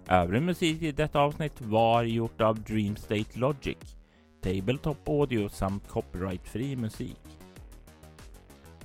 Övrig 0.09 0.43
musik 0.43 0.83
i 0.83 0.93
detta 0.93 1.21
avsnitt 1.21 1.61
var 1.61 2.03
gjort 2.03 2.41
av 2.41 2.63
Dreamstate 2.63 3.39
Logic, 3.39 3.97
Tabletop 4.43 5.09
Audio 5.09 5.49
samt 5.49 5.89
copyrightfri 5.89 6.77
musik. 6.77 7.21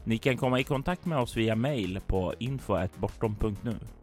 Ni 0.03 0.17
kan 0.17 0.37
komma 0.37 0.59
i 0.59 0.63
kontakt 0.63 1.05
med 1.05 1.19
oss 1.19 1.37
via 1.37 1.55
mail 1.55 1.99
på 2.07 2.33
info.bortom.nu. 2.39 3.98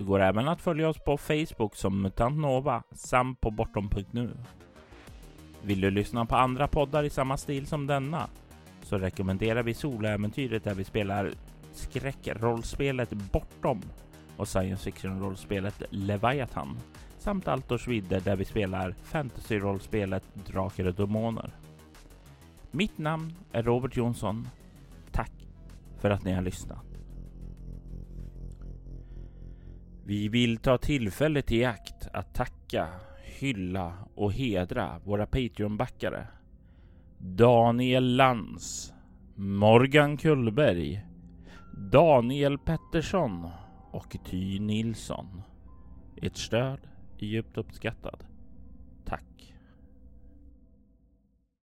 Det 0.00 0.04
går 0.04 0.20
även 0.20 0.48
att 0.48 0.60
följa 0.60 0.88
oss 0.88 0.98
på 0.98 1.16
Facebook 1.16 1.74
som 1.74 2.02
Mutant 2.02 2.38
Nova 2.38 2.82
samt 2.92 3.40
på 3.40 3.50
bortom.nu. 3.50 4.30
Vill 5.62 5.80
du 5.80 5.90
lyssna 5.90 6.26
på 6.26 6.36
andra 6.36 6.68
poddar 6.68 7.04
i 7.04 7.10
samma 7.10 7.36
stil 7.36 7.66
som 7.66 7.86
denna 7.86 8.28
så 8.82 8.98
rekommenderar 8.98 9.62
vi 9.62 9.74
Soläventyret 9.74 10.64
där 10.64 10.74
vi 10.74 10.84
spelar 10.84 11.30
skräckrollspelet 11.72 13.10
Bortom 13.12 13.82
och 14.36 14.48
science 14.48 14.84
fiction-rollspelet 14.84 15.82
Leviathan 15.90 16.78
samt 17.18 17.48
Altors 17.48 17.88
vidder 17.88 18.20
där 18.20 18.36
vi 18.36 18.44
spelar 18.44 18.94
fantasy-rollspelet 19.04 20.24
Drakar 20.46 20.84
och 20.84 20.94
Demoner. 20.94 21.50
Mitt 22.70 22.98
namn 22.98 23.34
är 23.52 23.62
Robert 23.62 23.96
Jonsson. 23.96 24.48
Tack 25.12 25.32
för 25.98 26.10
att 26.10 26.24
ni 26.24 26.32
har 26.32 26.42
lyssnat. 26.42 26.89
Vi 30.10 30.28
vill 30.28 30.56
ta 30.56 30.78
tillfället 30.78 31.52
i 31.52 31.64
akt 31.64 32.08
att 32.12 32.34
tacka, 32.34 32.88
hylla 33.24 33.92
och 34.14 34.32
hedra 34.32 34.98
våra 35.04 35.26
Patreon-backare. 35.26 36.26
Daniel 37.18 38.16
Lantz, 38.16 38.92
Morgan 39.36 40.16
Kullberg, 40.16 41.06
Daniel 41.92 42.58
Pettersson 42.58 43.48
och 43.90 44.16
Ty 44.24 44.60
Nilsson. 44.60 45.42
Ert 46.22 46.36
stöd 46.36 46.80
är 47.18 47.26
djupt 47.26 47.58
uppskattat. 47.58 48.29